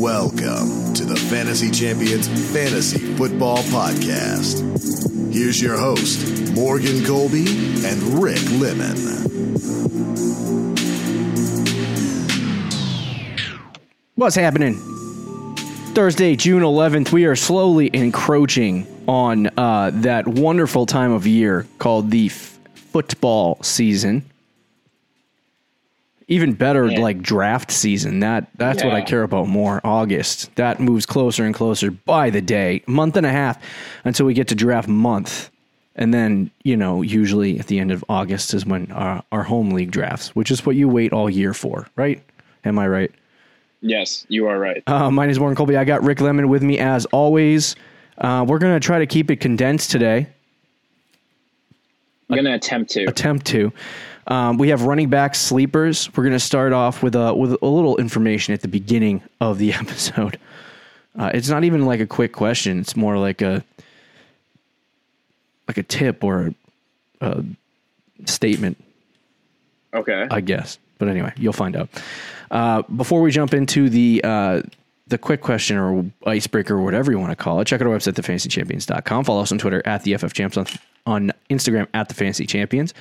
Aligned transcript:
Welcome 0.00 0.94
to 0.94 1.04
the 1.04 1.14
Fantasy 1.28 1.70
Champions 1.70 2.26
Fantasy 2.54 2.96
Football 3.16 3.58
Podcast. 3.64 4.62
Here's 5.30 5.60
your 5.60 5.76
host, 5.76 6.54
Morgan 6.54 7.04
Colby 7.04 7.44
and 7.84 8.02
Rick 8.22 8.40
Lemon. 8.52 8.96
What's 14.14 14.36
happening? 14.36 14.76
Thursday, 15.92 16.34
June 16.34 16.62
11th, 16.62 17.12
we 17.12 17.26
are 17.26 17.36
slowly 17.36 17.90
encroaching 17.92 18.86
on 19.06 19.48
uh, 19.58 19.90
that 19.92 20.26
wonderful 20.26 20.86
time 20.86 21.12
of 21.12 21.26
year 21.26 21.66
called 21.78 22.10
the 22.10 22.28
f- 22.28 22.58
football 22.74 23.62
season. 23.62 24.24
Even 26.30 26.52
better, 26.52 26.86
Yeah. 26.86 27.00
like 27.00 27.20
draft 27.20 27.72
season. 27.72 28.20
That 28.20 28.46
that's 28.56 28.84
what 28.84 28.94
I 28.94 29.02
care 29.02 29.24
about 29.24 29.48
more. 29.48 29.80
August 29.84 30.54
that 30.54 30.78
moves 30.78 31.04
closer 31.04 31.44
and 31.44 31.52
closer 31.52 31.90
by 31.90 32.30
the 32.30 32.40
day, 32.40 32.82
month 32.86 33.16
and 33.16 33.26
a 33.26 33.32
half 33.32 33.58
until 34.04 34.26
we 34.26 34.32
get 34.32 34.46
to 34.48 34.54
draft 34.54 34.86
month, 34.88 35.50
and 35.96 36.14
then 36.14 36.52
you 36.62 36.76
know 36.76 37.02
usually 37.02 37.58
at 37.58 37.66
the 37.66 37.80
end 37.80 37.90
of 37.90 38.04
August 38.08 38.54
is 38.54 38.64
when 38.64 38.90
our, 38.92 39.24
our 39.32 39.42
home 39.42 39.70
league 39.72 39.90
drafts, 39.90 40.28
which 40.36 40.52
is 40.52 40.64
what 40.64 40.76
you 40.76 40.88
wait 40.88 41.12
all 41.12 41.28
year 41.28 41.52
for, 41.52 41.88
right? 41.96 42.22
Am 42.64 42.78
I 42.78 42.86
right? 42.86 43.10
Yes, 43.80 44.24
you 44.28 44.46
are 44.46 44.56
right. 44.58 44.84
Uh, 44.86 45.10
my 45.10 45.24
name 45.24 45.32
is 45.32 45.40
Warren 45.40 45.56
Colby. 45.56 45.76
I 45.76 45.82
got 45.84 46.04
Rick 46.04 46.20
Lemon 46.20 46.48
with 46.48 46.62
me 46.62 46.78
as 46.78 47.06
always. 47.06 47.74
Uh, 48.18 48.44
we're 48.46 48.58
going 48.58 48.78
to 48.78 48.86
try 48.86 48.98
to 49.00 49.06
keep 49.06 49.30
it 49.32 49.40
condensed 49.40 49.90
today. 49.90 50.28
I'm 52.28 52.36
gonna 52.36 52.54
attempt 52.54 52.92
to. 52.92 53.04
Attempt 53.06 53.46
to. 53.46 53.72
Um, 54.26 54.58
we 54.58 54.68
have 54.68 54.82
running 54.82 55.08
back 55.08 55.34
sleepers. 55.34 56.08
We're 56.14 56.24
going 56.24 56.34
to 56.34 56.40
start 56.40 56.72
off 56.72 57.02
with 57.02 57.14
a 57.14 57.34
with 57.34 57.56
a 57.60 57.66
little 57.66 57.96
information 57.96 58.54
at 58.54 58.60
the 58.60 58.68
beginning 58.68 59.22
of 59.40 59.58
the 59.58 59.72
episode. 59.74 60.38
Uh, 61.18 61.30
it's 61.34 61.48
not 61.48 61.64
even 61.64 61.84
like 61.84 62.00
a 62.00 62.06
quick 62.06 62.32
question. 62.32 62.80
It's 62.80 62.96
more 62.96 63.18
like 63.18 63.42
a 63.42 63.64
like 65.68 65.78
a 65.78 65.82
tip 65.82 66.24
or 66.24 66.52
a, 67.20 67.26
a 67.26 67.44
statement. 68.26 68.82
Okay. 69.94 70.26
I 70.30 70.40
guess. 70.40 70.78
But 70.98 71.08
anyway, 71.08 71.32
you'll 71.36 71.52
find 71.52 71.76
out. 71.76 71.88
Uh, 72.50 72.82
before 72.82 73.20
we 73.22 73.30
jump 73.30 73.54
into 73.54 73.88
the 73.88 74.20
uh, 74.22 74.62
the 75.10 75.18
quick 75.18 75.42
question 75.42 75.76
or 75.76 76.04
icebreaker 76.26 76.74
or 76.74 76.82
whatever 76.82 77.12
you 77.12 77.18
want 77.18 77.30
to 77.30 77.36
call 77.36 77.60
it, 77.60 77.66
check 77.66 77.80
out 77.80 77.86
our 77.86 77.96
website, 77.96 78.14
thefantasychampions.com. 78.14 79.24
Follow 79.24 79.42
us 79.42 79.52
on 79.52 79.58
Twitter 79.58 79.82
at 79.84 80.02
the 80.04 80.16
FF 80.16 80.56
on, 80.56 80.66
on 81.06 81.32
Instagram 81.50 81.86
at 81.92 82.08
the 82.08 82.14
Fantasy 82.14 82.46
Champions. 82.46 82.94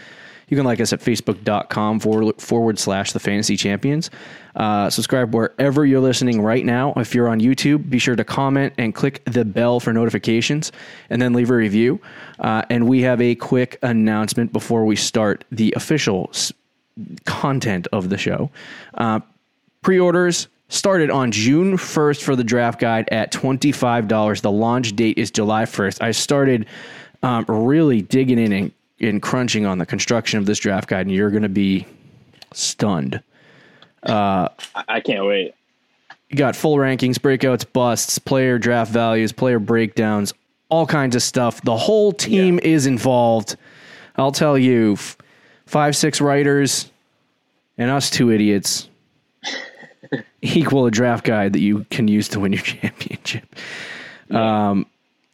You 0.50 0.58
can 0.58 0.66
like 0.66 0.80
us 0.82 0.92
at 0.94 1.00
facebook.com 1.00 2.00
forward, 2.00 2.42
forward 2.42 2.80
slash 2.80 3.12
the 3.12 3.20
fantasy 3.20 3.56
champions. 3.56 4.10
Uh, 4.56 4.90
subscribe 4.90 5.34
wherever 5.34 5.86
you're 5.86 6.00
listening 6.00 6.42
right 6.42 6.66
now. 6.66 6.92
If 6.98 7.14
you're 7.14 7.30
on 7.30 7.40
YouTube, 7.40 7.90
be 7.90 8.00
sure 8.00 8.16
to 8.16 8.24
comment 8.24 8.74
and 8.80 8.94
click 8.96 9.24
the 9.26 9.46
bell 9.46 9.80
for 9.80 9.94
notifications 9.94 10.72
and 11.12 11.22
then 11.22 11.34
leave 11.34 11.52
a 11.52 11.56
review. 11.56 12.02
Uh, 12.40 12.64
and 12.72 12.88
we 12.88 13.02
have 13.04 13.22
a 13.22 13.36
quick 13.36 13.78
announcement 13.84 14.52
before 14.52 14.86
we 14.86 14.96
start 14.96 15.46
the 15.52 15.72
official 15.76 16.32
s- 16.34 16.52
content 17.26 17.88
of 17.94 18.10
the 18.10 18.18
show. 18.18 18.50
Uh, 18.96 19.20
pre-orders 19.84 20.48
started 20.70 21.10
on 21.10 21.32
June 21.32 21.74
1st 21.78 22.22
for 22.22 22.36
the 22.36 22.44
draft 22.44 22.80
guide 22.80 23.10
at 23.12 23.34
$25. 23.34 24.42
The 24.42 24.52
launch 24.52 24.96
date 24.96 25.18
is 25.18 25.30
July 25.32 25.64
1st. 25.64 26.02
I 26.02 26.12
started 26.12 26.68
um, 27.22 27.46
really 27.48 28.02
digging 28.02 28.40
in 28.40 28.54
and, 28.54 28.72
and 29.02 29.22
crunching 29.22 29.66
on 29.66 29.80
the 29.80 29.86
construction 29.86 30.40
of 30.40 30.46
this 30.46 30.60
draft 30.60 30.88
guide, 30.88 31.08
and 31.08 31.12
you're 31.12 31.32
going 31.32 31.44
to 31.44 31.50
be 31.50 31.86
stunned. 32.54 33.22
I, 34.76 34.84
I 34.88 35.00
can't 35.02 35.26
wait. 35.26 35.54
You 36.30 36.38
got 36.38 36.56
full 36.56 36.78
rankings, 36.78 37.16
breakouts, 37.16 37.66
busts, 37.74 38.20
player 38.20 38.60
draft 38.60 38.92
values, 38.92 39.32
player 39.32 39.58
breakdowns, 39.58 40.32
all 40.70 40.86
kinds 40.86 41.16
of 41.16 41.24
stuff. 41.24 41.62
The 41.64 41.76
whole 41.76 42.14
team 42.14 42.60
is 42.60 42.86
involved. 42.86 43.56
I'll 44.16 44.32
tell 44.32 44.56
you, 44.56 44.94
f- 44.94 45.18
five, 45.66 45.96
six 45.96 46.22
writers, 46.22 46.92
and 47.80 47.90
us 47.90 48.12
two 48.12 48.32
idiots 48.32 48.89
equal 50.42 50.86
a 50.86 50.92
draft 50.92 51.26
guide 51.26 51.54
that 51.54 51.62
you 51.62 51.86
can 51.90 52.08
use 52.08 52.28
to 52.30 52.40
win 52.40 52.54
your 52.54 52.62
championship. 52.64 53.44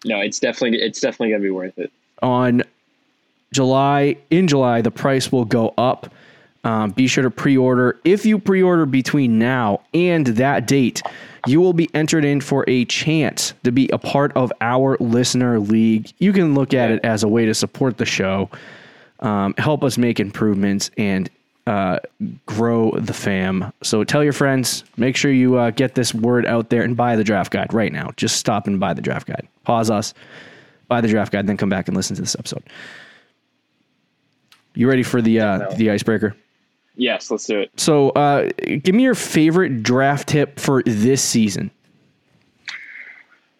No, 0.05 0.19
it's 0.21 0.39
definitely 0.39 0.79
it's 0.79 0.99
definitely 0.99 1.31
gonna 1.31 1.43
be 1.43 1.49
worth 1.49 1.77
it. 1.77 1.91
on 2.21 2.63
July 3.51 4.17
in 4.29 4.47
July 4.47 4.81
the 4.81 4.91
price 4.91 5.31
will 5.31 5.45
go 5.45 5.73
up. 5.77 6.11
Um, 6.63 6.91
be 6.91 7.05
sure 7.05 7.23
to 7.23 7.29
pre-order. 7.29 7.99
If 8.03 8.25
you 8.25 8.39
pre-order 8.39 8.87
between 8.87 9.37
now 9.37 9.81
and 9.93 10.25
that 10.25 10.65
date, 10.65 11.03
you 11.45 11.61
will 11.61 11.73
be 11.73 11.87
entered 11.93 12.25
in 12.25 12.41
for 12.41 12.65
a 12.67 12.85
chance 12.85 13.53
to 13.63 13.71
be 13.71 13.87
a 13.89 13.99
part 13.99 14.31
of 14.35 14.51
our 14.61 14.97
listener 14.99 15.59
league. 15.59 16.11
You 16.17 16.33
can 16.33 16.55
look 16.55 16.73
at 16.73 16.89
it 16.89 17.05
as 17.05 17.21
a 17.21 17.27
way 17.27 17.45
to 17.45 17.53
support 17.53 17.99
the 17.99 18.05
show, 18.05 18.49
um, 19.19 19.53
help 19.59 19.83
us 19.83 19.99
make 19.99 20.19
improvements, 20.19 20.89
and 20.97 21.29
uh, 21.67 21.99
grow 22.45 22.91
the 22.91 23.13
fam. 23.13 23.71
So 23.81 24.03
tell 24.03 24.23
your 24.23 24.33
friends. 24.33 24.83
Make 24.97 25.15
sure 25.15 25.31
you 25.31 25.57
uh, 25.57 25.71
get 25.71 25.95
this 25.95 26.13
word 26.13 26.45
out 26.45 26.69
there 26.69 26.83
and 26.83 26.95
buy 26.95 27.15
the 27.15 27.23
draft 27.23 27.51
guide 27.51 27.73
right 27.73 27.91
now. 27.91 28.11
Just 28.17 28.37
stop 28.37 28.67
and 28.67 28.79
buy 28.79 28.93
the 28.93 29.01
draft 29.01 29.27
guide. 29.27 29.47
Pause 29.63 29.91
us 29.91 30.13
buy 30.87 31.01
the 31.01 31.07
draft 31.07 31.31
guide, 31.31 31.47
then 31.47 31.57
come 31.57 31.69
back 31.69 31.87
and 31.87 31.95
listen 31.95 32.15
to 32.15 32.21
this 32.21 32.35
episode. 32.37 32.63
You 34.73 34.89
ready 34.89 35.03
for 35.03 35.21
the 35.21 35.39
uh, 35.39 35.69
the 35.75 35.91
icebreaker? 35.91 36.35
Yes, 36.95 37.29
let's 37.31 37.45
do 37.45 37.59
it. 37.59 37.71
So, 37.77 38.09
uh, 38.11 38.49
give 38.83 38.95
me 38.95 39.03
your 39.03 39.15
favorite 39.15 39.83
draft 39.83 40.29
tip 40.29 40.59
for 40.59 40.81
this 40.83 41.21
season. 41.21 41.71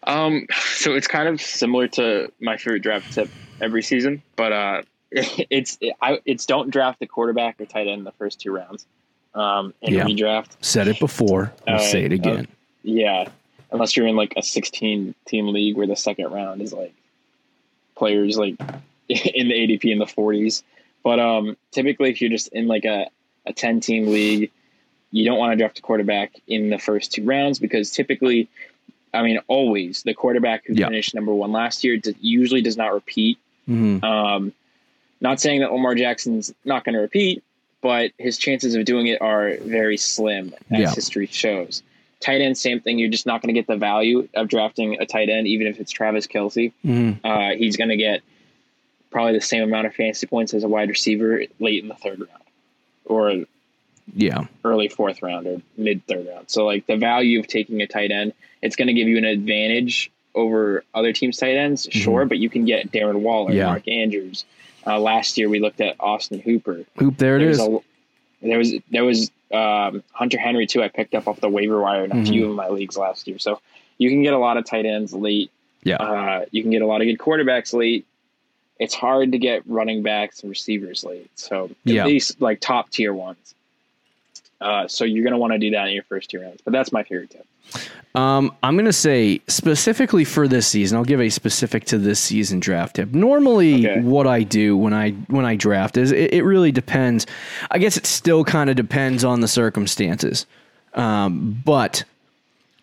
Um, 0.04 0.46
so 0.54 0.94
it's 0.94 1.06
kind 1.06 1.28
of 1.28 1.40
similar 1.40 1.88
to 1.88 2.32
my 2.40 2.56
favorite 2.56 2.80
draft 2.80 3.12
tip 3.12 3.28
every 3.60 3.82
season, 3.82 4.22
but 4.36 4.52
uh, 4.52 4.82
it's 5.12 5.78
I, 6.00 6.20
it's 6.24 6.46
don't 6.46 6.70
draft 6.70 6.98
the 7.00 7.06
quarterback 7.06 7.60
or 7.60 7.66
tight 7.66 7.86
end 7.88 7.98
in 7.98 8.04
the 8.04 8.12
first 8.12 8.40
two 8.40 8.52
rounds. 8.52 8.86
Um, 9.34 9.74
in 9.82 9.94
Yeah. 9.94 10.04
redraft, 10.04 10.56
Said 10.62 10.88
it 10.88 10.98
before. 10.98 11.52
I'll 11.68 11.74
Uh, 11.76 11.78
say 11.78 12.04
it 12.04 12.12
again. 12.12 12.46
yeah, 12.82 13.28
unless 13.70 13.96
you're 13.96 14.06
in 14.06 14.16
like 14.16 14.32
a 14.36 14.42
16 14.42 15.14
team 15.26 15.48
league 15.48 15.76
where 15.76 15.86
the 15.86 15.96
second 15.96 16.30
round 16.32 16.62
is 16.62 16.72
like 16.72 16.94
players 17.96 18.36
like 18.38 18.54
in 19.08 19.48
the 19.48 19.54
ADP 19.54 19.84
in 19.92 19.98
the 19.98 20.06
40s. 20.06 20.62
But 21.02 21.20
um, 21.20 21.56
typically, 21.70 22.10
if 22.10 22.20
you're 22.20 22.30
just 22.30 22.48
in 22.48 22.66
like 22.66 22.84
a, 22.84 23.08
a 23.46 23.52
10 23.52 23.80
team 23.80 24.06
league, 24.08 24.50
you 25.12 25.24
don't 25.24 25.38
want 25.38 25.52
to 25.52 25.56
draft 25.56 25.78
a 25.78 25.82
quarterback 25.82 26.32
in 26.48 26.68
the 26.70 26.78
first 26.78 27.12
two 27.12 27.24
rounds 27.24 27.58
because 27.58 27.90
typically, 27.90 28.48
I 29.14 29.22
mean, 29.22 29.38
always 29.46 30.02
the 30.02 30.14
quarterback 30.14 30.64
who 30.66 30.74
Yeah. 30.74 30.86
finished 30.86 31.14
number 31.14 31.32
one 31.32 31.52
last 31.52 31.84
year 31.84 32.00
usually 32.20 32.60
does 32.62 32.76
not 32.76 32.92
repeat. 32.92 33.38
Mhm. 33.68 34.02
Um, 34.02 34.52
not 35.26 35.40
saying 35.40 35.60
that 35.60 35.72
Lamar 35.72 35.94
Jackson's 35.94 36.54
not 36.64 36.84
going 36.84 36.94
to 36.94 37.00
repeat, 37.00 37.42
but 37.82 38.12
his 38.18 38.38
chances 38.38 38.74
of 38.74 38.84
doing 38.84 39.06
it 39.08 39.20
are 39.20 39.56
very 39.58 39.96
slim, 39.96 40.54
as 40.70 40.80
Yeah. 40.80 40.94
history 40.94 41.26
shows. 41.26 41.82
Tight 42.20 42.40
end, 42.40 42.56
same 42.56 42.80
thing. 42.80 42.98
You're 42.98 43.10
just 43.10 43.26
not 43.26 43.42
going 43.42 43.54
to 43.54 43.58
get 43.60 43.66
the 43.66 43.76
value 43.76 44.28
of 44.34 44.48
drafting 44.48 44.98
a 45.00 45.06
tight 45.06 45.28
end, 45.28 45.46
even 45.46 45.66
if 45.66 45.80
it's 45.80 45.90
Travis 45.92 46.26
Kelce. 46.26 46.72
Mhm. 46.84 47.18
Uh, 47.24 47.56
he's 47.56 47.76
going 47.76 47.90
to 47.90 47.96
get 47.96 48.22
probably 49.10 49.32
the 49.34 49.40
same 49.40 49.62
amount 49.62 49.86
of 49.86 49.94
fantasy 49.94 50.26
points 50.26 50.54
as 50.54 50.64
a 50.64 50.68
wide 50.68 50.88
receiver 50.88 51.42
late 51.60 51.82
in 51.82 51.88
the 51.88 51.94
third 51.94 52.20
round, 52.20 52.42
or 53.04 53.44
Yeah. 54.14 54.46
early 54.64 54.88
fourth 54.88 55.22
round, 55.22 55.46
or 55.46 55.60
mid 55.76 56.06
third 56.06 56.26
round. 56.26 56.50
So, 56.50 56.64
like 56.64 56.86
the 56.86 56.96
value 56.96 57.40
of 57.40 57.46
taking 57.48 57.82
a 57.82 57.86
tight 57.86 58.10
end, 58.10 58.32
it's 58.62 58.76
going 58.76 58.88
to 58.88 58.94
give 58.94 59.08
you 59.08 59.18
an 59.18 59.24
advantage 59.24 60.10
over 60.34 60.84
other 60.94 61.12
teams' 61.12 61.36
tight 61.38 61.56
ends, 61.56 61.88
sure, 61.90 62.24
but 62.26 62.38
you 62.38 62.48
can 62.50 62.64
get 62.64 62.92
Darren 62.92 63.16
Waller, 63.20 63.50
Mm-hmm. 63.50 63.58
Yeah. 63.58 63.66
Mark 63.66 63.88
Andrews. 63.88 64.44
Uh, 64.86 65.00
last 65.00 65.36
year, 65.36 65.48
we 65.48 65.58
looked 65.58 65.80
at 65.80 65.96
Austin 65.98 66.38
Hooper. 66.40 66.84
Hoop, 66.98 67.16
there 67.18 67.36
it 67.36 67.40
There 67.40 67.48
was, 67.48 67.58
a, 67.60 67.78
there 68.42 68.58
was 68.58 68.74
there 68.90 69.04
was 69.04 69.30
um, 69.52 70.02
Hunter 70.12 70.38
Henry 70.38 70.66
too. 70.66 70.82
I 70.82 70.88
picked 70.88 71.14
up 71.14 71.26
off 71.26 71.40
the 71.40 71.48
waiver 71.48 71.80
wire 71.80 72.04
in 72.04 72.12
a 72.12 72.16
Mhm. 72.16 72.28
few 72.28 72.48
of 72.50 72.54
my 72.54 72.68
leagues 72.68 72.96
last 72.96 73.26
year. 73.26 73.38
So 73.38 73.60
you 73.98 74.10
can 74.10 74.22
get 74.22 74.32
a 74.32 74.38
lot 74.38 74.56
of 74.56 74.64
tight 74.64 74.86
ends 74.86 75.12
late. 75.12 75.50
Yeah. 75.82 75.96
Uh, 75.96 76.44
you 76.50 76.62
can 76.62 76.70
get 76.70 76.82
a 76.82 76.86
lot 76.86 77.00
of 77.00 77.06
good 77.06 77.18
quarterbacks 77.18 77.72
late. 77.74 78.04
It's 78.78 78.94
hard 78.94 79.32
to 79.32 79.38
get 79.38 79.62
running 79.66 80.02
backs 80.02 80.40
and 80.42 80.50
receivers 80.50 81.02
late. 81.02 81.30
So 81.34 81.64
at 81.86 81.92
Yeah. 81.92 82.06
least 82.06 82.40
like 82.40 82.60
top 82.60 82.90
tier 82.90 83.12
ones. 83.14 83.54
Uh, 84.60 84.88
so 84.88 85.04
you're 85.04 85.22
going 85.22 85.32
to 85.32 85.38
want 85.38 85.52
to 85.52 85.58
do 85.58 85.70
that 85.70 85.86
in 85.88 85.94
your 85.94 86.02
first 86.04 86.30
two 86.30 86.40
rounds. 86.40 86.60
But 86.64 86.72
that's 86.72 86.90
my 86.92 87.02
favorite 87.02 87.30
tip. 87.30 87.46
Um, 88.14 88.54
I'm 88.62 88.74
going 88.76 88.86
to 88.86 88.92
say 88.92 89.42
specifically 89.46 90.24
for 90.24 90.48
this 90.48 90.66
season, 90.66 90.96
I'll 90.96 91.04
give 91.04 91.20
a 91.20 91.28
specific 91.28 91.84
to 91.86 91.98
this 91.98 92.18
season 92.18 92.60
draft 92.60 92.96
tip. 92.96 93.12
Normally, 93.12 93.86
Okay. 93.86 94.00
what 94.00 94.26
I 94.26 94.42
do 94.42 94.76
when 94.76 94.94
I 94.94 95.10
when 95.28 95.44
I 95.44 95.56
draft 95.56 95.98
is 95.98 96.12
it, 96.12 96.32
it 96.32 96.42
really 96.42 96.72
depends. 96.72 97.26
I 97.70 97.76
guess 97.78 97.98
it 97.98 98.06
still 98.06 98.44
kind 98.44 98.70
of 98.70 98.76
depends 98.76 99.22
on 99.24 99.40
the 99.40 99.48
circumstances. 99.48 100.46
Um, 100.94 101.60
but 101.64 102.04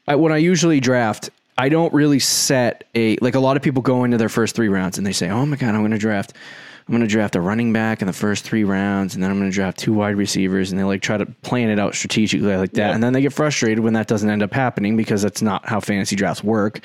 I, 0.08 0.16
when 0.16 0.32
I 0.32 0.38
usually 0.38 0.80
draft, 0.80 1.32
I 1.58 1.70
don't 1.70 1.94
really 1.94 2.20
set 2.20 2.84
a 2.94 3.16
like 3.18 3.34
a 3.34 3.40
lot 3.40 3.58
of 3.58 3.64
people 3.64 3.82
go 3.82 4.04
into 4.04 4.18
their 4.18 4.30
first 4.30 4.56
three 4.56 4.68
rounds 4.70 5.00
and 5.00 5.08
they 5.08 5.14
say, 5.14 5.30
"Oh 5.32 5.46
my 5.48 5.56
god, 5.56 5.70
I'm 5.70 5.82
going 5.82 5.92
to 5.92 5.98
draft 5.98 6.34
I'm 6.88 6.92
going 6.92 7.02
to 7.02 7.08
draft 7.08 7.36
a 7.36 7.42
running 7.42 7.72
back 7.72 8.02
in 8.02 8.08
the 8.08 8.14
first 8.14 8.44
three 8.44 8.64
rounds, 8.64 9.14
and 9.16 9.24
then 9.24 9.32
I'm 9.32 9.40
going 9.40 9.50
to 9.50 9.56
draft 9.56 9.78
two 9.80 9.94
wide 9.94 10.16
receivers, 10.16 10.72
and 10.72 10.80
they 10.80 10.84
like 10.84 11.02
try 11.02 11.18
to 11.18 11.26
plan 11.26 11.70
it 11.70 11.80
out 11.80 11.96
strategically 11.96 12.56
like 12.58 12.72
that, 12.74 12.90
Yeah. 12.90 12.94
and 12.94 13.02
then 13.04 13.14
they 13.14 13.22
get 13.22 13.32
frustrated 13.34 13.80
when 13.80 13.94
that 13.94 14.08
doesn't 14.08 14.30
end 14.30 14.44
up 14.44 14.54
happening 14.54 14.98
because 14.98 15.22
that's 15.22 15.42
not 15.42 15.66
how 15.68 15.80
fantasy 15.80 16.16
drafts 16.16 16.44
work. 16.44 16.82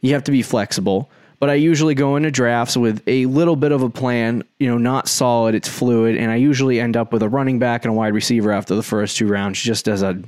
You 0.00 0.12
have 0.14 0.24
to 0.24 0.32
be 0.32 0.42
flexible. 0.42 1.10
But 1.38 1.50
I 1.50 1.54
usually 1.54 1.94
go 1.94 2.16
into 2.16 2.30
drafts 2.30 2.78
with 2.78 3.02
a 3.06 3.26
little 3.26 3.56
bit 3.56 3.70
of 3.70 3.82
a 3.82 3.90
plan, 3.90 4.42
you 4.58 4.68
know, 4.70 4.78
not 4.78 5.06
solid, 5.06 5.54
it's 5.54 5.68
fluid, 5.68 6.16
and 6.16 6.30
I 6.32 6.36
usually 6.36 6.80
end 6.80 6.96
up 6.96 7.12
with 7.12 7.22
a 7.22 7.28
running 7.28 7.58
back 7.58 7.84
and 7.84 7.92
a 7.92 7.94
wide 7.94 8.14
receiver 8.14 8.52
after 8.52 8.74
the 8.74 8.82
first 8.82 9.18
two 9.18 9.26
rounds, 9.28 9.60
just 9.60 9.86
as 9.86 10.02
a, 10.02 10.18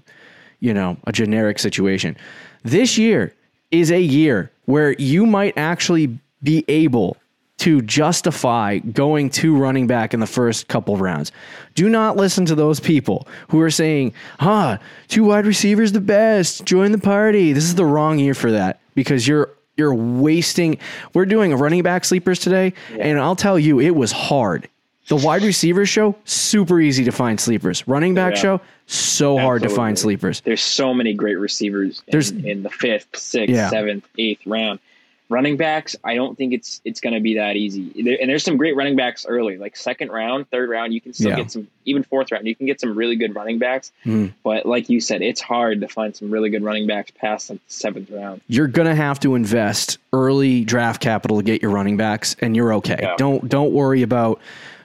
you 0.61 0.75
know, 0.75 0.99
a 1.07 1.13
generic 1.13 1.61
situation. 1.61 2.15
This 2.63 2.99
year 2.99 3.35
is 3.71 3.91
a 3.91 4.01
year 4.03 4.51
where 4.67 4.93
you 4.99 5.25
might 5.25 5.57
actually 5.57 6.19
be 6.43 6.63
able 6.69 7.17
to 7.59 7.83
justify 7.83 8.79
going 8.79 9.31
to 9.31 9.57
running 9.57 9.87
back 9.87 10.15
in 10.15 10.21
the 10.21 10.27
first 10.27 10.69
couple 10.69 10.97
rounds. 10.97 11.33
Do 11.75 11.89
not 11.89 12.17
listen 12.17 12.47
to 12.47 12.55
those 12.55 12.81
people 12.81 13.27
who 13.49 13.61
are 13.61 13.71
saying, 13.71 14.15
huh, 14.41 14.79
two 15.09 15.25
wide 15.25 15.47
receivers 15.47 15.93
the 15.93 16.01
best, 16.01 16.65
join 16.65 16.93
the 16.93 16.99
party. 16.99 17.53
This 17.53 17.65
is 17.65 17.75
the 17.75 17.85
wrong 17.85 18.19
year 18.19 18.35
for 18.35 18.53
that 18.53 18.81
because 18.95 19.27
you're 19.29 19.51
you're 19.77 19.95
wasting 19.95 20.79
we're 21.15 21.27
doing 21.27 21.55
running 21.55 21.83
back 21.85 22.05
sleepers 22.05 22.41
today, 22.41 22.73
and 22.99 23.19
I'll 23.21 23.37
tell 23.37 23.59
you, 23.59 23.79
it 23.81 23.95
was 23.95 24.11
hard. 24.11 24.69
The 25.07 25.17
wide 25.17 25.43
receiver 25.43 25.87
show, 25.87 26.17
super 26.25 26.81
easy 26.81 27.05
to 27.05 27.13
find 27.13 27.41
sleepers. 27.41 27.87
Running 27.89 28.13
back 28.15 28.35
Yeah. 28.35 28.41
show, 28.41 28.61
so 28.87 29.39
hard 29.39 29.63
to 29.63 29.69
find 29.69 29.99
sleepers. 29.99 30.41
There's 30.43 30.61
so 30.61 30.93
many 30.93 31.15
great 31.15 31.37
receivers 31.39 32.03
There's- 32.11 32.31
in, 32.31 32.45
in 32.47 32.63
the 32.63 32.69
fifth, 32.71 33.07
sixth, 33.17 33.55
Yeah. 33.55 33.71
seventh, 33.71 34.05
eighth 34.19 34.47
round. 34.47 34.81
Running 35.31 35.59
backs, 35.59 35.95
I 36.03 36.15
don't 36.15 36.39
think 36.39 36.55
it's 36.55 36.81
it's 36.87 37.01
going 37.01 37.13
to 37.15 37.21
be 37.21 37.35
that 37.35 37.55
easy. 37.57 37.93
There, 38.03 38.17
and 38.19 38.31
there's 38.31 38.43
some 38.43 38.57
great 38.57 38.75
running 38.77 38.97
backs 38.97 39.27
early, 39.29 39.59
like 39.59 39.77
second 39.77 40.11
round, 40.11 40.49
third 40.51 40.71
round. 40.71 40.95
You 40.95 41.03
can 41.03 41.13
still 41.13 41.31
Yeah. 41.31 41.37
get 41.37 41.51
some, 41.51 41.69
even 41.85 42.03
fourth 42.03 42.33
round. 42.33 42.47
You 42.47 42.55
can 42.55 42.65
get 42.65 42.81
some 42.81 42.95
really 42.97 43.15
good 43.17 43.35
running 43.35 43.59
backs. 43.59 43.93
Mhm. 44.07 44.33
But 44.43 44.65
like 44.65 44.89
you 44.89 45.01
said, 45.01 45.21
it's 45.21 45.43
hard 45.43 45.83
to 45.83 45.89
find 45.89 46.17
some 46.17 46.31
really 46.31 46.49
good 46.49 46.63
running 46.63 46.87
backs 46.87 47.11
past 47.11 47.51
like 47.51 47.59
the 47.67 47.73
seventh 47.73 48.11
round. 48.11 48.41
you're 48.49 48.69
gonna 48.69 48.95
have 48.95 49.21
to 49.21 49.35
invest 49.35 49.99
early 50.15 50.65
draft 50.65 51.03
capital 51.03 51.37
to 51.37 51.43
get 51.43 51.61
your 51.61 51.73
running 51.73 51.99
backs, 51.99 52.35
and 52.41 52.57
you're 52.57 52.73
okay. 52.75 52.99
Yeah. 53.03 53.15
Don't 53.19 53.49
don't 53.51 53.73
worry 53.73 54.01
about 54.03 54.41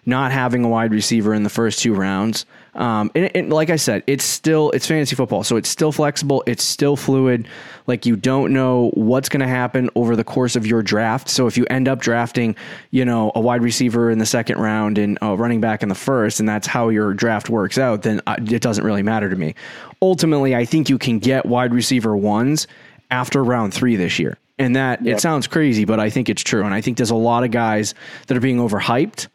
not 0.06 0.34
having 0.34 0.66
a 0.66 0.68
wide 0.68 0.92
receiver 0.92 1.34
in 1.34 1.44
the 1.44 1.50
first 1.50 1.80
two 1.81 1.94
rounds. 1.94 2.45
Um, 2.75 3.12
and, 3.14 3.30
and 3.36 3.50
like 3.54 3.70
I 3.70 3.75
said, 3.75 4.04
it's 4.08 4.24
still 4.24 4.72
it's 4.72 4.88
fantasy 4.88 5.16
football, 5.16 5.44
so 5.44 5.58
it's 5.58 5.70
still 5.70 5.92
flexible, 5.92 6.44
it's 6.48 6.64
still 6.64 6.96
fluid. 6.96 7.48
Like 7.86 8.06
you 8.06 8.16
don't 8.16 8.52
know 8.54 8.90
what's 8.96 9.30
going 9.30 9.42
to 9.42 9.48
happen 9.48 9.90
over 9.96 10.16
the 10.16 10.24
course 10.24 10.56
of 10.56 10.66
your 10.66 10.81
draft. 10.81 11.30
So 11.30 11.48
if 11.48 11.58
you 11.58 11.66
end 11.70 11.88
up 11.88 12.00
drafting, 12.00 12.56
you 12.92 13.06
know, 13.06 13.31
a 13.36 13.42
wide 13.42 13.62
receiver 13.62 14.10
in 14.10 14.18
the 14.18 14.25
second 14.25 14.58
round 14.58 14.98
and 14.98 15.18
a 15.22 15.36
running 15.36 15.62
back 15.62 15.84
in 15.84 15.90
the 15.90 15.96
first, 15.96 16.40
and 16.40 16.50
that's 16.50 16.66
how 16.66 16.90
your 16.90 17.14
draft 17.14 17.50
works 17.50 17.78
out, 17.78 18.02
then 18.02 18.22
uh, 18.25 18.38
it 18.40 18.62
doesn't 18.62 18.84
really 18.84 19.04
matter 19.04 19.30
to 19.30 19.36
me. 19.36 19.54
Ultimately, 20.02 20.56
I 20.56 20.66
think 20.66 20.90
you 20.90 20.98
can 20.98 21.19
get 21.19 21.46
wide 21.46 21.74
receiver 21.74 22.16
ones 22.18 22.68
after 23.12 23.44
round 23.44 23.74
three 23.74 23.96
this 23.96 24.18
year. 24.18 24.38
And 24.60 24.76
that 24.76 25.04
Yep. 25.04 25.18
it 25.18 25.19
sounds 25.19 25.48
crazy, 25.48 25.84
but 25.84 26.00
I 26.00 26.10
think 26.10 26.30
it's 26.30 26.44
true. 26.44 26.64
And 26.64 26.74
I 26.74 26.81
think 26.81 26.98
there's 26.98 27.10
a 27.10 27.16
lot 27.16 27.44
of 27.44 27.52
guys 27.52 27.94
that 28.28 28.38
are 28.38 28.42
being 28.42 28.58
overhyped. 28.58 29.28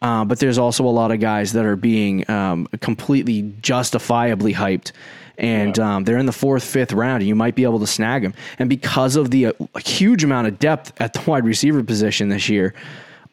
Uh, 0.00 0.24
but 0.24 0.38
there's 0.38 0.58
also 0.58 0.84
a 0.84 0.90
lot 0.90 1.10
of 1.10 1.20
guys 1.20 1.52
that 1.52 1.64
are 1.64 1.76
being 1.76 2.28
um, 2.30 2.66
completely 2.80 3.52
justifiably 3.60 4.54
hyped. 4.54 4.92
And 5.36 5.78
um, 5.78 6.04
they're 6.04 6.18
in 6.18 6.26
the 6.26 6.32
fourth, 6.32 6.64
fifth 6.64 6.92
round, 6.92 7.22
and 7.22 7.28
you 7.28 7.34
might 7.34 7.54
be 7.54 7.62
able 7.62 7.78
to 7.80 7.86
snag 7.86 8.22
them. 8.22 8.34
And 8.58 8.68
because 8.68 9.16
of 9.16 9.30
the 9.30 9.46
uh, 9.46 9.52
huge 9.78 10.24
amount 10.24 10.48
of 10.48 10.58
depth 10.58 10.92
at 11.00 11.12
the 11.12 11.20
wide 11.30 11.44
receiver 11.44 11.82
position 11.82 12.28
this 12.28 12.48
year, 12.48 12.74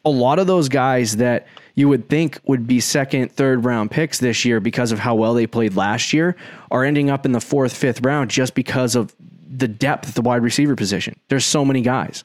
a 0.04 0.10
lot 0.10 0.38
of 0.38 0.46
those 0.46 0.68
guys 0.68 1.16
that 1.16 1.48
you 1.74 1.88
would 1.88 2.08
think 2.08 2.38
would 2.44 2.66
be 2.66 2.80
second, 2.80 3.32
third 3.32 3.64
round 3.64 3.90
picks 3.90 4.18
this 4.18 4.44
year 4.44 4.60
because 4.60 4.92
of 4.92 5.00
how 5.00 5.14
well 5.16 5.34
they 5.34 5.46
played 5.46 5.74
last 5.74 6.12
year 6.12 6.36
are 6.70 6.84
ending 6.84 7.10
up 7.10 7.26
in 7.26 7.32
the 7.32 7.40
fourth, 7.40 7.76
fifth 7.76 8.00
round 8.02 8.30
just 8.30 8.54
because 8.54 8.94
of 8.94 9.14
the 9.48 9.68
depth 9.68 10.08
at 10.08 10.14
the 10.14 10.22
wide 10.22 10.42
receiver 10.42 10.76
position. 10.76 11.18
There's 11.28 11.44
so 11.44 11.64
many 11.64 11.80
guys. 11.80 12.24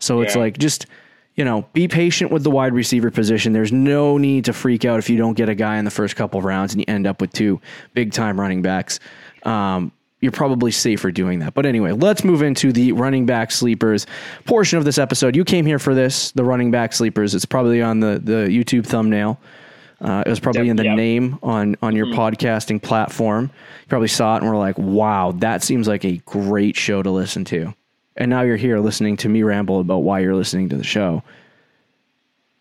So 0.00 0.20
it's 0.20 0.36
like 0.36 0.58
just 0.58 0.86
you 1.34 1.44
know, 1.44 1.66
be 1.72 1.88
patient 1.88 2.30
with 2.30 2.44
the 2.44 2.50
wide 2.50 2.72
receiver 2.72 3.10
position. 3.10 3.52
There's 3.52 3.72
no 3.72 4.18
need 4.18 4.44
to 4.44 4.52
freak 4.52 4.84
out 4.84 4.98
if 4.98 5.10
you 5.10 5.16
don't 5.16 5.34
get 5.34 5.48
a 5.48 5.54
guy 5.54 5.78
in 5.78 5.84
the 5.84 5.90
first 5.90 6.14
couple 6.16 6.38
of 6.38 6.44
rounds 6.44 6.72
and 6.72 6.80
you 6.80 6.84
end 6.86 7.06
up 7.06 7.20
with 7.20 7.32
two 7.32 7.60
big 7.92 8.12
time 8.12 8.40
running 8.40 8.62
backs. 8.62 9.00
Um, 9.42 9.92
you're 10.20 10.32
probably 10.32 10.70
safer 10.70 11.10
doing 11.10 11.40
that. 11.40 11.52
But 11.52 11.66
anyway, 11.66 11.92
let's 11.92 12.24
move 12.24 12.40
into 12.40 12.72
the 12.72 12.92
running 12.92 13.26
back 13.26 13.50
sleepers 13.50 14.06
portion 14.46 14.78
of 14.78 14.84
this 14.84 14.96
episode. 14.96 15.36
You 15.36 15.44
came 15.44 15.66
here 15.66 15.78
for 15.78 15.94
this, 15.94 16.30
the 16.32 16.44
running 16.44 16.70
back 16.70 16.92
sleepers. 16.94 17.34
It's 17.34 17.44
probably 17.44 17.82
on 17.82 18.00
the, 18.00 18.20
the 18.22 18.46
YouTube 18.48 18.86
thumbnail. 18.86 19.38
Uh, 20.00 20.22
it 20.26 20.30
was 20.30 20.40
probably 20.40 20.68
in 20.68 20.76
the 20.76 20.84
yep. 20.84 20.96
name 20.96 21.38
on 21.42 21.76
on 21.80 21.94
your 21.94 22.06
podcasting 22.06 22.82
platform. 22.82 23.44
You 23.44 23.88
probably 23.88 24.08
saw 24.08 24.36
it 24.36 24.42
and 24.42 24.50
were 24.50 24.56
like, 24.56 24.76
"Wow, 24.76 25.32
that 25.38 25.62
seems 25.62 25.86
like 25.88 26.04
a 26.04 26.16
great 26.26 26.76
show 26.76 27.02
to 27.02 27.10
listen 27.10 27.44
to." 27.46 27.72
And 28.16 28.30
now 28.30 28.42
you're 28.42 28.56
here 28.56 28.78
listening 28.78 29.16
to 29.18 29.28
me 29.28 29.42
ramble 29.42 29.80
about 29.80 29.98
why 29.98 30.20
you're 30.20 30.36
listening 30.36 30.68
to 30.68 30.76
the 30.76 30.84
show. 30.84 31.22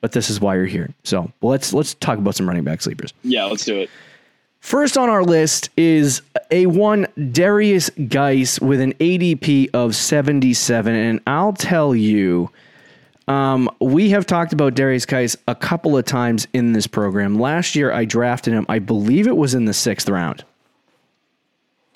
But 0.02 0.12
this 0.12 0.30
is 0.30 0.42
why 0.42 0.56
you're 0.56 0.66
here. 0.66 0.94
So 1.04 1.32
let's 1.42 1.74
let's 1.74 1.94
talk 1.94 2.18
about 2.18 2.36
some 2.36 2.48
running 2.48 2.64
back 2.64 2.82
sleepers. 2.82 3.14
Yeah, 3.24 3.46
let's 3.46 3.64
do 3.64 3.80
it. 3.80 3.90
First 4.60 4.98
on 4.98 5.10
our 5.10 5.24
list 5.24 5.70
is 5.76 6.22
a 6.50 6.68
one 6.68 7.06
Derrius 7.18 7.90
Guice 8.10 8.62
with 8.62 8.80
an 8.80 8.94
ADP 8.94 9.70
of 9.74 9.94
77. 9.94 10.96
And 10.96 11.20
I'll 11.28 11.52
tell 11.52 11.94
you, 11.94 12.50
um, 13.28 13.70
we 13.82 14.10
have 14.12 14.26
talked 14.26 14.54
about 14.54 14.74
Derrius 14.74 15.06
Guice 15.06 15.36
a 15.50 15.56
couple 15.56 15.98
of 15.98 16.06
times 16.06 16.48
in 16.54 16.72
this 16.72 16.88
program. 16.88 17.40
Last 17.40 17.76
year, 17.76 17.92
I 17.92 18.06
drafted 18.06 18.54
him, 18.54 18.66
I 18.70 18.80
believe 18.80 19.28
it 19.28 19.36
was 19.36 19.54
in 19.54 19.66
the 19.66 19.74
sixth 19.74 20.08
round, 20.08 20.46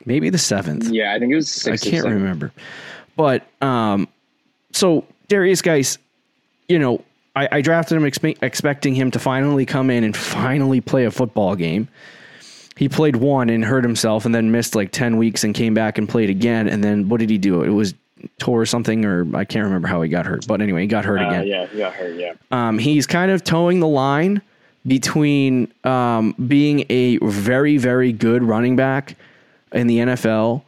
maybe 0.05 0.29
the 0.29 0.37
seventh. 0.37 0.89
Yeah, 0.89 1.13
I 1.13 1.19
think 1.19 1.31
it 1.31 1.35
was 1.35 1.67
I 1.67 1.77
can't 1.77 2.05
remember. 2.05 2.51
But 3.17 3.45
um, 3.61 4.07
so 4.71 5.03
Derrius 5.27 5.61
Guice, 5.61 5.97
you 6.69 6.79
know, 6.79 7.03
I, 7.35 7.49
I 7.51 7.61
drafted 7.61 7.97
him 7.97 8.03
expe- 8.03 8.37
expecting 8.41 8.95
him 8.95 9.11
to 9.11 9.19
finally 9.19 9.65
come 9.65 9.89
in 9.89 10.03
and 10.05 10.15
finally 10.15 10.79
play 10.79 11.05
a 11.05 11.11
football 11.11 11.55
game. 11.55 11.87
He 12.77 12.87
played 12.87 13.15
one 13.15 13.49
and 13.49 13.65
hurt 13.65 13.83
himself, 13.83 14.25
and 14.25 14.33
then 14.35 14.51
missed 14.51 14.75
like 14.75 14.91
ten 14.91 15.17
weeks 15.17 15.43
and 15.43 15.53
came 15.55 15.73
back 15.73 15.97
and 15.97 16.07
played 16.07 16.29
again. 16.29 16.67
And 16.69 16.83
then 16.83 17.09
what 17.09 17.19
did 17.19 17.29
he 17.31 17.37
do? 17.39 17.63
It 17.63 17.69
was 17.69 17.93
tore 18.39 18.65
something, 18.67 19.03
or 19.03 19.25
I 19.35 19.45
can't 19.45 19.65
remember 19.65 19.87
how 19.87 20.01
he 20.03 20.09
got 20.09 20.25
hurt. 20.27 20.45
But 20.47 20.61
anyway, 20.61 20.81
he 20.81 20.87
got 20.87 21.03
hurt 21.05 21.19
Uh, 21.21 21.27
again. 21.27 21.47
yeah, 21.47 21.65
he 21.67 21.77
got 21.79 21.93
hurt. 21.93 22.15
Yeah. 22.15 22.33
Um, 22.51 22.77
he's 22.77 23.07
kind 23.07 23.31
of 23.31 23.43
towing 23.43 23.79
the 23.79 23.87
line 23.87 24.41
between 24.85 25.71
um, 25.83 26.33
being 26.47 26.85
a 26.89 27.17
very, 27.17 27.77
very 27.77 28.11
good 28.13 28.43
running 28.43 28.75
back 28.75 29.15
in 29.71 29.87
the 29.87 29.97
NFL 29.97 30.61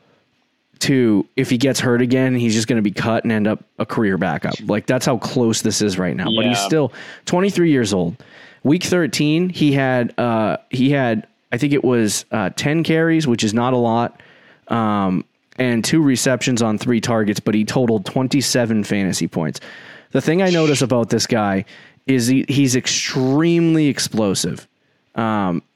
to 0.79 1.25
if 1.35 1.49
he 1.49 1.57
gets 1.57 1.79
hurt 1.79 2.01
again, 2.01 2.35
he's 2.35 2.53
just 2.53 2.67
going 2.67 2.77
to 2.77 2.81
be 2.81 2.91
cut 2.91 3.23
and 3.23 3.31
end 3.31 3.47
up 3.47 3.63
a 3.77 3.85
career 3.85 4.17
backup. 4.17 4.55
Like 4.65 4.85
that's 4.85 5.05
how 5.05 5.17
close 5.17 5.61
this 5.61 5.81
is 5.81 5.97
right 5.97 6.15
now. 6.15 6.27
But 6.35 6.45
he's 6.45 6.59
still 6.59 6.93
23 7.25 7.71
years 7.71 7.93
old. 7.93 8.15
Week 8.63 8.83
13, 8.83 9.49
he 9.49 9.71
had 9.73 10.17
uh, 10.17 10.57
he 10.69 10.89
had 10.91 11.27
I 11.51 11.57
think 11.57 11.73
it 11.73 11.83
was 11.83 12.25
uh, 12.31 12.51
10 12.55 12.83
carries, 12.83 13.27
which 13.27 13.43
is 13.43 13.53
not 13.53 13.73
a 13.73 13.77
lot. 13.77 14.21
Um, 14.67 15.25
and 15.57 15.83
two 15.83 16.01
receptions 16.01 16.61
on 16.61 16.77
three 16.77 17.01
targets, 17.01 17.39
but 17.39 17.53
he 17.53 17.65
totaled 17.65 18.05
27 18.05 18.83
fantasy 18.85 19.27
points. 19.27 19.59
The 20.11 20.21
thing 20.21 20.41
I 20.41 20.49
notice 20.49 20.81
about 20.81 21.09
this 21.09 21.27
guy 21.27 21.65
is 22.07 22.27
he, 22.27 22.45
he's 22.47 22.75
extremely 22.75 23.87
explosive 23.87 24.67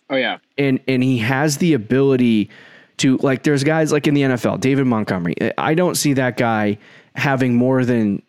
Oh 0.10 0.16
yeah. 0.16 0.38
and 0.58 0.80
and 0.88 1.04
he 1.04 1.18
has 1.20 1.58
the 1.58 1.74
ability 1.74 2.50
to 2.98 3.18
like 3.18 3.44
there's 3.44 3.64
guys 3.64 3.92
like 3.92 4.08
in 4.08 4.14
the 4.14 4.22
NFL, 4.22 4.60
David 4.60 4.86
Montgomery. 4.86 5.36
I 5.58 5.74
don't 5.74 5.96
see 5.96 6.14
that 6.14 6.38
guy 6.38 6.78
having 7.16 7.56
more 7.56 7.86
than 7.86 8.22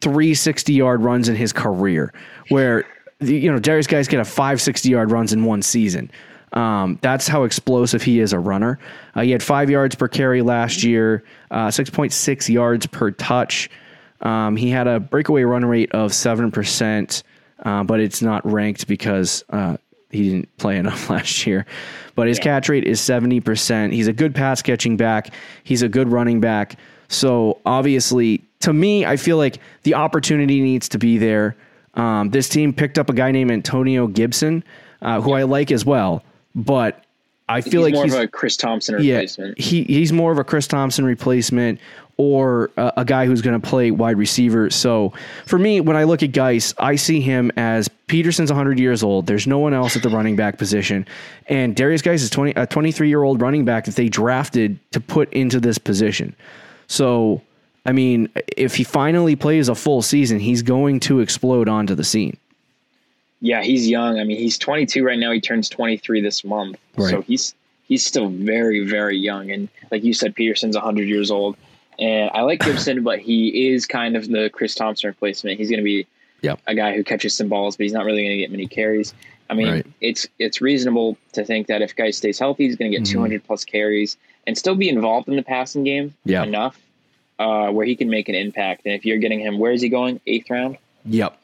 three 0.00 0.34
60 0.34 0.72
yard 0.72 1.02
runs 1.02 1.28
in 1.28 1.36
his 1.36 1.52
career 1.52 2.12
where 2.48 2.84
you 3.20 3.50
know 3.50 3.58
Derrius 3.58 3.88
Guice 3.88 4.08
get 4.08 4.20
a 4.20 4.24
five 4.24 4.60
60 4.60 4.88
yard 4.88 5.10
runs 5.10 5.32
in 5.32 5.44
one 5.44 5.62
season. 5.62 6.10
Um, 6.52 6.98
that's 7.02 7.26
how 7.26 7.42
explosive 7.42 8.02
he 8.02 8.20
is 8.20 8.32
a 8.32 8.38
runner. 8.38 8.78
Uh, 9.14 9.22
he 9.22 9.32
had 9.32 9.42
five 9.42 9.68
yards 9.68 9.96
per 9.96 10.06
carry 10.06 10.40
last 10.40 10.84
year, 10.84 11.24
uh, 11.50 11.66
6.6 11.66 12.48
yards 12.48 12.86
per 12.86 13.10
touch. 13.10 13.68
Um, 14.20 14.54
he 14.54 14.70
had 14.70 14.86
a 14.86 15.00
breakaway 15.00 15.42
run 15.42 15.64
rate 15.64 15.90
of 15.92 16.12
7%, 16.12 17.22
uh, 17.64 17.82
but 17.82 17.98
it's 17.98 18.22
not 18.22 18.50
ranked 18.50 18.86
because 18.86 19.44
uh, 19.50 19.76
he 20.14 20.30
didn't 20.30 20.56
play 20.56 20.76
enough 20.78 21.10
last 21.10 21.46
year. 21.46 21.66
But 22.14 22.28
his 22.28 22.38
catch 22.38 22.68
rate 22.68 22.84
is 22.84 23.00
70%. 23.00 23.92
He's 23.92 24.06
a 24.06 24.12
good 24.12 24.34
pass 24.34 24.62
catching 24.62 24.96
back, 24.96 25.34
he's 25.64 25.82
a 25.82 25.88
good 25.88 26.08
running 26.08 26.40
back. 26.40 26.78
So 27.08 27.60
obviously, 27.66 28.42
to 28.60 28.72
me, 28.72 29.04
I 29.04 29.16
feel 29.16 29.36
like 29.36 29.58
the 29.82 29.94
opportunity 29.94 30.60
needs 30.60 30.88
to 30.90 30.98
be 30.98 31.18
there. 31.18 31.54
Um, 31.94 32.30
this 32.30 32.48
team 32.48 32.72
picked 32.72 32.98
up 32.98 33.10
a 33.10 33.12
guy 33.12 33.30
named 33.30 33.50
Antonio 33.50 34.06
Gibson, 34.06 34.64
uh, 35.02 35.20
who 35.20 35.32
I 35.32 35.42
like 35.42 35.70
as 35.70 35.84
well, 35.84 36.24
but 36.54 37.04
I 37.48 37.60
feel 37.60 37.82
like 37.82 37.92
he's 37.92 37.94
like 37.94 37.94
more 37.94 38.04
he's 38.04 38.14
of 38.14 38.20
a 38.20 38.28
Chris 38.28 38.56
Thompson 38.56 39.02
yeah, 39.02 39.16
replacement. 39.16 39.58
he 39.58 39.84
he's 39.84 40.12
more 40.12 40.32
of 40.32 40.38
a 40.38 40.44
Chris 40.44 40.66
Thompson 40.66 41.04
replacement 41.04 41.78
or 42.16 42.70
a, 42.76 42.92
a 42.98 43.04
guy 43.04 43.26
who's 43.26 43.42
going 43.42 43.60
to 43.60 43.66
play 43.66 43.90
wide 43.90 44.16
receiver. 44.16 44.70
So 44.70 45.12
for 45.46 45.58
me, 45.58 45.80
when 45.80 45.96
I 45.96 46.04
look 46.04 46.22
at 46.22 46.32
Guice, 46.32 46.74
I 46.78 46.96
see 46.96 47.20
him 47.20 47.50
as 47.56 47.88
Peterson's 48.06 48.50
100 48.50 48.78
years 48.78 49.02
old. 49.02 49.26
There's 49.26 49.46
no 49.46 49.58
one 49.58 49.74
else 49.74 49.96
at 49.96 50.02
the 50.02 50.10
running 50.10 50.36
back 50.36 50.58
position, 50.58 51.06
and 51.48 51.74
Derrius 51.74 52.02
Guice 52.02 52.22
is 52.22 52.30
20 52.30 52.52
a 52.52 52.66
23 52.66 53.08
year 53.08 53.22
old 53.22 53.40
running 53.40 53.64
back 53.64 53.84
that 53.86 53.96
they 53.96 54.08
drafted 54.08 54.78
to 54.92 55.00
put 55.00 55.32
into 55.32 55.60
this 55.60 55.78
position. 55.78 56.34
So 56.86 57.42
I 57.86 57.92
mean, 57.92 58.30
if 58.56 58.74
he 58.76 58.84
finally 58.84 59.36
plays 59.36 59.68
a 59.68 59.74
full 59.74 60.02
season, 60.02 60.40
he's 60.40 60.62
going 60.62 61.00
to 61.00 61.20
explode 61.20 61.68
onto 61.68 61.94
the 61.94 62.04
scene. 62.04 62.36
Yeah, 63.40 63.62
he's 63.62 63.86
young. 63.86 64.18
I 64.18 64.24
mean, 64.24 64.38
he's 64.38 64.56
22 64.56 65.04
right 65.04 65.18
now. 65.18 65.30
He 65.30 65.40
turns 65.40 65.68
23 65.68 66.22
this 66.22 66.44
month. 66.44 66.78
Right. 66.96 67.10
So 67.10 67.20
he's 67.22 67.54
he's 67.86 68.06
still 68.06 68.28
very 68.28 68.86
very 68.86 69.18
young. 69.18 69.50
And 69.50 69.68
like 69.90 70.02
you 70.02 70.14
said, 70.14 70.34
Peterson's 70.34 70.76
100 70.76 71.06
years 71.06 71.30
old. 71.30 71.56
And 71.98 72.30
I 72.32 72.42
like 72.42 72.60
Gibson, 72.60 73.02
but 73.02 73.18
he 73.20 73.68
is 73.68 73.86
kind 73.86 74.16
of 74.16 74.28
the 74.28 74.50
Chris 74.50 74.74
Thompson 74.74 75.08
replacement. 75.08 75.58
He's 75.58 75.68
going 75.70 75.78
to 75.80 75.84
be 75.84 76.06
Yep. 76.42 76.60
a 76.66 76.74
guy 76.74 76.94
who 76.94 77.02
catches 77.04 77.34
some 77.34 77.48
balls, 77.48 77.76
but 77.76 77.84
he's 77.84 77.92
not 77.94 78.04
really 78.04 78.22
going 78.22 78.32
to 78.32 78.38
get 78.38 78.50
many 78.50 78.66
carries. 78.66 79.14
I 79.48 79.54
mean, 79.54 79.68
Right. 79.68 79.86
it's 80.00 80.26
it's 80.38 80.60
reasonable 80.60 81.16
to 81.32 81.44
think 81.44 81.68
that 81.68 81.80
if 81.82 81.96
guy 81.96 82.10
stays 82.10 82.38
healthy, 82.38 82.64
he's 82.64 82.76
going 82.76 82.90
to 82.90 82.96
get 82.98 83.06
Mhm. 83.06 83.12
200 83.12 83.44
plus 83.44 83.64
carries 83.64 84.16
and 84.46 84.56
still 84.58 84.74
be 84.74 84.88
involved 84.88 85.28
in 85.28 85.36
the 85.36 85.42
passing 85.42 85.84
game 85.84 86.14
Yeah. 86.24 86.42
enough 86.42 86.78
uh, 87.38 87.68
where 87.70 87.84
he 87.86 87.96
can 87.96 88.08
make 88.10 88.28
an 88.28 88.34
impact. 88.34 88.82
And 88.84 88.94
if 88.94 89.04
you're 89.06 89.18
getting 89.18 89.40
him, 89.40 89.58
where 89.58 89.72
is 89.72 89.80
he 89.82 89.88
going? 89.88 90.20
Eighth 90.26 90.50
round. 90.50 90.76
Yep. 91.06 91.36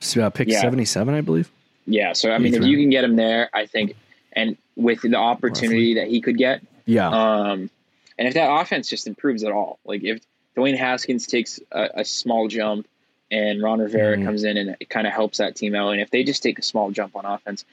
So, 0.00 0.22
uh, 0.22 0.30
pick 0.30 0.48
Yeah. 0.48 0.60
77, 0.60 1.14
I 1.14 1.20
believe. 1.20 1.50
Yeah, 1.86 2.14
so 2.14 2.30
I 2.32 2.38
mean, 2.38 2.54
Eighth 2.54 2.62
if 2.62 2.68
you 2.68 2.76
can 2.78 2.90
get 2.90 3.04
him 3.04 3.16
there, 3.16 3.48
I 3.54 3.66
think, 3.66 3.94
and 4.32 4.56
with 4.76 5.02
the 5.02 5.14
opportunity 5.14 5.94
that 5.94 6.08
he 6.08 6.20
could 6.20 6.36
get, 6.36 6.62
Yeah. 6.84 7.08
um, 7.10 7.70
and 8.18 8.26
if 8.28 8.34
that 8.34 8.50
offense 8.50 8.88
just 8.88 9.06
improves 9.06 9.44
at 9.44 9.52
all, 9.52 9.78
like 9.84 10.02
if 10.04 10.20
Dwayne 10.56 10.76
Haskins 10.76 11.26
takes 11.26 11.60
a, 11.72 11.88
a 11.96 12.04
small 12.04 12.48
jump 12.48 12.86
and 13.30 13.62
Ron 13.62 13.80
Rivera 13.80 14.16
Mhm. 14.16 14.24
comes 14.24 14.44
in 14.44 14.56
and 14.56 14.76
it 14.80 14.88
kind 14.88 15.06
of 15.06 15.12
helps 15.12 15.38
that 15.38 15.56
team 15.56 15.74
out, 15.74 15.90
and 15.90 16.00
if 16.00 16.10
they 16.10 16.22
just 16.24 16.42
take 16.42 16.58
a 16.58 16.62
small 16.62 16.90
jump 16.90 17.14
on 17.16 17.24
offense, 17.24 17.64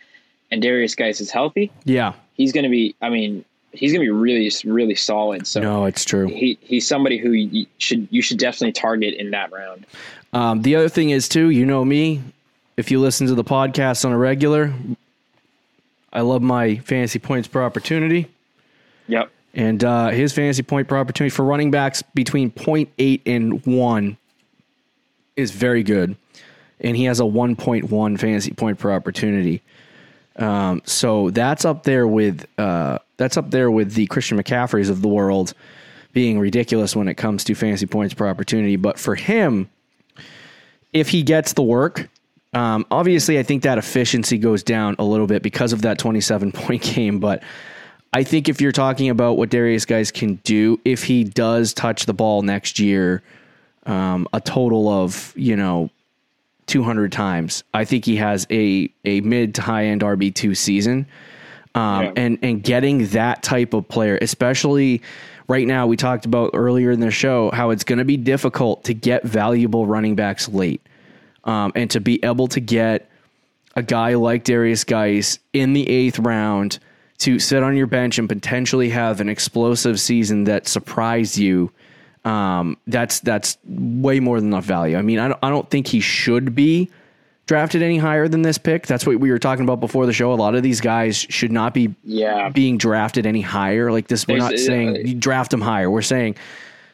and 0.52 0.62
Derrius 0.62 0.96
Guice 0.96 1.22
is 1.22 1.32
healthy, 1.32 1.72
yeah. 1.86 2.14
he's 2.34 2.52
going 2.52 2.64
to 2.66 2.70
be. 2.70 2.96
I 3.02 3.10
mean, 3.10 3.44
he's 3.72 3.92
going 3.92 4.02
to 4.06 4.06
be 4.06 4.12
really, 4.12 4.52
really 4.66 4.96
solid. 4.96 5.48
So 5.48 5.62
no, 5.62 5.86
it's 5.86 6.04
true. 6.06 6.28
he 6.28 6.58
he's 6.62 6.86
somebody 6.88 7.18
who 7.18 7.32
you 7.32 7.66
should 7.78 8.08
you 8.12 8.22
should 8.22 8.38
definitely 8.38 8.74
target 8.74 9.14
in 9.16 9.32
that 9.32 9.52
round. 9.52 9.86
Um, 10.34 10.62
the 10.64 10.76
other 10.76 10.90
thing 10.90 11.10
is 11.12 11.28
too, 11.30 11.50
you 11.52 11.66
know 11.66 11.84
me. 11.86 12.22
If 12.76 12.90
you 12.92 13.00
listen 13.00 13.28
to 13.28 13.36
the 13.36 13.44
podcast 13.44 14.04
on 14.04 14.12
a 14.12 14.18
regular, 14.18 14.74
I 16.12 16.22
love 16.22 16.42
my 16.42 16.78
fantasy 16.78 17.20
points 17.20 17.48
per 17.48 17.64
opportunity, 17.64 18.28
Yep. 19.08 19.30
And 19.54 19.84
uh, 19.84 20.10
his 20.10 20.34
fantasy 20.34 20.64
point 20.64 20.88
per 20.88 20.98
opportunity 20.98 21.30
for 21.30 21.44
running 21.44 21.72
backs 21.72 22.02
between 22.02 22.52
0.8 22.52 23.22
and 23.26 23.66
one 23.66 24.18
is 25.36 25.52
very 25.52 25.84
good, 25.84 26.16
and 26.80 26.98
he 26.98 27.06
has 27.06 27.20
a 27.20 27.24
1.1 27.24 28.20
fantasy 28.20 28.52
point 28.52 28.80
per 28.80 28.92
opportunity. 28.92 29.62
Um, 30.36 30.82
so 30.86 31.30
that's 31.30 31.66
up 31.66 31.84
there 31.84 32.08
with 32.08 32.48
uh, 32.58 33.00
that's 33.18 33.38
up 33.38 33.52
there 33.52 33.70
with 33.70 33.94
the 33.94 34.08
Christian 34.08 34.42
McCaffreys 34.42 34.90
of 34.90 35.02
the 35.02 35.08
world 35.08 35.54
being 36.12 36.40
ridiculous 36.40 36.96
when 36.96 37.08
it 37.08 37.16
comes 37.16 37.44
to 37.44 37.56
fantasy 37.56 37.86
points 37.86 38.14
per 38.14 38.28
opportunity. 38.28 38.76
But 38.76 39.00
for 39.00 39.16
him, 39.16 39.70
if 40.92 41.10
he 41.10 41.24
gets 41.24 41.54
the 41.54 41.64
work, 41.64 42.10
um, 42.54 42.86
obviously 42.92 43.40
I 43.40 43.44
think 43.44 43.64
that 43.64 43.78
efficiency 43.78 44.38
goes 44.38 44.64
down 44.64 44.96
a 45.00 45.04
little 45.04 45.28
bit 45.28 45.42
because 45.42 45.74
of 45.74 45.82
that 45.84 45.98
27 45.98 46.52
point 46.52 46.82
game. 46.96 47.20
But 47.20 47.44
I 48.14 48.24
think 48.24 48.48
if 48.48 48.62
you're 48.62 48.72
talking 48.72 49.10
about 49.10 49.38
what 49.38 49.50
Derrius 49.50 49.88
Guice 49.88 50.12
can 50.12 50.36
do, 50.44 50.80
if 50.86 51.04
he 51.04 51.24
does 51.24 51.74
touch 51.74 52.06
the 52.06 52.14
ball 52.14 52.44
next 52.44 52.80
year, 52.80 53.24
um, 53.86 54.28
a 54.34 54.40
total 54.40 54.88
of 54.88 55.34
you 55.36 55.56
know 55.56 55.90
200 56.68 57.12
times, 57.12 57.64
I 57.74 57.86
think 57.86 58.06
he 58.06 58.16
has 58.18 58.46
a 58.52 58.90
a 59.04 59.22
mid 59.22 59.56
to 59.56 59.62
high 59.62 59.86
end 59.86 60.02
RB 60.02 60.34
two 60.34 60.56
season. 60.56 61.08
Um, 61.76 62.04
Yeah. 62.04 62.12
and 62.18 62.38
and 62.44 62.64
getting 62.64 63.08
that 63.08 63.42
type 63.42 63.74
of 63.74 63.88
player, 63.88 64.20
especially 64.22 65.02
right 65.48 65.66
now, 65.66 65.88
we 65.88 65.98
talked 65.98 66.26
about 66.26 66.52
earlier 66.54 66.92
in 66.92 67.00
the 67.00 67.10
show 67.12 67.50
how 67.52 67.72
it's 67.72 67.84
going 67.84 67.98
to 68.00 68.06
be 68.06 68.16
difficult 68.16 68.84
to 68.86 68.94
get 68.94 69.24
valuable 69.24 69.88
running 69.88 70.16
backs 70.16 70.48
late, 70.48 70.82
um, 71.46 71.72
and 71.76 71.90
to 71.90 72.00
be 72.00 72.24
able 72.24 72.48
to 72.50 72.60
get 72.60 73.10
a 73.76 73.82
guy 73.82 74.14
like 74.14 74.46
Derrius 74.46 74.86
Guice 74.86 75.40
in 75.52 75.74
the 75.74 75.90
eighth 75.90 76.20
round 76.20 76.78
to 77.24 77.40
sit 77.40 77.64
on 77.64 77.76
your 77.76 77.88
bench 77.88 78.18
and 78.20 78.30
potentially 78.30 78.90
have 78.90 79.20
an 79.22 79.30
explosive 79.30 80.00
season 80.00 80.46
that 80.46 80.68
surprised 80.68 81.38
you. 81.38 81.72
Um, 82.26 82.78
that's 82.88 83.20
that's 83.20 83.58
way 83.66 84.20
more 84.22 84.40
than 84.40 84.50
enough 84.50 84.64
value. 84.66 84.96
I 84.98 85.02
mean, 85.02 85.20
I 85.20 85.28
don't, 85.28 85.40
I 85.44 85.50
don't 85.50 85.70
think 85.70 85.88
he 85.88 86.00
should 86.00 86.56
be 86.56 86.90
drafted 87.48 87.82
any 87.82 87.98
higher 87.98 88.30
than 88.30 88.42
this 88.44 88.58
pick. 88.58 88.88
That's 88.88 89.06
what 89.06 89.20
we 89.20 89.30
were 89.30 89.40
talking 89.40 89.66
about 89.66 89.82
before 89.82 90.06
the 90.06 90.14
show. 90.14 90.32
A 90.32 90.36
lot 90.36 90.56
of 90.56 90.64
these 90.64 90.80
guys 90.80 91.18
should 91.18 91.52
not 91.52 91.74
be 91.74 91.94
Yeah. 92.06 92.48
being 92.48 92.78
drafted 92.78 93.26
any 93.26 93.42
higher. 93.42 93.92
Like 93.92 94.08
this, 94.08 94.26
we're 94.26 94.40
There's- 94.40 94.52
not 94.52 94.54
uh, 94.54 94.66
saying 94.66 95.08
you 95.08 95.16
draft 95.16 95.52
him 95.54 95.60
higher. 95.60 95.92
We're 95.92 96.02
saying 96.02 96.36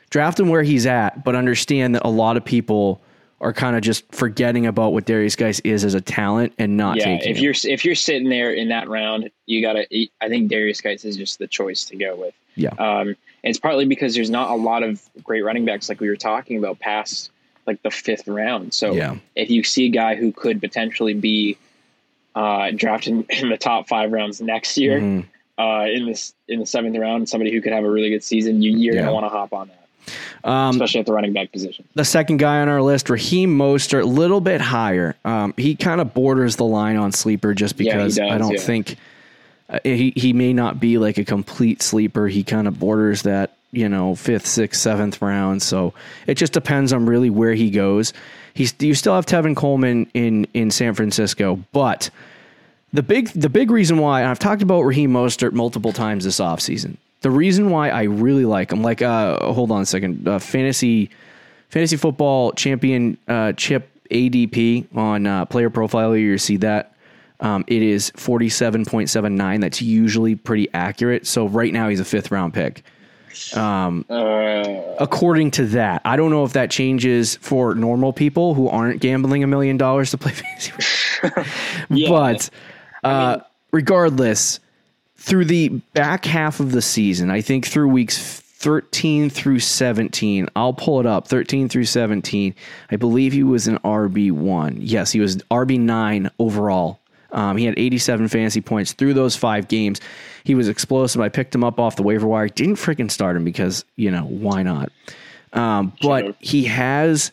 draft 0.09 0.39
him 0.39 0.49
where 0.49 0.63
he's 0.63 0.87
at, 0.87 1.23
but 1.23 1.35
understand 1.35 1.93
that 1.93 2.01
a 2.03 2.09
lot 2.09 2.35
of 2.35 2.43
people 2.43 2.99
are 3.41 3.53
kind 3.53 3.75
of 3.75 3.81
just 3.81 4.03
forgetting 4.13 4.65
about 4.65 4.91
what 4.93 5.05
Derrius 5.05 5.37
Guice 5.37 5.59
is 5.61 5.85
as 5.85 5.93
a 5.93 6.01
talent 6.01 6.53
and 6.57 6.75
not 6.75 6.97
yeah, 6.97 7.05
taking 7.05 7.31
if 7.31 7.37
him. 7.37 7.43
you're 7.43 7.53
if 7.65 7.85
you're 7.85 7.95
sitting 7.95 8.29
there 8.29 8.51
in 8.51 8.69
that 8.69 8.89
round, 8.89 9.29
you 9.45 9.61
gotta. 9.61 9.87
I 10.21 10.27
think 10.29 10.51
Derrius 10.51 10.81
Guice 10.83 11.05
is 11.05 11.15
just 11.17 11.39
the 11.39 11.47
choice 11.47 11.85
to 11.85 11.95
go 11.95 12.15
with. 12.15 12.33
Yeah. 12.55 12.69
Um, 12.77 13.09
and 13.09 13.15
it's 13.51 13.59
partly 13.59 13.85
because 13.85 14.15
there's 14.15 14.29
not 14.29 14.51
a 14.51 14.55
lot 14.55 14.83
of 14.83 15.01
great 15.23 15.43
running 15.45 15.63
backs 15.63 15.87
like 15.87 16.01
we 16.01 16.09
were 16.09 16.17
talking 16.17 16.57
about 16.57 16.79
past 16.79 17.31
like 17.65 17.81
the 17.83 17.91
fifth 17.91 18.27
round. 18.27 18.73
So 18.73 18.93
Yeah. 18.93 19.15
if 19.35 19.49
you 19.49 19.63
see 19.63 19.85
a 19.85 19.89
guy 19.89 20.15
who 20.15 20.31
could 20.33 20.59
potentially 20.59 21.13
be 21.13 21.57
uh, 22.35 22.71
drafted 22.71 23.25
in 23.29 23.49
the 23.49 23.57
top 23.57 23.87
five 23.87 24.11
rounds 24.11 24.41
next 24.41 24.77
year, 24.77 24.99
Mhm. 24.99 25.25
uh, 25.57 25.85
in 25.89 26.05
this 26.05 26.33
in 26.47 26.59
the 26.59 26.65
seventh 26.65 26.97
round, 26.97 27.29
somebody 27.29 27.51
who 27.51 27.61
could 27.61 27.71
have 27.73 27.83
a 27.85 27.89
really 27.89 28.09
good 28.09 28.23
season, 28.23 28.61
you, 28.61 28.71
you're 28.77 28.95
Yeah. 28.95 29.01
gonna 29.01 29.13
want 29.13 29.25
to 29.25 29.29
hop 29.29 29.53
on 29.53 29.67
that, 29.69 29.87
Um, 30.43 30.71
especially 30.71 31.01
at 31.01 31.05
the 31.05 31.13
running 31.13 31.33
back 31.33 31.51
position. 31.51 31.85
the 31.95 32.05
second 32.05 32.37
guy 32.37 32.61
on 32.61 32.69
our 32.69 32.81
list, 32.81 33.09
Raheem 33.09 33.57
Mostert, 33.57 34.03
a 34.03 34.05
little 34.05 34.41
bit 34.41 34.61
higher. 34.61 35.15
Um, 35.25 35.53
he 35.57 35.75
kind 35.75 36.01
of 36.01 36.13
borders 36.13 36.55
the 36.55 36.65
line 36.65 36.95
on 36.95 37.11
sleeper 37.11 37.53
just 37.53 37.79
Yeah, 37.79 37.93
he 37.93 37.97
because 37.97 38.19
I 38.19 38.37
don't 38.37 38.53
yeah. 38.53 38.59
think 38.59 38.97
uh, 39.69 39.79
he 39.83 40.13
he 40.15 40.33
may 40.33 40.53
not 40.53 40.79
be 40.79 40.97
like 40.97 41.17
a 41.17 41.25
complete 41.25 41.81
sleeper. 41.81 42.27
He 42.27 42.43
kind 42.43 42.67
of 42.67 42.79
borders 42.79 43.23
that 43.23 43.55
you 43.71 43.87
know 43.87 44.15
fifth, 44.15 44.47
sixth, 44.47 44.81
seventh 44.81 45.21
round. 45.21 45.61
So 45.61 45.93
it 46.27 46.35
just 46.35 46.53
depends 46.53 46.93
on 46.93 47.05
really 47.05 47.29
where 47.29 47.53
he 47.53 47.69
goes. 47.69 48.13
He's 48.53 48.73
you 48.79 48.95
still 48.95 49.15
have 49.15 49.25
Tevin 49.25 49.55
Coleman 49.55 50.09
in 50.13 50.47
in 50.53 50.71
San 50.71 50.93
Francisco, 50.93 51.63
but 51.71 52.09
the 52.93 53.03
big 53.03 53.29
the 53.29 53.49
big 53.49 53.69
reason 53.69 53.99
why 53.99 54.21
and 54.21 54.29
I've 54.29 54.39
talked 54.39 54.61
about 54.61 54.81
Raheem 54.81 55.11
Mostert 55.11 55.53
multiple 55.53 55.93
times 55.93 56.25
this 56.25 56.39
offseason. 56.39 56.97
The 57.21 57.31
reason 57.31 57.69
why 57.69 57.89
I 57.89 58.03
really 58.03 58.45
like 58.45 58.71
him, 58.71 58.81
like 58.81 59.01
uh, 59.01 59.51
hold 59.53 59.71
on 59.71 59.81
a 59.81 59.85
second, 59.85 60.27
uh, 60.27 60.39
fantasy 60.39 61.09
fantasy 61.69 61.97
football 61.97 62.53
champion 62.53 63.17
uh, 63.27 63.53
chip 63.53 63.89
ADP 64.09 64.95
on 64.95 65.27
uh, 65.27 65.45
player 65.45 65.69
profile. 65.69 66.15
You 66.15 66.37
see 66.37 66.57
that 66.57 66.95
um, 67.41 67.65
it 67.67 67.81
is 67.81 68.11
forty 68.15 68.49
seven 68.49 68.85
point 68.85 69.09
seven 69.09 69.35
nine. 69.35 69.59
That's 69.59 69.81
usually 69.81 70.35
pretty 70.35 70.67
accurate. 70.73 71.27
So 71.27 71.47
right 71.47 71.73
now 71.73 71.89
he's 71.89 71.99
a 71.99 72.05
fifth 72.05 72.31
round 72.31 72.53
pick. 72.53 72.83
Uh, 74.09 74.95
According 74.99 75.51
to 75.51 75.65
that, 75.67 76.01
I 76.03 76.15
don't 76.17 76.31
know 76.31 76.43
if 76.43 76.53
that 76.53 76.71
changes 76.71 77.35
for 77.37 77.75
normal 77.75 78.11
people 78.11 78.53
who 78.53 78.67
aren't 78.67 79.01
gambling 79.01 79.43
a 79.43 79.47
million 79.47 79.77
dollars 79.77 80.11
to 80.11 80.17
play 80.17 80.31
fantasy. 80.33 80.71
Yeah. 81.89 82.09
but 82.09 82.49
uh, 83.03 83.39
regardless, 83.71 84.59
through 85.19 85.45
the 85.45 85.69
back 85.93 86.25
half 86.25 86.59
of 86.59 86.71
the 86.71 86.81
season, 86.81 87.29
I 87.29 87.41
think 87.41 87.67
through 87.67 87.89
weeks 87.89 88.41
13 88.59 89.29
through 89.29 89.59
17, 89.59 90.47
I'll 90.55 90.73
pull 90.73 90.99
it 90.99 91.05
up 91.05 91.27
13 91.27 91.69
through 91.69 91.85
17. 91.85 92.55
I 92.91 92.95
believe 92.95 93.33
he 93.33 93.43
was 93.43 93.67
an 93.67 93.77
RB1. 93.79 94.77
Yes, 94.79 95.11
he 95.11 95.19
was 95.19 95.37
RB9 95.37 96.29
overall. 96.39 96.99
Um, 97.31 97.57
he 97.57 97.65
had 97.65 97.77
87 97.77 98.27
fantasy 98.27 98.61
points 98.61 98.93
through 98.93 99.13
those 99.13 99.35
five 99.35 99.67
games. 99.67 100.01
He 100.43 100.55
was 100.55 100.67
explosive. 100.67 101.21
I 101.21 101.29
picked 101.29 101.53
him 101.53 101.63
up 101.63 101.79
off 101.79 101.95
the 101.95 102.03
waiver 102.03 102.27
wire. 102.27 102.47
Didn't 102.47 102.75
freaking 102.75 103.11
start 103.11 103.35
him 103.35 103.43
because, 103.43 103.85
you 103.97 104.09
know, 104.09 104.23
why 104.23 104.63
not? 104.63 104.91
Um, 105.53 105.93
but 106.01 106.35
he 106.39 106.65
has 106.65 107.31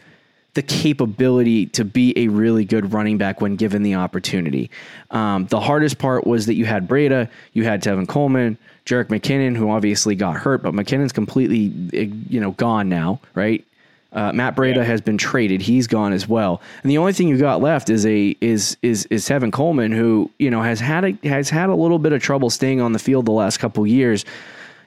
the 0.57 0.63
capability 0.63 1.67
to 1.67 1.85
be 1.85 2.15
a 2.17 2.29
really 2.29 2.65
good 2.65 2.93
running 2.93 3.19
back 3.19 3.43
when 3.43 3.57
given 3.57 3.83
the 3.83 3.95
opportunity. 3.95 4.71
Um, 5.11 5.47
the 5.47 5.61
hardest 5.61 5.99
part 5.99 6.27
was 6.27 6.47
that 6.47 6.55
you 6.55 6.65
had 6.65 6.89
Breida, 6.89 7.29
you 7.53 7.65
had 7.65 7.83
Tevin 7.83 8.09
Coleman, 8.09 8.57
Jerick 8.87 9.09
McKinnon, 9.09 9.55
who 9.55 9.71
obviously 9.71 10.17
got 10.17 10.37
hurt, 10.37 10.63
but 10.63 10.73
McKinnon's 10.73 11.13
completely, 11.13 11.73
eh, 11.93 12.09
you 12.29 12.41
know, 12.41 12.53
gone 12.53 12.89
now, 12.89 13.21
right? 13.35 13.65
Uh, 14.13 14.33
Matt 14.33 14.57
Breida 14.57 14.83
has 14.83 15.03
been 15.03 15.19
traded; 15.19 15.61
he's 15.61 15.87
gone 15.87 16.15
as 16.15 16.27
well. 16.27 16.63
And 16.83 16.91
the 16.91 16.97
only 16.97 17.13
thing 17.13 17.29
you 17.29 17.37
got 17.37 17.61
left 17.61 17.91
is 17.91 18.07
a 18.07 18.35
is 18.41 18.79
is 18.81 19.05
is 19.11 19.29
Tevin 19.29 19.53
Coleman, 19.53 19.93
who 19.93 20.31
you 20.39 20.51
know 20.51 20.63
has 20.63 20.81
had 20.81 21.05
a 21.05 21.29
has 21.29 21.51
had 21.51 21.69
a 21.69 21.75
little 21.75 21.99
bit 21.99 22.13
of 22.13 22.23
trouble 22.23 22.49
staying 22.49 22.81
on 22.81 22.93
the 22.93 22.99
field 22.99 23.27
the 23.27 23.33
last 23.33 23.59
couple 23.59 23.87
years 23.87 24.25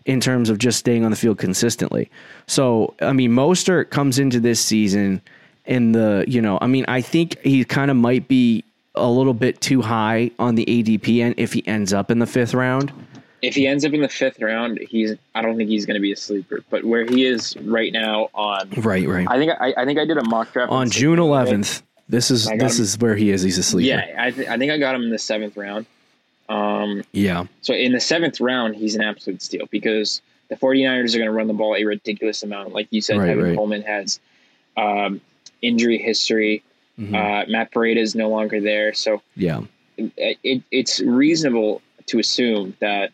in 0.05 0.19
terms 0.19 0.49
of 0.49 0.57
just 0.57 0.79
staying 0.79 1.05
on 1.05 1.11
the 1.11 1.17
field 1.17 1.37
consistently. 1.37 2.09
So, 2.47 2.95
I 3.01 3.13
mean, 3.13 3.29
Mostert 3.31 3.91
comes 3.91 4.17
into 4.17 4.39
this 4.39 4.59
season 4.59 5.21
in 5.69 5.93
the, 5.93 6.25
you 6.27 6.41
know, 6.41 6.57
I 6.61 6.67
mean, 6.67 6.83
I 6.89 6.99
think 6.99 7.39
he 7.43 7.63
kind 7.63 7.89
of 7.89 7.95
might 7.95 8.27
be 8.27 8.65
a 8.95 9.09
little 9.09 9.33
bit 9.35 9.61
too 9.61 9.81
high 9.81 10.31
on 10.39 10.55
the 10.55 10.65
ADP 10.65 11.21
end 11.21 11.35
if 11.37 11.53
he 11.53 11.65
ends 11.67 11.93
up 11.93 12.11
in 12.11 12.19
the 12.19 12.25
fifth 12.25 12.53
round. 12.53 12.91
If 13.41 13.55
he 13.55 13.65
ends 13.67 13.85
up 13.85 13.93
in 13.93 14.01
the 14.01 14.09
fifth 14.09 14.41
round, 14.41 14.79
he's 14.79 15.15
I 15.33 15.41
don't 15.41 15.55
think 15.55 15.69
he's 15.69 15.85
going 15.85 15.95
to 15.95 16.01
be 16.01 16.11
a 16.11 16.15
sleeper. 16.17 16.61
But 16.69 16.83
where 16.83 17.05
he 17.05 17.25
is 17.25 17.55
right 17.61 17.93
now 17.93 18.29
on, 18.33 18.69
Right, 18.77 19.07
right. 19.07 19.25
I 19.29 19.37
think 19.37 19.53
I, 19.61 19.73
I 19.77 19.85
think 19.85 19.97
I 19.97 20.03
did 20.05 20.17
a 20.17 20.25
mock 20.25 20.51
draft 20.51 20.71
on 20.71 20.89
June 20.89 21.17
sixth 21.17 21.29
round. 21.29 21.63
11th, 21.63 21.81
this 22.09 22.31
is 22.31 22.49
this 22.57 22.77
him. 22.79 22.83
is 22.83 22.97
where 22.99 23.15
he 23.15 23.29
is. 23.31 23.41
He's 23.43 23.57
a 23.57 23.63
sleeper. 23.63 23.87
Yeah, 23.95 24.15
I, 24.17 24.31
th- 24.31 24.47
I 24.49 24.57
think 24.57 24.71
I 24.73 24.77
got 24.77 24.93
him 24.95 25.03
in 25.03 25.09
the 25.11 25.17
seventh 25.19 25.55
round. 25.55 25.85
Um, 26.49 27.03
Yeah. 27.13 27.45
so 27.61 27.73
in 27.73 27.91
the 27.93 27.99
seventh 28.01 28.41
round, 28.41 28.75
he's 28.75 28.95
an 28.95 29.01
absolute 29.03 29.41
steal 29.41 29.67
because 29.67 30.21
the 30.49 30.55
49ers 30.55 31.13
are 31.13 31.19
going 31.19 31.27
to 31.29 31.31
run 31.31 31.47
the 31.47 31.53
ball 31.53 31.75
a 31.75 31.83
ridiculous 31.85 32.41
amount. 32.43 32.73
Like 32.73 32.87
you 32.89 33.01
said, 33.01 33.19
Right, 33.19 33.37
Tevin 33.37 33.43
right. 33.49 33.55
Coleman 33.55 33.83
has 33.83 34.19
um, 34.75 35.21
injury 35.61 35.97
history. 35.97 36.63
Mhm. 36.99 37.13
Uh, 37.13 37.49
Matt 37.49 37.71
Breida 37.71 37.97
is 37.97 38.15
no 38.15 38.29
longer 38.29 38.59
there. 38.59 38.93
So 38.93 39.21
yeah. 39.35 39.61
it, 39.97 40.37
it, 40.43 40.63
it's 40.71 40.99
reasonable 40.99 41.81
to 42.07 42.19
assume 42.19 42.75
that 42.79 43.11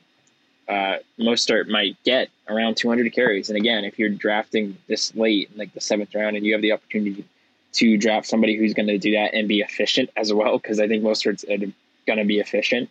uh, 0.67 0.97
Mostert 1.19 1.67
might 1.67 1.95
get 2.03 2.29
around 2.47 2.75
200 2.77 3.11
carries. 3.13 3.49
And 3.49 3.57
again, 3.57 3.85
if 3.85 3.99
you're 3.99 4.09
drafting 4.09 4.77
this 4.87 5.15
late, 5.15 5.55
like 5.57 5.73
the 5.73 5.81
seventh 5.81 6.15
round, 6.15 6.35
and 6.35 6.45
you 6.45 6.53
have 6.53 6.61
the 6.61 6.71
opportunity 6.71 7.25
to 7.73 7.97
draft 7.97 8.25
somebody 8.25 8.55
who's 8.55 8.73
going 8.73 8.87
to 8.87 8.97
do 8.97 9.11
that 9.11 9.33
and 9.33 9.47
be 9.47 9.61
efficient 9.61 10.09
as 10.15 10.33
well, 10.33 10.57
because 10.57 10.79
I 10.79 10.87
think 10.87 11.03
Mostert's 11.03 11.43
going 11.43 12.19
to 12.19 12.25
be 12.25 12.39
efficient, 12.39 12.89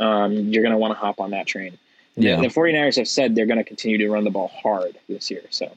um, 0.00 0.32
you're 0.32 0.62
going 0.62 0.72
to 0.72 0.78
want 0.78 0.92
to 0.94 0.98
hop 0.98 1.20
on 1.20 1.30
that 1.30 1.46
train. 1.46 1.78
Yeah. 2.16 2.36
The, 2.36 2.48
the 2.48 2.54
49ers 2.54 2.96
have 2.96 3.08
said 3.08 3.34
they're 3.34 3.46
going 3.46 3.58
to 3.58 3.64
continue 3.64 3.98
to 3.98 4.08
run 4.08 4.24
the 4.24 4.30
ball 4.30 4.48
hard 4.48 4.98
this 5.08 5.30
year. 5.30 5.42
So 5.50 5.70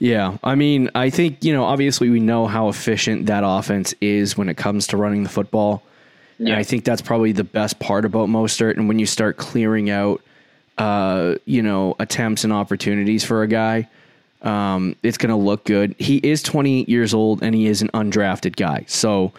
Yeah, 0.00 0.38
I 0.42 0.54
mean, 0.54 0.90
I 0.94 1.10
think 1.10 1.44
you 1.44 1.52
know. 1.52 1.64
Obviously, 1.64 2.08
we 2.08 2.20
know 2.20 2.46
how 2.46 2.70
efficient 2.70 3.26
that 3.26 3.44
offense 3.46 3.94
is 4.00 4.36
when 4.36 4.48
it 4.48 4.56
comes 4.56 4.86
to 4.88 4.96
running 4.96 5.22
the 5.22 5.28
football. 5.28 5.82
And 6.38 6.54
I 6.54 6.62
think 6.62 6.86
that's 6.86 7.02
probably 7.02 7.32
the 7.32 7.44
best 7.44 7.78
part 7.80 8.06
about 8.06 8.30
Mostert. 8.30 8.78
And 8.78 8.88
when 8.88 8.98
you 8.98 9.04
start 9.04 9.36
clearing 9.36 9.90
out, 9.90 10.22
uh, 10.78 11.34
you 11.44 11.60
know, 11.60 11.96
attempts 11.98 12.44
and 12.44 12.52
opportunities 12.52 13.22
for 13.22 13.42
a 13.42 13.46
guy, 13.46 13.86
um, 14.40 14.96
it's 15.02 15.18
going 15.18 15.28
to 15.28 15.36
look 15.36 15.64
good. 15.64 15.94
He 15.98 16.16
is 16.16 16.42
28 16.42 16.88
years 16.88 17.12
old 17.12 17.42
and 17.42 17.54
he 17.54 17.66
is 17.66 17.82
an 17.82 17.88
undrafted 17.88 18.56
guy, 18.56 18.84
so 18.88 19.34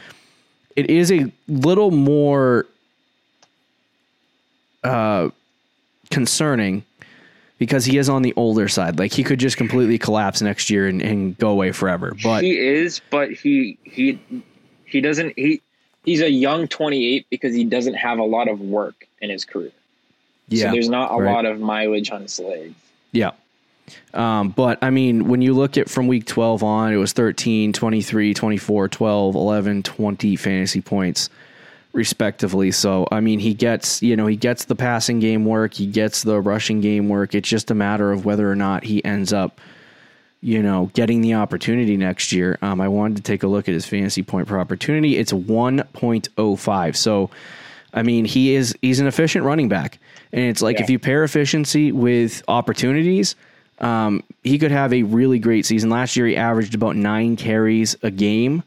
it 0.75 0.91
is 0.91 1.11
a 1.11 1.31
little 1.47 1.89
more 1.89 2.67
uh, 4.83 5.29
concerning 6.11 6.83
because 7.61 7.85
he 7.85 7.99
is 7.99 8.09
on 8.09 8.23
the 8.23 8.33
older 8.37 8.67
side. 8.67 8.97
Like 8.97 9.13
he 9.13 9.23
could 9.23 9.39
just 9.39 9.55
completely 9.55 9.99
collapse 9.99 10.41
next 10.41 10.71
year 10.71 10.87
and, 10.87 10.99
and 10.99 11.37
go 11.37 11.51
away 11.51 11.71
forever. 11.71 12.17
But 12.23 12.43
he 12.43 12.57
is, 12.57 13.01
but 13.11 13.31
he 13.31 13.77
he 13.83 14.19
he 14.83 14.99
doesn't 14.99 15.37
he 15.37 15.61
he's 16.03 16.21
a 16.21 16.31
young 16.31 16.67
28 16.67 17.27
because 17.29 17.53
he 17.53 17.63
doesn't 17.63 17.93
have 17.93 18.17
a 18.17 18.23
lot 18.23 18.47
of 18.47 18.61
work 18.61 19.07
in 19.21 19.29
his 19.29 19.45
career. 19.45 19.69
yeah, 20.47 20.65
so 20.65 20.71
there's 20.71 20.89
not 20.89 21.11
a 21.11 21.21
right. 21.21 21.31
lot 21.31 21.45
of 21.45 21.59
mileage 21.59 22.09
on 22.09 22.23
his 22.23 22.39
legs. 22.39 22.73
Yeah. 23.11 23.29
Um, 24.15 24.49
but 24.49 24.79
I 24.81 24.89
mean, 24.89 25.27
when 25.27 25.43
you 25.43 25.53
look 25.53 25.77
at 25.77 25.87
from 25.87 26.07
week 26.07 26.25
12 26.25 26.63
on, 26.63 26.91
it 26.91 26.97
was 26.97 27.13
13, 27.13 27.73
23, 27.73 28.33
24, 28.33 28.87
12, 28.87 29.35
11, 29.35 29.83
20 29.83 30.35
fantasy 30.35 30.81
points 30.81 31.29
respectively. 31.93 32.71
So, 32.71 33.07
I 33.11 33.19
mean, 33.19 33.39
he 33.39 33.53
gets, 33.53 34.01
you 34.01 34.15
know, 34.15 34.27
he 34.27 34.35
gets 34.35 34.65
the 34.65 34.75
passing 34.75 35.19
game 35.19 35.45
work, 35.45 35.73
he 35.73 35.85
gets 35.85 36.23
the 36.23 36.39
rushing 36.39 36.81
game 36.81 37.09
work. 37.09 37.35
It's 37.35 37.49
just 37.49 37.69
a 37.71 37.75
matter 37.75 38.11
of 38.11 38.25
whether 38.25 38.49
or 38.49 38.55
not 38.55 38.83
he 38.85 39.03
ends 39.03 39.33
up, 39.33 39.59
you 40.41 40.63
know, 40.63 40.89
getting 40.93 41.21
the 41.21 41.33
opportunity 41.35 41.97
next 41.97 42.31
year. 42.31 42.57
Um, 42.61 42.79
I 42.81 42.87
wanted 42.87 43.17
to 43.17 43.23
take 43.23 43.43
a 43.43 43.47
look 43.47 43.67
at 43.67 43.73
his 43.73 43.85
fantasy 43.85 44.23
point 44.23 44.47
per 44.47 44.57
opportunity. 44.59 45.17
It's 45.17 45.33
1.05. 45.33 46.95
So, 46.95 47.29
I 47.93 48.03
mean, 48.03 48.25
he 48.25 48.55
is 48.55 48.75
he's 48.81 48.99
an 48.99 49.07
efficient 49.07 49.43
running 49.45 49.67
back, 49.67 49.99
and 50.31 50.41
it's 50.45 50.61
like 50.61 50.77
Yeah. 50.77 50.83
if 50.83 50.89
you 50.89 50.97
pair 50.99 51.23
efficiency 51.23 51.91
with 51.91 52.41
opportunities, 52.47 53.35
um, 53.79 54.23
he 54.43 54.57
could 54.57 54.71
have 54.71 54.93
a 54.93 55.03
really 55.03 55.39
great 55.39 55.65
season. 55.65 55.89
Last 55.89 56.15
year, 56.15 56.25
he 56.27 56.37
averaged 56.37 56.73
about 56.73 56.95
nine 56.95 57.35
carries 57.35 57.97
a 58.01 58.09
game 58.11 58.63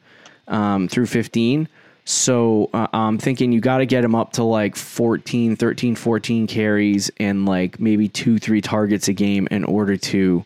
um, 0.47 0.89
through 0.89 1.07
15. 1.07 1.69
So 2.05 2.69
uh, 2.75 2.87
I'm 2.93 3.19
thinking 3.19 3.53
you 3.53 3.61
got 3.61 3.79
to 3.79 3.87
get 3.87 4.05
him 4.05 4.15
up 4.15 4.35
to 4.35 4.45
like 4.45 4.77
14, 4.77 5.57
13, 5.57 5.95
14 5.95 6.47
carries 6.47 7.11
and 7.19 7.47
like 7.47 7.81
maybe 7.81 8.09
two, 8.09 8.39
three 8.39 8.61
targets 8.61 9.09
a 9.09 9.15
game 9.15 9.49
in 9.51 9.65
order 9.65 9.97
to 9.97 10.45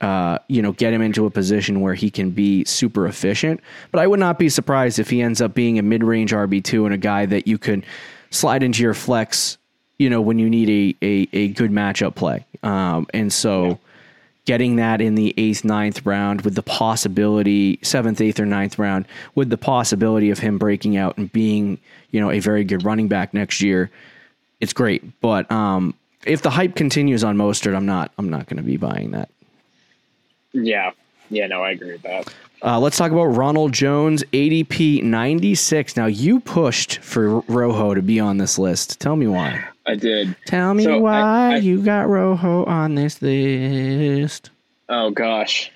uh, 0.00 0.38
you 0.48 0.60
know, 0.60 0.72
get 0.72 0.92
him 0.92 1.00
into 1.00 1.24
a 1.24 1.30
position 1.30 1.80
where 1.80 1.94
he 1.94 2.10
can 2.10 2.30
be 2.30 2.64
super 2.64 3.06
efficient. 3.06 3.60
But 3.90 4.00
I 4.00 4.06
would 4.06 4.20
not 4.20 4.38
be 4.38 4.48
surprised 4.48 4.98
if 4.98 5.08
he 5.08 5.22
ends 5.22 5.40
up 5.40 5.54
being 5.54 5.78
a 5.78 5.82
mid 5.82 6.04
range 6.04 6.32
RB2 6.32 6.84
and 6.84 6.94
a 6.94 6.98
guy 6.98 7.26
that 7.26 7.48
you 7.48 7.56
could 7.56 7.84
slide 8.30 8.62
into 8.62 8.82
your 8.82 8.94
flex, 8.94 9.56
you 9.98 10.10
know, 10.10 10.20
when 10.20 10.38
you 10.38 10.50
need 10.50 10.96
a, 11.02 11.06
a, 11.06 11.28
a 11.32 11.48
good 11.48 11.70
matchup 11.70 12.14
play. 12.14 12.44
Um, 12.62 13.06
and 13.14 13.32
so 13.32 13.78
getting 14.46 14.76
that 14.76 15.00
in 15.00 15.16
the 15.16 15.34
eighth, 15.36 15.64
ninth 15.64 16.06
round 16.06 16.42
with 16.42 16.54
the 16.54 16.62
possibility, 16.62 17.78
seventh, 17.82 18.20
eighth, 18.20 18.40
or 18.40 18.46
ninth 18.46 18.78
round, 18.78 19.04
with 19.34 19.50
the 19.50 19.58
possibility 19.58 20.30
of 20.30 20.38
him 20.38 20.56
breaking 20.56 20.96
out 20.96 21.18
and 21.18 21.30
being, 21.32 21.78
you 22.12 22.20
know, 22.20 22.30
a 22.30 22.38
very 22.38 22.64
good 22.64 22.84
running 22.84 23.08
back 23.08 23.34
next 23.34 23.60
year, 23.60 23.90
it's 24.60 24.72
great. 24.72 25.20
But 25.20 25.50
um, 25.50 25.94
if 26.24 26.42
the 26.42 26.50
hype 26.50 26.74
continues 26.74 27.22
on 27.22 27.36
Mostert, 27.36 27.76
I'm 27.76 27.86
not 27.86 28.12
I'm 28.16 28.30
not 28.30 28.46
going 28.46 28.56
to 28.56 28.62
be 28.62 28.76
buying 28.76 29.10
that. 29.10 29.28
Yeah, 30.52 30.92
yeah, 31.28 31.46
no, 31.48 31.62
I 31.62 31.72
agree 31.72 31.92
with 31.92 32.02
that. 32.02 32.32
Uh, 32.62 32.80
let's 32.80 32.96
talk 32.96 33.12
about 33.12 33.26
Ronald 33.26 33.72
Jones, 33.72 34.24
ADP 34.32 35.02
96. 35.02 35.96
Now, 35.96 36.06
you 36.06 36.40
pushed 36.40 36.98
for 36.98 37.40
Rojo 37.42 37.94
to 37.94 38.02
be 38.02 38.18
on 38.18 38.38
this 38.38 38.58
list. 38.58 38.98
Tell 38.98 39.14
me 39.16 39.26
why. 39.26 39.62
I 39.86 39.94
did. 39.94 40.34
Tell 40.46 40.74
me 40.74 40.84
So, 40.84 40.98
why 40.98 41.54
I- 41.54 41.56
you 41.58 41.80
got 41.82 42.08
Rojo 42.08 42.64
on 42.64 42.94
this 42.94 43.20
list. 43.22 44.50
Oh 44.88 45.10
gosh. 45.10 45.70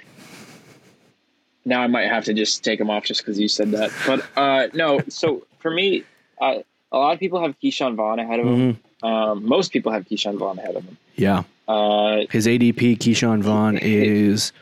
Now 1.64 1.82
I 1.82 1.86
might 1.88 2.08
have 2.08 2.24
to 2.24 2.34
just 2.34 2.64
take 2.64 2.80
him 2.80 2.90
off 2.90 3.04
just 3.04 3.20
because 3.22 3.38
you 3.38 3.46
said 3.48 3.70
that. 3.72 3.90
But 4.06 4.24
uh, 4.36 4.68
no, 4.74 5.00
so 5.08 5.46
for 5.58 5.70
me, 5.70 6.04
uh, 6.40 6.56
a 6.92 6.96
lot 6.98 7.12
of 7.14 7.20
people 7.20 7.40
have 7.42 7.54
Ke'Shawn 7.60 7.94
Vaughn 7.96 8.18
ahead 8.18 8.40
of 8.40 8.46
him. 8.46 8.78
Um, 9.02 9.44
most 9.46 9.72
people 9.72 9.92
have 9.92 10.04
Ke'Shawn 10.08 10.38
Vaughn 10.38 10.58
ahead 10.58 10.74
of 10.76 10.84
him. 10.84 10.96
Yeah. 11.16 11.42
Uh, 11.68 12.22
His 12.30 12.46
ADP, 12.46 12.98
Ke'Shawn 12.98 13.42
Vaughn, 13.42 13.78
is 13.78 14.52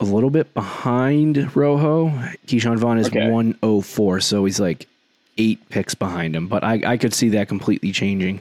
a 0.00 0.04
little 0.04 0.30
bit 0.30 0.52
behind 0.54 1.54
Rojo. 1.54 2.08
Ke'Shawn 2.46 2.78
Vaughn 2.78 2.98
is 2.98 3.08
Okay. 3.08 3.30
104, 3.30 4.20
so 4.20 4.44
he's 4.44 4.58
like 4.58 4.86
eight 5.38 5.66
picks 5.68 5.94
behind 5.94 6.34
him. 6.34 6.48
But 6.48 6.64
I, 6.64 6.80
I 6.84 6.96
could 6.96 7.14
see 7.14 7.28
that 7.30 7.48
completely 7.48 7.92
changing. 7.92 8.40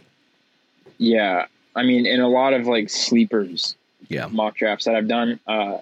yeah, 0.98 1.46
I 1.76 1.84
mean, 1.84 2.06
in 2.06 2.20
a 2.20 2.28
lot 2.28 2.54
of 2.54 2.66
like 2.68 2.90
sleepers 2.90 3.76
Yeah. 4.10 4.28
mock 4.28 4.56
drafts 4.58 4.86
that 4.86 4.96
I've 4.96 5.08
done, 5.08 5.40
uh, 5.48 5.78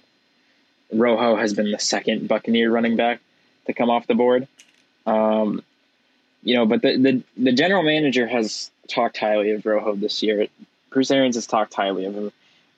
Rojo 0.93 1.35
has 1.35 1.53
been 1.53 1.71
the 1.71 1.79
second 1.79 2.27
Buccaneer 2.27 2.71
running 2.71 2.95
back 2.95 3.19
to 3.65 3.73
come 3.73 3.89
off 3.89 4.07
the 4.07 4.15
board. 4.15 4.47
Um, 5.05 5.63
you 6.43 6.55
know, 6.55 6.65
but 6.65 6.81
the, 6.81 6.97
the 6.97 7.23
the 7.37 7.51
general 7.51 7.83
manager 7.83 8.27
has 8.27 8.69
talked 8.87 9.17
highly 9.17 9.51
of 9.51 9.65
Rojo 9.65 9.95
this 9.95 10.21
year. 10.23 10.47
Bruce 10.91 11.11
Arians 11.11 11.35
has 11.35 11.45
talked 11.47 11.73
highly 11.73 12.05
of 12.05 12.13
him. 12.15 12.31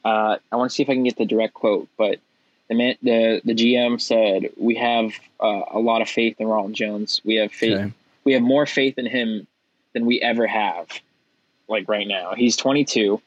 Uh, 0.03 0.37
I 0.51 0.55
want 0.55 0.71
to 0.71 0.75
see 0.75 0.81
if 0.83 0.89
I 0.89 0.93
can 0.93 1.03
get 1.03 1.17
the 1.17 1.25
direct 1.25 1.53
quote, 1.53 1.87
but 1.97 2.19
the 2.69 2.75
man, 2.75 2.95
the 3.01 3.41
the 3.43 3.53
GM 3.55 3.99
said 3.99 4.51
we 4.57 4.75
have 4.75 5.11
uh, 5.39 5.61
a 5.71 5.79
lot 5.79 6.01
of 6.01 6.09
faith 6.09 6.35
in 6.39 6.47
Ronald 6.47 6.73
Jones. 6.73 7.21
We 7.25 7.35
have 7.35 7.51
faith. 7.51 7.77
Okay. 7.77 7.91
We 8.23 8.33
have 8.33 8.41
more 8.43 8.65
faith 8.65 8.97
in 8.97 9.05
him 9.05 9.47
than 9.93 10.05
we 10.05 10.21
ever 10.21 10.45
have. 10.45 10.87
Like 11.67 11.87
right 11.89 12.07
now, 12.07 12.33
he's 12.35 12.55
22. 12.55 13.21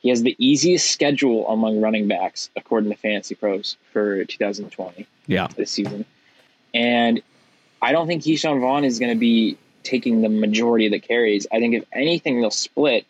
He 0.00 0.08
has 0.08 0.22
the 0.22 0.34
easiest 0.38 0.90
schedule 0.90 1.48
among 1.48 1.80
running 1.80 2.08
backs, 2.08 2.50
according 2.56 2.90
to 2.90 2.96
Fantasy 2.96 3.34
Pros, 3.34 3.76
for 3.92 4.24
2020 4.24 5.06
Yeah. 5.26 5.46
this 5.56 5.70
season. 5.70 6.04
And 6.74 7.22
I 7.80 7.92
don't 7.92 8.06
think 8.08 8.22
Ke'Shawn 8.24 8.60
Vaughn 8.60 8.84
is 8.84 8.98
going 8.98 9.12
to 9.12 9.18
be 9.18 9.56
taking 9.84 10.20
the 10.22 10.28
majority 10.28 10.86
of 10.86 10.92
the 10.92 10.98
carries. 10.98 11.46
I 11.52 11.60
think 11.60 11.74
if 11.74 11.84
anything, 11.92 12.40
they'll 12.40 12.50
split. 12.50 13.06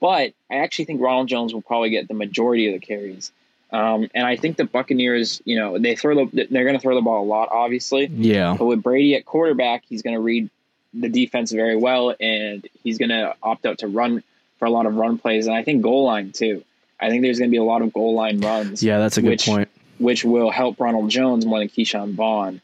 But 0.00 0.32
I 0.50 0.56
actually 0.56 0.86
think 0.86 1.00
Ronald 1.00 1.28
Jones 1.28 1.52
will 1.52 1.62
probably 1.62 1.90
get 1.90 2.08
the 2.08 2.14
majority 2.14 2.66
of 2.72 2.80
the 2.80 2.84
carries. 2.84 3.30
Um, 3.72 4.08
and 4.14 4.26
I 4.26 4.36
think 4.36 4.58
the 4.58 4.64
Buccaneers, 4.64 5.40
you 5.46 5.56
know, 5.58 5.78
they 5.78 5.96
throw 5.96 6.14
the 6.26 6.46
they're 6.50 6.64
going 6.64 6.74
to 6.76 6.80
throw 6.80 6.94
the 6.94 7.00
ball 7.00 7.24
a 7.24 7.26
lot, 7.26 7.48
obviously. 7.50 8.06
Yeah. 8.06 8.54
But 8.58 8.66
with 8.66 8.82
Brady 8.82 9.14
at 9.16 9.24
quarterback, 9.24 9.84
he's 9.88 10.02
going 10.02 10.14
to 10.14 10.20
read 10.20 10.50
the 10.92 11.08
defense 11.08 11.52
very 11.52 11.76
well, 11.76 12.14
and 12.20 12.66
he's 12.84 12.98
going 12.98 13.08
to 13.08 13.34
opt 13.42 13.64
out 13.64 13.78
to 13.78 13.88
run 13.88 14.22
for 14.58 14.66
a 14.66 14.70
lot 14.70 14.84
of 14.86 14.94
run 14.96 15.16
plays, 15.18 15.46
and 15.46 15.56
I 15.56 15.64
think 15.64 15.82
goal 15.82 16.04
line 16.04 16.32
too. 16.32 16.62
I 17.00 17.08
think 17.08 17.22
there's 17.22 17.38
going 17.38 17.50
to 17.50 17.52
be 17.52 17.56
a 17.58 17.64
lot 17.64 17.80
of 17.82 17.92
goal 17.94 18.14
line 18.14 18.40
runs. 18.40 18.82
Yeah, 18.82 18.98
that's 18.98 19.16
a 19.16 19.22
good 19.22 19.30
which- 19.30 19.46
point. 19.46 19.68
which 19.98 20.22
will 20.24 20.50
help 20.50 20.78
Ronald 20.78 21.08
Jones 21.10 21.46
more 21.46 21.58
than 21.58 21.68
Ke'Shawn 21.68 22.12
Vaughn. 22.14 22.60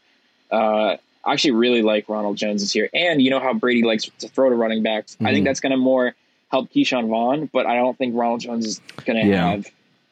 Uh, 0.51 0.97
I 1.25 1.33
actually 1.33 1.51
really 1.51 1.81
like 1.81 2.07
Ronald 2.07 2.37
Jones 2.37 2.61
this 2.61 2.75
year, 2.75 2.87
and 2.93 3.21
you 3.21 3.29
know 3.31 3.39
how 3.39 3.53
Brady 3.53 3.83
likes 3.83 4.03
to 4.19 4.27
throw 4.29 4.49
to 4.49 4.55
running 4.55 4.83
backs. 4.83 5.17
I 5.19 5.31
think 5.33 5.41
Mhm. 5.43 5.45
that's 5.49 5.59
going 5.59 5.71
to 5.71 5.77
more 5.77 6.13
help 6.51 6.71
Ke'Shawn 6.71 7.07
Vaughn, 7.09 7.49
but 7.51 7.65
I 7.65 7.75
don't 7.75 7.97
think 7.97 8.15
Ronald 8.15 8.41
Jones 8.41 8.65
is 8.65 8.81
going 9.05 9.19
to 9.25 9.27
Yeah. 9.27 9.49
have 9.51 9.67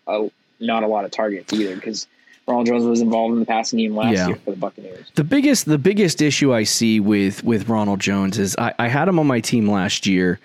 a, 0.07 0.29
not 0.60 0.84
a 0.84 0.88
lot 0.88 1.06
of 1.06 1.12
targets 1.12 1.52
either 1.54 1.76
because 1.76 2.08
Ronald 2.48 2.67
Jones 2.67 2.86
was 2.86 3.02
involved 3.02 3.34
in 3.34 3.39
the 3.39 3.46
passing 3.46 3.80
game 3.80 3.96
last 3.96 4.13
Yeah. 4.13 4.28
year 4.28 4.36
for 4.38 4.52
the 4.52 4.58
Buccaneers. 4.58 5.12
The 5.15 5.24
biggest 5.24 5.65
the 5.65 5.78
biggest 5.78 6.22
issue 6.22 6.54
I 6.54 6.63
see 6.63 7.00
with 7.00 7.43
with 7.43 7.67
Ronald 7.70 8.00
Jones 8.00 8.38
is 8.39 8.56
I, 8.58 8.74
I 8.80 8.88
had 8.88 9.08
him 9.08 9.20
on 9.20 9.28
my 9.28 9.39
team 9.39 9.70
last 9.70 10.08
year. 10.08 10.39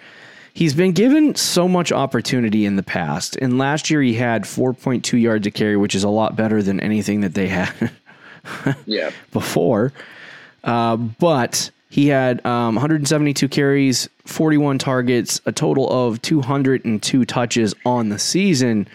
He's 0.55 0.75
been 0.75 0.93
given 0.93 1.35
so 1.35 1.67
much 1.67 1.93
opportunity 1.93 2.67
in 2.67 2.77
the 2.77 2.83
past, 2.83 3.37
and 3.41 3.57
last 3.57 3.89
year 3.89 4.03
he 4.03 4.13
had 4.15 4.43
4.2 4.43 5.19
yards 5.19 5.45
to 5.45 5.51
carry, 5.51 5.79
which 5.79 5.95
is 5.95 6.05
a 6.05 6.11
lot 6.11 6.37
better 6.37 6.63
than 6.63 6.79
anything 6.81 7.23
that 7.23 7.33
they 7.33 7.49
had 7.49 7.91
Yeah, 8.87 9.11
before. 9.33 9.93
Uh, 10.63 10.97
but 10.97 11.71
he 11.89 12.09
had 12.09 12.45
um, 12.45 12.75
172 12.75 13.49
carries, 13.49 14.09
41 14.27 14.79
targets, 14.79 15.41
a 15.47 15.53
total 15.53 15.89
of 15.91 16.21
202 16.21 17.25
touches 17.25 17.75
on 17.87 18.09
the 18.11 18.19
season. 18.19 18.87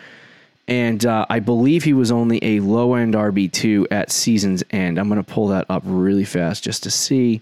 And 0.68 1.06
uh, 1.06 1.26
I 1.30 1.40
believe 1.40 1.84
he 1.84 1.94
was 1.94 2.12
only 2.12 2.40
a 2.44 2.60
low 2.60 2.96
end 2.96 3.14
RB2 3.14 3.88
at 3.90 4.12
season's 4.12 4.64
end. 4.72 5.00
I'm 5.00 5.08
going 5.08 5.24
to 5.24 5.32
pull 5.32 5.48
that 5.48 5.66
up 5.70 5.84
really 5.86 6.26
fast 6.26 6.64
just 6.64 6.84
to 6.84 6.92
see. 6.92 7.42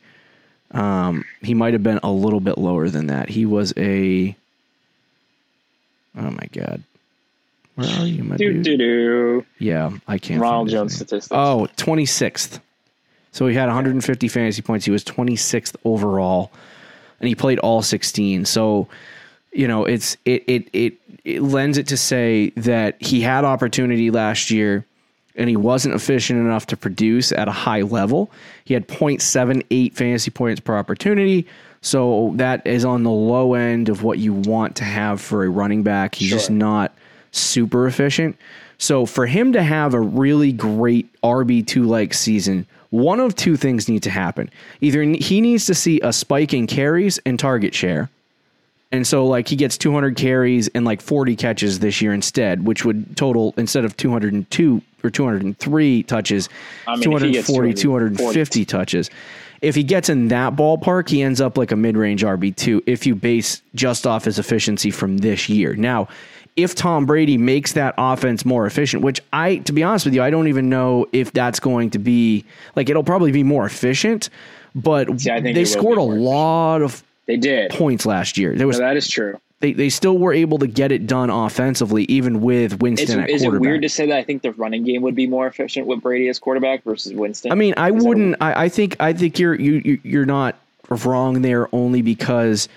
Um, 0.72 1.26
he 1.42 1.54
might 1.54 1.74
have 1.74 1.84
been 1.84 2.00
a 2.04 2.12
little 2.12 2.40
bit 2.40 2.58
lower 2.58 2.90
than 2.90 3.08
that. 3.08 3.30
He 3.30 3.46
was 3.46 3.74
a. 3.78 4.36
Oh 6.18 6.32
my 6.32 6.48
God. 6.52 6.84
Where 7.76 7.90
are 8.00 8.06
you, 8.06 8.24
my 8.24 8.38
dude? 8.38 8.64
do 8.64 8.78
do. 8.78 9.46
Yeah, 9.60 9.92
I 10.08 10.18
can't. 10.18 10.42
Ronald 10.42 10.70
Jones 10.70 10.94
name. 10.94 10.96
statistics. 10.96 11.32
Oh, 11.32 11.68
26th. 11.78 12.60
So 13.32 13.48
he 13.48 13.56
had 13.56 13.66
150 13.66 14.28
fantasy 14.30 14.62
points. 14.62 14.86
He 14.86 14.92
was 14.92 15.04
26th 15.04 15.76
overall, 15.84 16.52
and 17.20 17.28
he 17.28 17.36
played 17.36 17.60
all 17.60 17.82
16. 17.82 18.46
So, 18.46 18.88
you 19.56 19.68
know, 19.68 19.86
it's 19.86 20.18
it 20.26 20.44
it 20.48 20.70
it, 20.74 20.94
it 21.24 21.42
lends 21.42 21.78
it 21.78 21.88
to 21.88 21.98
say 21.98 22.50
that 22.58 23.02
he 23.02 23.22
had 23.22 23.46
opportunity 23.46 24.12
last 24.12 24.52
year, 24.52 24.86
and 25.36 25.50
he 25.50 25.56
wasn't 25.56 25.96
efficient 25.96 26.40
enough 26.40 26.68
to 26.68 26.78
produce 26.78 27.32
at 27.32 27.48
a 27.48 27.52
high 27.52 27.82
level. 27.82 28.30
He 28.66 28.74
had 28.74 28.88
0.78 28.88 29.94
fantasy 29.94 30.32
points 30.32 30.60
per 30.60 30.78
opportunity. 30.78 31.48
So 31.82 32.34
that 32.36 32.66
is 32.66 32.84
on 32.84 33.04
the 33.04 33.12
low 33.12 33.54
end 33.54 33.90
of 33.90 34.02
what 34.04 34.18
you 34.18 34.34
want 34.34 34.76
to 34.78 34.84
have 34.84 35.22
for 35.22 35.44
a 35.44 35.50
running 35.50 35.84
back. 35.84 36.16
He's 36.16 36.32
just 36.32 36.50
not 36.50 36.94
super 37.32 37.88
efficient. 37.88 38.38
So 38.78 39.06
for 39.06 39.28
him 39.28 39.54
to 39.54 39.62
have 39.62 39.94
a 39.94 40.02
really 40.02 40.52
great 40.52 41.08
RB2 41.22 41.86
like 41.86 42.14
season, 42.14 42.66
one 42.90 43.20
of 43.20 43.36
two 43.36 43.56
things 43.56 43.88
need 43.88 44.04
to 44.04 44.10
happen. 44.10 44.50
Either 44.82 45.04
he 45.04 45.42
needs 45.42 45.66
to 45.68 45.76
see 45.76 46.00
a 46.02 46.12
spike 46.12 46.54
in 46.54 46.66
carries 46.66 47.20
and 47.20 47.38
target 47.40 47.76
share. 47.76 48.10
And 48.96 49.06
so 49.06 49.26
like 49.26 49.48
he 49.48 49.56
gets 49.56 49.78
200 49.78 50.16
carries 50.16 50.68
and 50.70 50.86
like 50.86 51.02
40 51.02 51.36
catches 51.36 51.80
this 51.80 52.02
year 52.02 52.14
instead, 52.14 52.66
which 52.66 52.86
would 52.86 53.16
total 53.18 53.54
instead 53.58 53.86
of 53.86 53.96
202 53.98 54.82
or 55.04 55.10
203 55.10 56.04
touches, 56.04 56.50
I 56.88 56.96
mean, 56.96 57.14
if 57.14 57.22
he 57.22 57.32
gets 57.32 57.48
240, 57.48 57.74
240. 57.74 58.16
250 58.18 58.66
touches. 58.66 59.10
If 59.62 59.76
he 59.76 59.84
gets 59.84 60.10
in 60.10 60.30
that 60.30 60.56
ballpark, 60.56 61.10
he 61.10 61.22
ends 61.22 61.42
up 61.42 61.58
like 61.58 61.72
a 61.72 61.76
mid-range 61.76 62.24
RB2 62.24 62.84
if 62.86 63.06
you 63.06 63.16
base 63.16 63.62
just 63.74 64.06
off 64.06 64.26
his 64.26 64.40
efficiency 64.40 64.92
from 64.92 65.18
this 65.20 65.50
year. 65.50 65.76
Now, 65.76 66.08
if 66.56 66.76
Tom 66.76 67.06
Brady 67.06 67.38
makes 67.38 67.74
that 67.74 67.94
offense 67.98 68.46
more 68.46 68.66
efficient, 68.66 69.04
which 69.04 69.22
I 69.34 69.58
to 69.58 69.74
be 69.74 69.84
honest 69.84 70.06
with 70.06 70.14
you, 70.14 70.24
I 70.24 70.30
don't 70.30 70.48
even 70.48 70.70
know 70.70 71.08
if 71.12 71.32
that's 71.34 71.60
going 71.60 71.90
to 71.92 72.00
be 72.00 72.46
like 72.76 72.90
it'll 72.90 73.04
probably 73.04 73.32
be 73.32 73.44
more 73.44 73.66
efficient, 73.66 74.30
but 74.74 75.20
See, 75.20 75.40
they 75.40 75.66
scored 75.66 75.98
a 75.98 76.04
lot 76.04 76.82
of 76.82 77.04
They 77.28 77.38
did. 77.38 77.72
points 77.72 78.06
last 78.06 78.38
year. 78.38 78.56
There 78.56 78.68
was 78.68 78.80
No, 78.80 78.86
that 78.86 78.98
is 78.98 79.08
true. 79.08 79.40
they, 79.62 79.74
they 79.74 79.90
still 79.90 80.18
were 80.18 80.34
able 80.34 80.60
to 80.60 80.68
get 80.68 80.92
it 80.92 81.08
done 81.08 81.30
offensively, 81.30 82.04
even 82.06 82.42
with 82.42 82.74
Is, 82.74 82.80
Winston 82.80 83.20
at 83.20 83.30
is 83.30 83.44
it 83.44 83.50
weird 83.50 83.82
to 83.82 83.90
say 83.90 84.06
that 84.08 84.18
I 84.18 84.24
think 84.24 84.42
the 84.44 84.52
running 84.52 84.84
game 84.84 85.02
would 85.02 85.16
be 85.16 85.26
more 85.28 85.48
efficient 85.48 85.88
with 85.88 86.02
Brady 86.02 86.28
as 86.28 86.38
quarterback 86.40 86.84
versus 86.84 87.14
Winston? 87.14 87.52
I 87.52 87.56
mean, 87.56 87.74
I 87.78 87.92
Is 87.92 88.04
wouldn't. 88.04 88.36
I, 88.42 88.66
I 88.66 88.70
think. 88.70 88.96
I 89.00 89.14
think 89.14 89.40
you're 89.40 89.56
you, 89.56 89.82
you 89.84 90.00
you're 90.04 90.26
not 90.26 90.56
wrong 91.04 91.42
there 91.42 91.68
only 91.74 92.04
because 92.04 92.70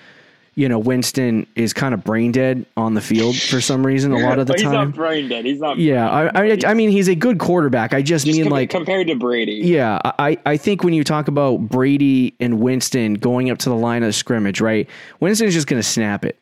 you 0.55 0.67
know 0.69 0.79
Winston 0.79 1.45
is 1.55 1.73
kind 1.73 1.93
of 1.93 2.03
brain 2.03 2.31
dead 2.31 2.65
on 2.77 2.93
the 2.93 3.01
field 3.01 3.35
for 3.35 3.61
some 3.61 3.85
reason. 3.85 4.11
A 4.11 4.17
lot 4.19 4.39
of 4.39 4.47
the 4.47 4.53
But 4.53 4.59
he's 4.61 4.69
time. 4.69 4.89
not 4.89 4.95
brain 4.95 5.27
dead. 5.29 5.45
He's 5.45 5.59
not. 5.59 5.77
Yeah, 5.77 6.09
I, 6.09 6.49
I 6.53 6.57
I 6.67 6.73
mean 6.73 6.89
he's 6.89 7.07
a 7.07 7.15
good 7.15 7.39
quarterback. 7.39 7.93
I 7.93 8.01
just, 8.01 8.25
Just 8.25 8.37
mean 8.37 8.45
com- 8.45 8.51
like 8.53 8.69
compared 8.69 9.07
to 9.07 9.15
Brady. 9.15 9.61
Yeah, 9.63 9.99
I, 10.03 10.37
I 10.45 10.57
think 10.57 10.83
when 10.83 10.93
you 10.93 11.03
talk 11.03 11.27
about 11.27 11.57
Brady 11.59 12.35
and 12.39 12.59
Winston 12.59 13.15
going 13.15 13.49
up 13.49 13.57
to 13.59 13.69
the 13.69 13.75
line 13.75 14.03
of 14.03 14.13
scrimmage, 14.15 14.61
right? 14.61 14.89
Winston's 15.19 15.53
just 15.53 15.67
going 15.67 15.81
to 15.81 15.87
snap 15.87 16.25
it 16.25 16.39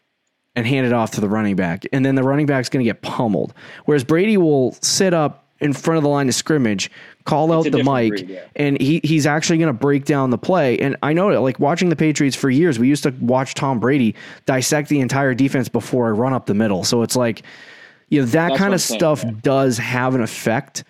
and 0.56 0.65
hand 0.65 0.88
it 0.88 0.93
off 0.93 1.12
to 1.12 1.22
the 1.22 1.30
running 1.30 1.56
back, 1.56 1.86
and 1.93 2.06
then 2.06 2.15
the 2.15 2.24
running 2.24 2.46
back's 2.48 2.70
going 2.70 2.84
to 2.84 2.89
get 2.89 3.02
pummeled. 3.02 3.54
Whereas 3.86 4.04
Brady 4.04 4.38
will 4.38 4.72
sit 4.82 5.13
up 5.13 5.46
in 5.60 5.74
front 5.74 5.98
of 5.98 6.04
the 6.04 6.10
line 6.10 6.28
of 6.28 6.36
scrimmage, 6.36 6.91
call 7.26 7.52
out 7.52 7.63
the 7.72 7.84
mic, 7.84 8.10
breed, 8.10 8.30
yeah. 8.30 8.43
and 8.56 8.80
he 8.80 9.02
he's 9.04 9.26
actually 9.26 9.58
going 9.58 9.67
to 9.67 9.74
break 9.74 10.06
down 10.06 10.30
the 10.30 10.38
play. 10.38 10.78
And 10.80 10.96
I 11.02 11.13
know, 11.13 11.32
that 11.32 11.41
like 11.41 11.60
watching 11.60 11.89
the 11.89 11.96
Patriots 11.96 12.36
for 12.36 12.50
years, 12.50 12.78
we 12.80 12.88
used 12.88 13.04
to 13.04 13.12
watch 13.20 13.54
Tom 13.54 13.80
Brady 13.80 14.15
dissect 14.46 14.89
the 14.89 15.00
entire 15.00 15.34
defense 15.34 15.70
before 15.70 16.08
I 16.08 16.12
run 16.12 16.34
up 16.34 16.46
the 16.46 16.54
middle. 16.54 16.84
So 16.84 17.02
it's 17.02 17.15
like, 17.15 17.43
you 18.10 18.22
know, 18.22 18.26
that 18.28 18.50
That's 18.50 18.60
kind 18.60 18.74
of 18.74 18.82
saying, 18.82 19.00
stuff 19.00 19.26
does 19.41 19.78
have 19.78 20.15
an 20.15 20.22
effect 20.22 20.84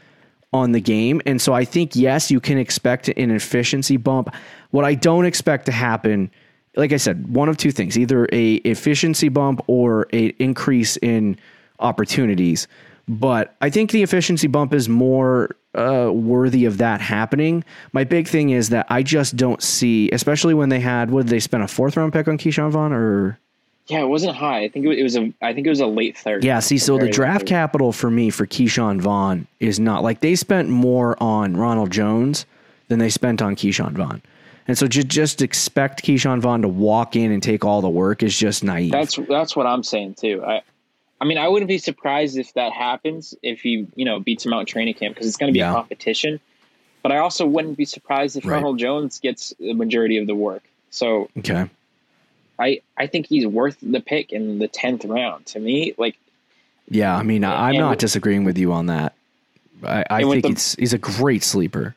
on 0.53 0.71
the 0.71 0.81
game. 0.81 1.21
And 1.25 1.41
so 1.41 1.53
I 1.53 1.65
think, 1.65 1.95
yes, 1.95 2.31
you 2.31 2.39
can 2.39 2.57
expect 2.57 3.09
an 3.09 3.31
efficiency 3.31 3.97
bump. 3.97 4.33
What 4.71 4.85
I 4.85 4.95
don't 4.95 5.25
expect 5.25 5.65
to 5.67 5.71
happen, 5.71 6.31
like 6.75 6.93
I 6.93 6.97
said, 6.97 7.33
one 7.33 7.49
of 7.49 7.57
two 7.57 7.71
things 7.71 7.97
either 7.97 8.27
a 8.31 8.55
efficiency 8.55 9.29
bump 9.29 9.61
or 9.67 10.07
a 10.13 10.27
increase 10.39 10.97
in 10.97 11.37
opportunities. 11.79 12.67
But 13.07 13.55
I 13.61 13.69
think 13.69 13.91
the 13.91 14.03
efficiency 14.03 14.47
bump 14.47 14.73
is 14.73 14.89
more 14.89 15.55
uh, 15.75 16.11
worthy 16.13 16.65
of 16.65 16.77
that 16.79 16.99
happening. 16.99 17.63
My 17.93 18.03
big 18.03 18.27
thing 18.27 18.49
is 18.49 18.69
that 18.69 18.85
I 18.89 19.03
just 19.03 19.37
don't 19.37 19.61
see, 19.63 20.09
especially 20.11 20.53
when 20.53 20.69
they 20.69 20.79
had, 20.79 21.11
what 21.11 21.25
did 21.25 21.29
they 21.29 21.39
spend 21.39 21.63
a 21.63 21.67
fourth 21.67 21.95
round 21.95 22.11
pick 22.11 22.27
on 22.27 22.37
Ke'Shawn 22.37 22.71
Vaughn 22.71 22.91
or 22.91 23.39
Yeah, 23.87 24.01
it 24.01 24.07
wasn't 24.07 24.35
high. 24.35 24.63
I 24.63 24.69
think 24.69 24.85
it 24.85 25.03
was, 25.03 25.15
a. 25.15 25.33
I 25.41 25.53
think 25.53 25.67
it 25.67 25.69
was 25.69 25.79
a 25.79 25.87
late 25.87 26.17
third. 26.17 26.43
yeah, 26.43 26.59
see, 26.59 26.77
so 26.77 26.97
the 26.97 27.09
draft 27.09 27.43
late. 27.43 27.49
capital 27.49 27.93
for 27.93 28.11
me 28.11 28.29
for 28.29 28.45
Ke'Shawn 28.45 28.99
Vaughn 28.99 29.47
is 29.61 29.79
not 29.79 30.03
like 30.03 30.19
they 30.19 30.35
spent 30.35 30.67
more 30.67 31.21
on 31.23 31.55
Ronald 31.55 31.91
Jones 31.91 32.45
than 32.89 32.99
they 32.99 33.09
spent 33.09 33.41
on 33.41 33.55
Ke'Shawn 33.55 33.93
Vaughn. 33.93 34.21
And 34.67 34.77
so 34.77 34.85
just 34.85 35.07
just 35.07 35.41
expect 35.41 36.03
Ke'Shawn 36.03 36.41
Vaughn 36.41 36.61
to 36.63 36.67
walk 36.67 37.15
in 37.15 37.31
and 37.31 37.41
take 37.41 37.63
all 37.63 37.81
the 37.81 37.89
work 37.89 38.21
is 38.21 38.37
just 38.37 38.65
naive. 38.65 38.91
That's 38.91 39.17
that's 39.29 39.55
what 39.55 39.65
I'm 39.65 39.83
saying 39.83 40.15
too. 40.15 40.43
I, 40.45 40.61
I 41.19 41.25
mean, 41.25 41.37
I 41.37 41.47
wouldn't 41.47 41.67
be 41.67 41.77
surprised 41.79 42.37
if 42.37 42.53
that 42.53 42.73
happens 42.73 43.33
if 43.41 43.61
he, 43.61 43.87
you 43.95 44.05
know, 44.05 44.19
beats 44.19 44.45
him 44.45 44.53
out 44.53 44.59
in 44.61 44.65
training 44.67 44.93
camp 44.93 45.15
because 45.15 45.27
it's 45.27 45.37
going 45.37 45.49
to 45.49 45.53
be 45.53 45.59
Yeah. 45.59 45.71
a 45.71 45.73
competition. 45.73 46.39
But 47.01 47.11
I 47.11 47.17
also 47.17 47.45
wouldn't 47.45 47.77
be 47.77 47.85
surprised 47.85 48.37
if 48.37 48.45
Right. 48.45 48.55
Ronald 48.55 48.77
Jones 48.79 49.19
gets 49.19 49.53
the 49.59 49.73
majority 49.73 50.17
of 50.17 50.27
the 50.27 50.35
work. 50.35 50.63
So 50.89 51.29
okay. 51.37 51.69
I, 52.59 52.81
I 52.97 53.07
think 53.07 53.27
he's 53.27 53.45
worth 53.47 53.77
the 53.81 53.99
pick 54.01 54.31
in 54.31 54.59
the 54.59 54.67
tenth 54.67 55.05
round. 55.05 55.45
To 55.47 55.59
me, 55.59 55.93
like 55.97 56.17
Yeah, 56.89 57.15
I 57.15 57.23
mean, 57.23 57.43
I'm 57.43 57.69
And 57.75 57.77
not 57.79 57.99
disagreeing 57.99 58.43
with 58.43 58.57
you 58.57 58.71
on 58.71 58.87
that. 58.87 59.13
I, 59.83 60.03
I 60.09 60.21
think 60.23 60.43
the- 60.43 60.49
it's 60.51 60.75
he's 60.75 60.93
a 60.93 60.97
great 60.97 61.43
sleeper. 61.43 61.95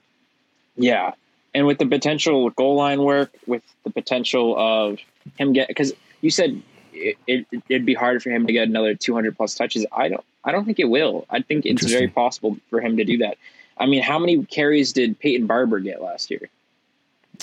Yeah, 0.76 1.12
and 1.54 1.66
with 1.66 1.78
the 1.78 1.86
potential 1.86 2.48
goal 2.50 2.76
line 2.76 3.02
work, 3.02 3.32
with 3.46 3.62
the 3.84 3.90
potential 3.90 4.54
of 4.58 4.98
him 5.38 5.52
get 5.52 5.68
because 5.68 5.92
you 6.20 6.30
said 6.30 6.62
it, 6.92 7.16
it, 7.26 7.46
it'd 7.68 7.86
be 7.86 7.94
hard 7.94 8.22
for 8.22 8.30
him 8.30 8.46
to 8.46 8.52
get 8.52 8.68
another 8.68 8.94
200 8.94 9.36
plus 9.36 9.54
touches. 9.54 9.86
I 9.92 10.08
don't. 10.08 10.24
I 10.44 10.52
don't 10.52 10.64
think 10.64 10.78
it 10.78 10.88
will. 10.88 11.26
I 11.28 11.42
think 11.42 11.66
it's 11.66 11.84
very 11.84 12.08
possible 12.08 12.56
for 12.70 12.80
him 12.80 12.96
to 12.96 13.04
do 13.04 13.18
that. 13.18 13.36
I 13.76 13.86
mean, 13.86 14.02
how 14.02 14.18
many 14.18 14.42
carries 14.44 14.92
did 14.92 15.18
Peyton 15.18 15.46
Barber 15.46 15.80
get 15.80 16.00
last 16.02 16.30
year? 16.30 16.48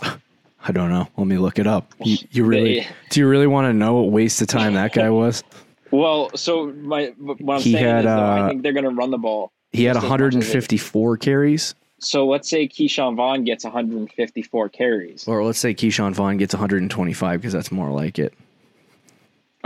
I 0.01 0.71
don't 0.71 0.89
know. 0.89 1.07
Let 1.17 1.27
me 1.27 1.37
look 1.37 1.59
it 1.59 1.67
up. 1.67 1.93
You, 2.03 2.17
you 2.31 2.43
really 2.43 2.79
They- 2.81 2.87
do 3.11 3.19
you 3.19 3.27
really 3.27 3.47
want 3.47 3.65
to 3.65 3.73
know 3.73 3.95
what 4.01 4.11
waste 4.11 4.41
of 4.41 4.47
time 4.47 4.73
that 4.73 4.93
guy 4.93 5.09
was? 5.09 5.43
Well, 5.91 6.35
so 6.35 6.67
my 6.73 7.13
what 7.17 7.55
I'm 7.55 7.61
He 7.61 7.73
saying 7.73 7.85
had, 7.85 7.99
is, 7.99 8.05
though, 8.05 8.11
I 8.19 8.39
uh, 8.41 8.47
think 8.49 8.63
they're 8.63 8.73
going 8.73 8.83
to 8.83 8.89
run 8.91 9.11
the 9.11 9.17
ball. 9.17 9.51
He 9.71 9.83
had 9.85 9.93
just 9.93 10.05
as 10.05 10.09
much 10.11 10.21
as 10.21 10.33
it- 10.33 10.37
154 10.37 11.17
carries, 11.17 11.75
So 11.99 12.25
let's 12.27 12.49
say 12.49 12.67
Ke'Shawn 12.67 13.15
Vaughn 13.15 13.43
gets 13.43 13.63
154 13.63 14.69
carries. 14.69 15.27
or 15.27 15.43
let's 15.43 15.59
say 15.59 15.73
Ke'Shawn 15.73 16.13
Vaughn 16.13 16.37
gets 16.37 16.53
125 16.53 17.39
because 17.39 17.53
that's 17.53 17.71
more 17.71 17.91
like 17.91 18.19
it. 18.19 18.33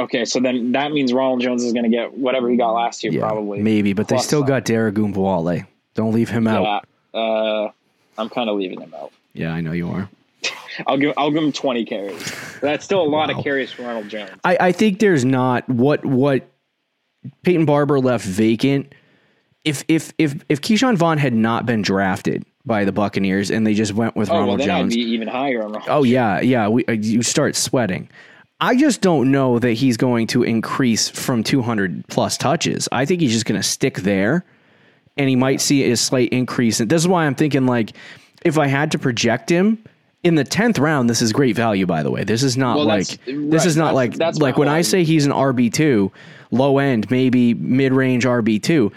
Okay, 0.01 0.25
so 0.25 0.39
then 0.39 0.71
that 0.73 0.91
means 0.91 1.13
Ronald 1.13 1.41
Jones 1.41 1.63
is 1.63 1.73
going 1.73 1.83
to 1.83 1.89
get 1.89 2.13
whatever 2.17 2.49
he 2.49 2.57
got 2.57 2.71
last 2.71 3.03
year, 3.03 3.13
Yeah, 3.13 3.19
probably. 3.21 3.61
maybe, 3.61 3.93
but 3.93 4.07
they 4.07 4.17
still 4.17 4.43
got 4.43 4.65
Derek 4.65 4.95
Ogunbowale. 4.95 5.65
Don't 5.93 6.13
leave 6.13 6.29
him 6.29 6.47
out. 6.47 6.85
Yeah, 7.13 7.19
uh, 7.19 7.71
I'm 8.17 8.29
kind 8.29 8.49
of 8.49 8.57
leaving 8.57 8.79
him 8.81 8.93
out. 8.97 9.11
Yeah, 9.33 9.53
I 9.53 9.61
know 9.61 9.71
you 9.73 9.89
are. 9.89 10.09
I'll 10.87 10.97
give 10.97 11.13
I'll 11.17 11.31
give 11.31 11.43
him 11.43 11.51
20 11.51 11.85
carries. 11.85 12.59
That's 12.61 12.83
still 12.85 13.01
a 13.01 13.03
lot 13.07 13.29
Wow. 13.29 13.37
of 13.37 13.43
carries 13.43 13.71
for 13.71 13.83
Ronald 13.83 14.09
Jones. 14.09 14.31
I, 14.43 14.57
I 14.59 14.71
think 14.71 14.99
there's 14.99 15.23
not 15.25 15.67
what 15.69 16.03
what 16.05 16.47
Peyton 17.43 17.65
Barber 17.65 17.99
left 17.99 18.25
vacant 18.25 18.93
if 19.65 19.83
if 19.87 20.11
if 20.17 20.35
if 20.49 20.61
Ke'Shawn 20.61 20.95
Vaughn 20.97 21.17
had 21.19 21.33
not 21.33 21.65
been 21.65 21.81
drafted 21.81 22.45
by 22.65 22.85
the 22.85 22.91
Buccaneers 22.91 23.51
and 23.51 23.65
they 23.67 23.73
just 23.73 23.93
went 23.93 24.15
with 24.15 24.29
Oh, 24.29 24.33
well, 24.33 24.41
Ronald 24.41 24.61
I'd 24.61 24.65
Jones, 24.65 24.95
be 24.95 25.01
even 25.01 25.27
higher 25.27 25.59
on 25.63 25.73
Ronald. 25.73 25.89
Oh 25.89 26.03
yeah, 26.03 26.39
yeah. 26.41 26.67
We, 26.67 26.85
uh, 26.85 26.93
you 26.93 27.21
start 27.21 27.55
sweating. 27.55 28.09
I 28.63 28.75
just 28.75 29.01
don't 29.01 29.31
know 29.31 29.57
that 29.57 29.73
he's 29.73 29.97
going 29.97 30.27
to 30.27 30.43
increase 30.43 31.09
from 31.09 31.43
200 31.43 32.07
plus 32.09 32.37
touches. 32.37 32.87
I 32.91 33.05
think 33.05 33.19
he's 33.19 33.33
just 33.33 33.45
going 33.45 33.59
to 33.59 33.67
stick 33.67 33.95
there, 33.97 34.45
and 35.17 35.27
he 35.27 35.35
might 35.35 35.59
see 35.61 35.89
a 35.91 35.97
slight 35.97 36.29
increase. 36.29 36.79
And 36.79 36.89
this 36.89 37.01
is 37.01 37.07
why 37.07 37.25
I'm 37.25 37.33
thinking 37.33 37.65
like, 37.65 37.93
if 38.45 38.59
I 38.59 38.67
had 38.67 38.91
to 38.91 38.99
project 38.99 39.49
him 39.49 39.83
in 40.23 40.35
the 40.35 40.43
10th 40.43 40.79
round, 40.79 41.09
this 41.09 41.23
is 41.23 41.33
great 41.33 41.55
value. 41.55 41.87
By 41.87 42.03
the 42.03 42.11
way, 42.11 42.23
this 42.23 42.43
is 42.43 42.55
not 42.55 42.77
Well, 42.77 42.85
like 42.85 43.07
that's- 43.07 43.25
this 43.49 43.65
is 43.65 43.75
not 43.75 43.85
that's- 43.85 43.95
like 43.95 44.13
that's 44.15 44.37
like 44.39 44.57
when 44.59 44.67
I 44.67 44.81
say 44.83 45.03
he's 45.03 45.25
an 45.25 45.31
RB 45.31 45.71
two, 45.73 46.11
low 46.51 46.77
end, 46.77 47.09
maybe 47.09 47.55
mid 47.55 47.93
range 47.93 48.25
RB 48.25 48.61
two 48.61 48.91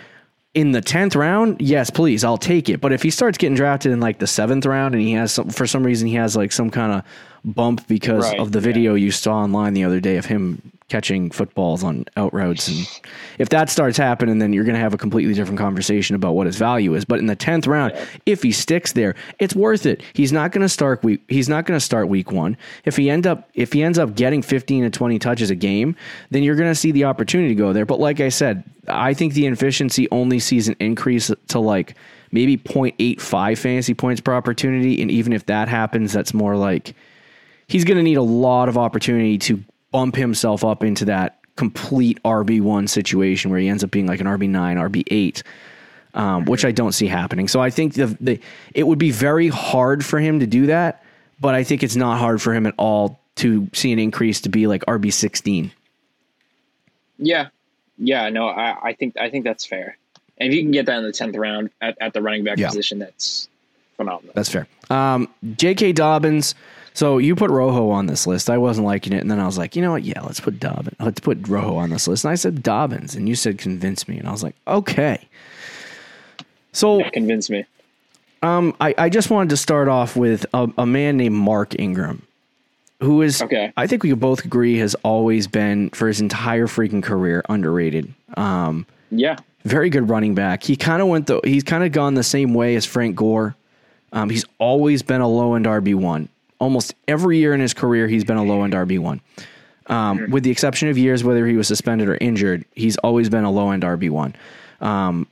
in 0.55 0.71
the 0.71 0.81
tenth 0.81 1.17
round, 1.17 1.61
yes, 1.61 1.91
please, 1.91 2.25
I'll 2.25 2.39
take 2.39 2.69
it. 2.69 2.81
But 2.81 2.93
if 2.93 3.03
he 3.03 3.11
starts 3.11 3.37
getting 3.37 3.57
drafted 3.57 3.93
in 3.93 4.01
like 4.01 4.19
the 4.21 4.27
seventh 4.27 4.65
round 4.65 4.95
and 4.95 5.03
he 5.03 5.13
has 5.13 5.33
some 5.33 5.51
for 5.51 5.67
some 5.67 5.85
reason 5.85 6.09
he 6.09 6.15
has 6.15 6.37
like 6.37 6.53
some 6.53 6.71
kind 6.71 6.93
of 6.93 7.03
bump 7.45 7.87
because 7.89 8.25
Right, 8.25 8.39
of 8.39 8.53
the 8.53 8.61
video 8.61 8.95
you 8.95 9.11
saw 9.11 9.35
online 9.39 9.75
the 9.75 9.85
other 9.85 10.01
day 10.01 10.17
of 10.17 10.27
him 10.27 10.73
catching 10.89 11.31
footballs 11.31 11.83
on 11.83 12.05
out 12.17 12.33
routes 12.35 12.69
and 12.69 13.01
if 13.39 13.49
that 13.49 13.71
starts 13.71 13.97
happening 13.97 14.39
then 14.39 14.53
you're 14.53 14.65
going 14.65 14.75
to 14.75 14.81
have 14.81 14.93
a 14.93 14.99
completely 14.99 15.33
different 15.33 15.59
conversation 15.59 16.15
about 16.15 16.35
what 16.35 16.47
his 16.47 16.57
value 16.57 16.95
is. 16.95 17.07
But 17.07 17.21
in 17.21 17.27
the 17.27 17.37
10th 17.37 17.67
round 17.67 17.95
if 18.27 18.43
he 18.43 18.53
sticks 18.53 18.93
there 18.93 19.15
it's 19.39 19.57
worth 19.57 19.87
it. 19.87 20.03
He's 20.13 20.31
not 20.31 20.53
going 20.53 20.61
to 20.63 20.69
start 20.69 21.03
week 21.03 21.23
he's 21.29 21.49
not 21.49 21.65
going 21.65 21.79
to 21.79 21.85
start 21.85 22.09
week 22.09 22.31
1 22.31 22.57
if 22.85 22.97
he 22.97 23.09
end 23.09 23.27
up 23.27 23.49
if 23.55 23.73
he 23.73 23.83
ends 23.83 23.99
up 23.99 24.15
getting 24.15 24.43
15 24.43 24.85
to 24.85 24.91
20 24.91 25.19
touches 25.19 25.51
a 25.51 25.55
game 25.55 25.97
then 26.31 26.43
you're 26.43 26.57
going 26.57 26.71
to 26.71 26.75
see 26.75 26.93
the 26.93 27.05
opportunity 27.05 27.55
go 27.55 27.73
there. 27.73 27.87
But 27.87 27.99
like 27.99 28.21
I 28.21 28.29
said 28.29 28.63
I 28.87 29.15
think 29.15 29.33
the 29.33 29.47
efficiency 29.47 30.07
only 30.11 30.39
sees 30.39 30.69
an 30.69 30.77
increase 30.81 31.31
to 31.49 31.59
like 31.59 31.97
maybe 32.31 32.59
0.85 32.59 33.57
fantasy 33.57 33.95
points 33.95 34.21
per 34.21 34.35
opportunity. 34.35 35.01
And 35.01 35.11
even 35.11 35.33
if 35.33 35.47
that 35.47 35.69
happens 35.69 36.13
that's 36.13 36.35
more 36.35 36.57
like 36.57 36.95
he's 37.69 37.85
going 37.85 37.97
to 37.97 38.03
need 38.03 38.19
a 38.19 38.23
lot 38.23 38.69
of 38.69 38.77
opportunity 38.77 39.39
to 39.39 39.65
bump 39.95 40.17
himself 40.17 40.65
up 40.65 40.83
into 40.83 41.05
that 41.05 41.39
complete 41.55 42.21
RB1 42.25 42.89
situation 42.89 43.49
where 43.49 43.61
he 43.61 43.69
ends 43.69 43.85
up 43.85 43.93
being 43.93 44.09
like 44.09 44.21
an 44.21 44.27
RB9, 44.27 44.91
RB8, 44.91 45.43
um, 46.15 46.47
which 46.47 46.65
I 46.65 46.73
don't 46.73 46.91
see 46.91 47.07
happening. 47.07 47.47
So 47.47 47.61
I 47.61 47.71
think 47.71 47.95
the, 47.95 48.07
the, 48.21 48.41
it 48.75 48.89
would 48.89 48.99
be 48.99 49.13
very 49.13 49.47
hard 49.47 50.05
for 50.05 50.19
him 50.19 50.41
to 50.41 50.49
do 50.49 50.67
that, 50.67 51.05
but 51.41 51.55
I 51.55 51.63
think 51.63 51.85
it's 51.85 51.95
not 51.95 52.19
hard 52.19 52.43
for 52.43 52.53
him 52.53 52.67
at 52.67 52.75
all 52.77 53.21
to 53.37 53.71
see 53.73 53.93
an 53.93 54.01
increase 54.01 54.41
to 54.41 54.49
be 54.49 54.67
like 54.67 54.85
RB16. 54.87 55.71
Yeah, 57.19 57.47
yeah. 57.97 58.29
No, 58.31 58.49
I, 58.49 58.89
I 58.89 58.93
think 58.95 59.17
I 59.17 59.31
think 59.31 59.45
that's 59.45 59.65
fair. 59.65 59.97
And 60.39 60.49
if 60.53 60.57
you 60.57 60.63
can 60.65 60.73
get 60.73 60.87
that 60.87 60.99
in 60.99 61.05
the 61.05 61.13
tenth 61.13 61.37
round 61.37 61.71
at, 61.81 61.97
at 62.01 62.13
the 62.15 62.21
running 62.21 62.43
back 62.43 62.59
Yeah. 62.59 62.67
position, 62.67 62.99
that's 62.99 63.49
phenomenal. 63.97 64.33
That's 64.35 64.49
fair. 64.49 64.67
Um, 64.91 65.29
J.K. 65.57 65.93
Dobbins. 65.93 66.57
So 66.95 67.19
you 67.19 67.35
put 67.35 67.51
Rojo 67.51 67.91
on 67.91 68.07
this 68.07 68.25
list. 68.27 68.49
I 68.49 68.57
wasn't 68.59 68.87
liking 68.87 69.13
it, 69.13 69.21
and 69.21 69.29
then 69.31 69.41
I 69.41 69.47
was 69.47 69.59
like, 69.59 69.75
you 69.75 69.83
know 69.83 69.91
what? 69.91 70.05
Yeah, 70.05 70.21
let's 70.23 70.39
put 70.41 70.61
Dobbins. 70.61 70.97
Let's 71.01 71.19
put 71.21 71.47
Rojo 71.49 71.77
on 71.77 71.91
this 71.91 72.07
list. 72.09 72.25
And 72.25 72.31
I 72.31 72.37
said 72.37 72.63
Dobbins, 72.63 73.15
and 73.17 73.29
you 73.29 73.35
said 73.35 73.59
convince 73.59 74.07
me, 74.09 74.17
and 74.19 74.29
I 74.29 74.31
was 74.33 74.43
like, 74.45 74.55
okay. 74.69 75.19
So 76.73 77.03
Convince 77.13 77.51
me. 77.51 77.65
um, 78.43 78.75
I, 78.81 78.95
I 78.99 79.09
just 79.09 79.31
wanted 79.31 79.51
to 79.51 79.57
start 79.57 79.89
off 79.89 80.17
with 80.17 80.45
a, 80.55 80.69
a 80.79 80.87
man 80.87 81.17
named 81.17 81.35
Mark 81.37 81.79
Ingram, 81.79 82.23
who 83.01 83.23
is, 83.23 83.41
Okay. 83.43 83.73
I 83.77 83.87
think 83.87 84.03
we 84.03 84.11
could 84.11 84.21
both 84.21 84.45
agree, 84.45 84.79
has 84.79 84.95
always 85.03 85.47
been 85.47 85.91
for 85.91 86.09
his 86.09 86.21
entire 86.21 86.67
freaking 86.67 87.03
career 87.03 87.45
underrated. 87.49 88.13
Um, 88.37 88.87
Yeah, 89.11 89.37
very 89.65 89.89
good 89.91 90.09
running 90.09 90.35
back. 90.35 90.63
He 90.65 90.75
kind 90.77 91.01
of 91.01 91.09
went 91.09 91.27
the 91.29 91.41
he's 91.45 91.63
kind 91.65 91.85
of 91.85 91.93
gone 91.93 92.15
the 92.15 92.23
same 92.25 92.55
way 92.55 92.75
as 92.77 92.85
Frank 92.85 93.15
Gore. 93.17 93.55
Um, 94.13 94.31
he's 94.31 94.45
always 94.59 95.03
been 95.03 95.21
a 95.21 95.29
low 95.29 95.55
end 95.55 95.67
RB 95.67 95.95
one. 95.95 96.29
Almost 96.65 96.95
every 97.07 97.37
year 97.37 97.53
in 97.53 97.61
his 97.61 97.75
career, 97.75 98.09
he's 98.09 98.25
been 98.25 98.39
a 98.39 98.43
low 98.43 98.63
end 98.63 98.73
RB 98.73 98.99
one. 98.99 99.21
Um, 99.87 100.31
with 100.31 100.45
the 100.45 100.51
exception 100.51 100.89
of 100.89 100.97
years 100.97 101.23
whether 101.23 101.47
he 101.47 101.57
was 101.57 101.69
suspended 101.69 102.09
or 102.09 102.17
injured, 102.19 102.65
he's 102.75 102.97
always 102.99 103.29
been 103.29 103.45
a 103.45 103.51
low 103.51 103.71
end 103.71 103.83
RB 103.83 104.09
one. 104.09 104.35
Um, 104.81 105.27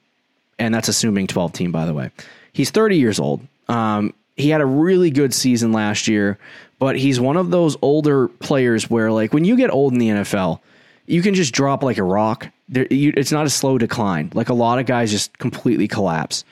and 0.59 0.75
that's 0.75 0.88
assuming 0.88 1.29
12 1.29 1.55
team, 1.55 1.73
by 1.73 1.87
the 1.87 1.95
way. 1.95 2.11
He's 2.53 2.71
30 2.71 2.99
years 2.99 3.18
old. 3.18 3.40
Um, 3.68 4.12
he 4.37 4.51
had 4.51 4.61
a 4.61 4.66
really 4.66 5.11
good 5.11 5.33
season 5.33 5.73
last 5.73 6.07
year, 6.07 6.38
but 6.79 6.99
he's 6.99 7.18
one 7.18 7.38
of 7.38 7.51
those 7.51 7.79
older 7.81 8.29
players 8.29 8.90
where, 8.90 9.11
like, 9.11 9.33
when 9.33 9.47
you 9.47 9.57
get 9.57 9.71
old 9.71 9.95
in 9.95 9.99
the 9.99 10.09
NFL, 10.09 10.61
you 11.07 11.23
can 11.23 11.33
just 11.33 11.55
drop 11.55 11.83
like 11.83 11.97
a 11.97 12.03
rock. 12.03 12.49
There, 12.68 12.87
you, 12.90 13.14
it's 13.16 13.33
not 13.33 13.47
a 13.47 13.51
slow 13.51 13.79
decline. 13.79 14.31
Like 14.35 14.51
a 14.51 14.55
lot 14.55 14.79
of 14.79 14.85
guys 14.85 15.11
just 15.11 15.38
completely 15.38 15.88
collapse. 15.88 16.45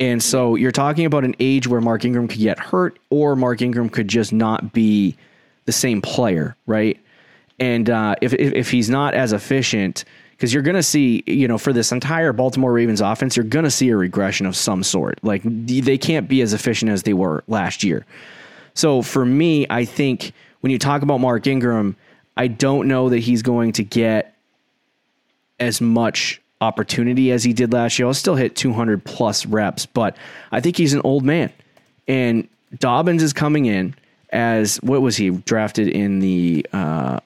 And 0.00 0.22
so 0.22 0.56
you're 0.56 0.72
talking 0.72 1.06
about 1.06 1.24
an 1.24 1.36
age 1.38 1.68
where 1.68 1.80
Mark 1.80 2.04
Ingram 2.04 2.28
could 2.28 2.40
get 2.40 2.58
hurt, 2.58 2.98
or 3.10 3.36
Mark 3.36 3.62
Ingram 3.62 3.88
could 3.88 4.08
just 4.08 4.32
not 4.32 4.72
be 4.72 5.16
the 5.66 5.72
same 5.72 6.02
player, 6.02 6.56
right? 6.66 6.98
And 7.60 7.88
uh, 7.88 8.16
if, 8.20 8.32
if 8.34 8.52
if 8.52 8.70
he's 8.70 8.90
not 8.90 9.14
as 9.14 9.32
efficient, 9.32 10.04
because 10.32 10.52
you're 10.52 10.64
going 10.64 10.76
to 10.76 10.82
see, 10.82 11.22
you 11.26 11.46
know, 11.46 11.58
for 11.58 11.72
this 11.72 11.92
entire 11.92 12.32
Baltimore 12.32 12.72
Ravens 12.72 13.00
offense, 13.00 13.36
you're 13.36 13.44
going 13.44 13.64
to 13.64 13.70
see 13.70 13.88
a 13.90 13.96
regression 13.96 14.46
of 14.46 14.56
some 14.56 14.82
sort. 14.82 15.18
Like 15.22 15.42
they 15.44 15.96
can't 15.96 16.28
be 16.28 16.42
as 16.42 16.52
efficient 16.52 16.90
as 16.90 17.04
they 17.04 17.14
were 17.14 17.44
last 17.46 17.84
year. 17.84 18.04
So 18.74 19.02
for 19.02 19.24
me, 19.24 19.66
I 19.70 19.84
think 19.84 20.32
when 20.60 20.72
you 20.72 20.78
talk 20.78 21.02
about 21.02 21.20
Mark 21.20 21.46
Ingram, 21.46 21.96
I 22.36 22.48
don't 22.48 22.88
know 22.88 23.08
that 23.10 23.20
he's 23.20 23.42
going 23.42 23.72
to 23.72 23.84
get 23.84 24.34
as 25.60 25.80
much 25.80 26.40
opportunity 26.64 27.30
as 27.30 27.44
he 27.44 27.52
did 27.52 27.72
last 27.72 27.98
year. 27.98 28.08
I'll 28.08 28.14
still 28.14 28.34
hit 28.34 28.56
200 28.56 29.04
plus 29.04 29.46
reps, 29.46 29.86
but 29.86 30.16
I 30.50 30.60
think 30.60 30.76
he's 30.76 30.94
an 30.94 31.02
old 31.04 31.24
man. 31.24 31.52
And 32.08 32.48
Dobbins 32.78 33.22
is 33.22 33.32
coming 33.32 33.66
in 33.66 33.94
as 34.30 34.76
what 34.78 35.02
was 35.02 35.16
he 35.16 35.30
drafted 35.30 35.88
in 35.88 36.18
the 36.20 36.66
uh, 36.72 37.20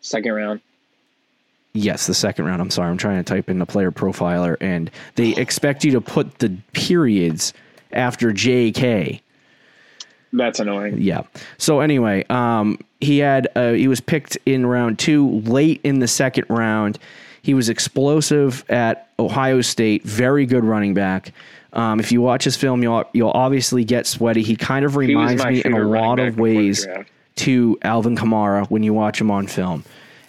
second 0.00 0.32
round. 0.32 0.60
Yes, 1.74 2.06
the 2.06 2.14
second 2.14 2.44
round. 2.44 2.60
I'm 2.60 2.70
sorry. 2.70 2.90
I'm 2.90 2.98
trying 2.98 3.22
to 3.22 3.34
type 3.34 3.48
in 3.48 3.58
the 3.58 3.64
player 3.64 3.90
profiler, 3.90 4.58
and 4.60 4.90
they 5.14 5.34
expect 5.34 5.84
you 5.84 5.92
to 5.92 6.02
put 6.02 6.38
the 6.38 6.54
periods 6.72 7.54
after 7.92 8.30
JK. 8.30 9.20
That's 10.34 10.60
annoying. 10.60 10.98
Yeah. 11.00 11.22
So 11.56 11.80
anyway, 11.80 12.24
um, 12.28 12.78
he 13.00 13.18
had 13.18 13.48
uh, 13.56 13.72
he 13.72 13.88
was 13.88 14.00
picked 14.00 14.36
in 14.44 14.66
round 14.66 14.98
two, 14.98 15.40
late 15.40 15.80
in 15.82 15.98
the 15.98 16.08
second 16.08 16.44
round. 16.48 16.98
He 17.42 17.54
was 17.54 17.68
explosive 17.68 18.64
at 18.70 19.08
Ohio 19.18 19.60
State. 19.60 20.04
Very 20.04 20.46
good 20.46 20.64
running 20.64 20.94
back. 20.94 21.32
Um, 21.72 22.00
if 22.00 22.12
you 22.12 22.20
watch 22.20 22.44
his 22.44 22.56
film, 22.56 22.82
you'll 22.82 23.04
you'll 23.12 23.30
obviously 23.30 23.84
get 23.84 24.06
sweaty. 24.06 24.42
He 24.42 24.56
kind 24.56 24.84
of 24.84 24.96
reminds 24.96 25.44
me 25.44 25.62
in 25.64 25.72
a 25.72 25.84
lot 25.86 26.18
of 26.18 26.38
ways 26.38 26.86
to 27.36 27.78
Alvin 27.82 28.16
Kamara 28.16 28.66
when 28.68 28.82
you 28.82 28.92
watch 28.92 29.20
him 29.20 29.30
on 29.30 29.46
film. 29.46 29.84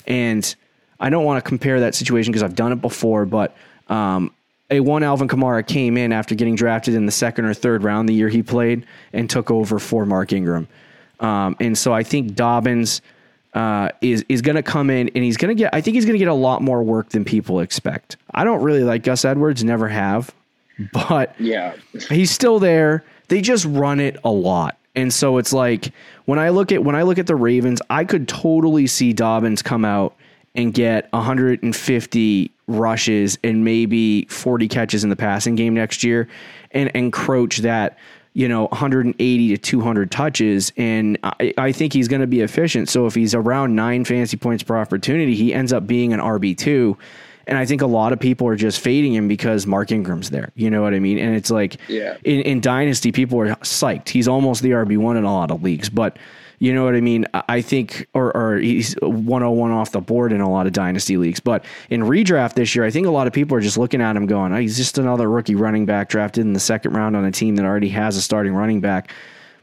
And 0.07 0.55
I 0.99 1.09
don't 1.09 1.25
want 1.25 1.43
to 1.43 1.47
compare 1.47 1.81
that 1.81 1.95
situation 1.95 2.31
because 2.31 2.43
I've 2.43 2.55
done 2.55 2.71
it 2.71 2.81
before, 2.81 3.25
but 3.25 3.55
um, 3.89 4.31
a 4.69 4.79
one 4.79 5.03
Alvin 5.03 5.27
Kamara 5.27 5.65
came 5.65 5.97
in 5.97 6.11
after 6.11 6.33
getting 6.33 6.55
drafted 6.55 6.93
in 6.95 7.05
the 7.05 7.11
second 7.11 7.45
or 7.45 7.53
third 7.53 7.83
round 7.83 8.07
the 8.07 8.13
year 8.13 8.29
he 8.29 8.41
played 8.41 8.85
and 9.11 9.29
took 9.29 9.51
over 9.51 9.79
for 9.79 10.05
Mark 10.05 10.31
Ingram. 10.31 10.67
Um, 11.19 11.55
and 11.59 11.77
so 11.77 11.93
I 11.93 12.03
think 12.03 12.35
Dobbins 12.35 13.01
uh, 13.53 13.89
is 14.01 14.25
is 14.29 14.41
going 14.41 14.55
to 14.55 14.63
come 14.63 14.89
in 14.89 15.09
and 15.09 15.23
he's 15.23 15.37
going 15.37 15.55
to 15.55 15.61
get. 15.61 15.73
I 15.73 15.81
think 15.81 15.95
he's 15.95 16.05
going 16.05 16.15
to 16.15 16.19
get 16.19 16.27
a 16.27 16.33
lot 16.33 16.61
more 16.61 16.83
work 16.83 17.09
than 17.09 17.23
people 17.23 17.59
expect. 17.59 18.17
I 18.33 18.43
don't 18.43 18.61
really 18.61 18.83
like 18.83 19.03
Gus 19.03 19.25
Edwards, 19.25 19.63
never 19.63 19.87
have, 19.87 20.33
but 20.91 21.39
Yeah, 21.39 21.75
he's 22.09 22.31
still 22.31 22.59
there. 22.59 23.03
They 23.27 23.41
just 23.41 23.65
run 23.65 23.99
it 23.99 24.17
a 24.23 24.31
lot. 24.31 24.77
And 24.95 25.11
so 25.11 25.37
it's 25.37 25.53
like 25.53 25.91
when 26.25 26.39
I 26.39 26.49
look 26.49 26.71
at 26.71 26.83
when 26.83 26.95
I 26.95 27.03
look 27.03 27.17
at 27.17 27.27
the 27.27 27.35
Ravens, 27.35 27.81
I 27.89 28.03
could 28.05 28.27
totally 28.27 28.87
see 28.87 29.13
Dobbins 29.13 29.61
come 29.61 29.85
out 29.85 30.15
and 30.55 30.73
get 30.73 31.11
150 31.11 32.51
rushes 32.67 33.37
and 33.43 33.65
maybe 33.65 34.25
40 34.25 34.67
catches 34.67 35.03
in 35.03 35.09
the 35.09 35.15
passing 35.15 35.55
game 35.55 35.73
next 35.73 36.03
year 36.03 36.27
and 36.71 36.89
encroach 36.89 37.57
that 37.59 37.97
you 38.33 38.47
know 38.47 38.65
180 38.67 39.47
to 39.49 39.57
200 39.57 40.11
touches 40.11 40.71
and 40.75 41.17
I, 41.23 41.53
I 41.57 41.71
think 41.71 41.93
he's 41.93 42.07
going 42.07 42.21
to 42.21 42.27
be 42.27 42.41
efficient 42.41 42.89
so 42.89 43.05
if 43.05 43.13
he's 43.15 43.35
around 43.35 43.75
nine 43.75 44.05
fantasy 44.05 44.37
points 44.37 44.63
per 44.63 44.75
opportunity 44.77 45.35
he 45.35 45.53
ends 45.53 45.71
up 45.71 45.85
being 45.85 46.13
an 46.13 46.19
RB2 46.19 46.97
and 47.45 47.57
I 47.57 47.65
think 47.65 47.81
a 47.81 47.85
lot 47.87 48.13
of 48.13 48.19
people 48.19 48.47
are 48.47 48.55
just 48.55 48.79
fading 48.79 49.13
him 49.13 49.27
because 49.27 49.67
Mark 49.67 49.91
Ingram's 49.91 50.29
there. 50.29 50.51
You 50.55 50.69
know 50.69 50.81
what 50.81 50.93
I 50.93 50.99
mean? 50.99 51.19
And 51.19 51.35
it's 51.35 51.51
like, 51.51 51.75
Yeah. 51.89 52.15
in, 52.23 52.39
in 52.39 52.61
Dynasty, 52.61 53.11
people 53.11 53.37
are 53.41 53.47
psyched. 53.57 54.07
He's 54.07 54.29
almost 54.29 54.61
the 54.63 54.69
RB1 54.71 55.17
in 55.17 55.25
a 55.25 55.33
lot 55.33 55.51
of 55.51 55.61
leagues. 55.61 55.89
But 55.89 56.17
you 56.63 56.73
know 56.73 56.85
what 56.85 56.95
I 56.95 57.01
mean? 57.01 57.25
I 57.33 57.59
think, 57.59 58.07
or, 58.13 58.33
or 58.37 58.55
he's 58.55 58.93
101 59.01 59.71
off 59.71 59.91
the 59.91 59.99
board 59.99 60.31
in 60.31 60.39
a 60.39 60.49
lot 60.49 60.65
of 60.65 60.71
Dynasty 60.71 61.17
leagues. 61.17 61.41
But 61.41 61.65
in 61.89 62.03
redraft 62.03 62.53
this 62.53 62.73
year, 62.73 62.85
I 62.85 62.89
think 62.89 63.05
a 63.05 63.09
lot 63.09 63.27
of 63.27 63.33
people 63.33 63.57
are 63.57 63.59
just 63.59 63.77
looking 63.77 63.99
at 63.99 64.15
him 64.15 64.27
going, 64.27 64.53
oh, 64.53 64.55
he's 64.55 64.77
just 64.77 64.97
another 64.97 65.29
rookie 65.29 65.55
running 65.55 65.85
back 65.85 66.07
drafted 66.07 66.45
in 66.45 66.53
the 66.53 66.61
second 66.61 66.93
round 66.93 67.17
on 67.17 67.25
a 67.25 67.31
team 67.31 67.57
that 67.57 67.65
already 67.65 67.89
has 67.89 68.15
a 68.15 68.21
starting 68.21 68.53
running 68.53 68.79
back. 68.79 69.11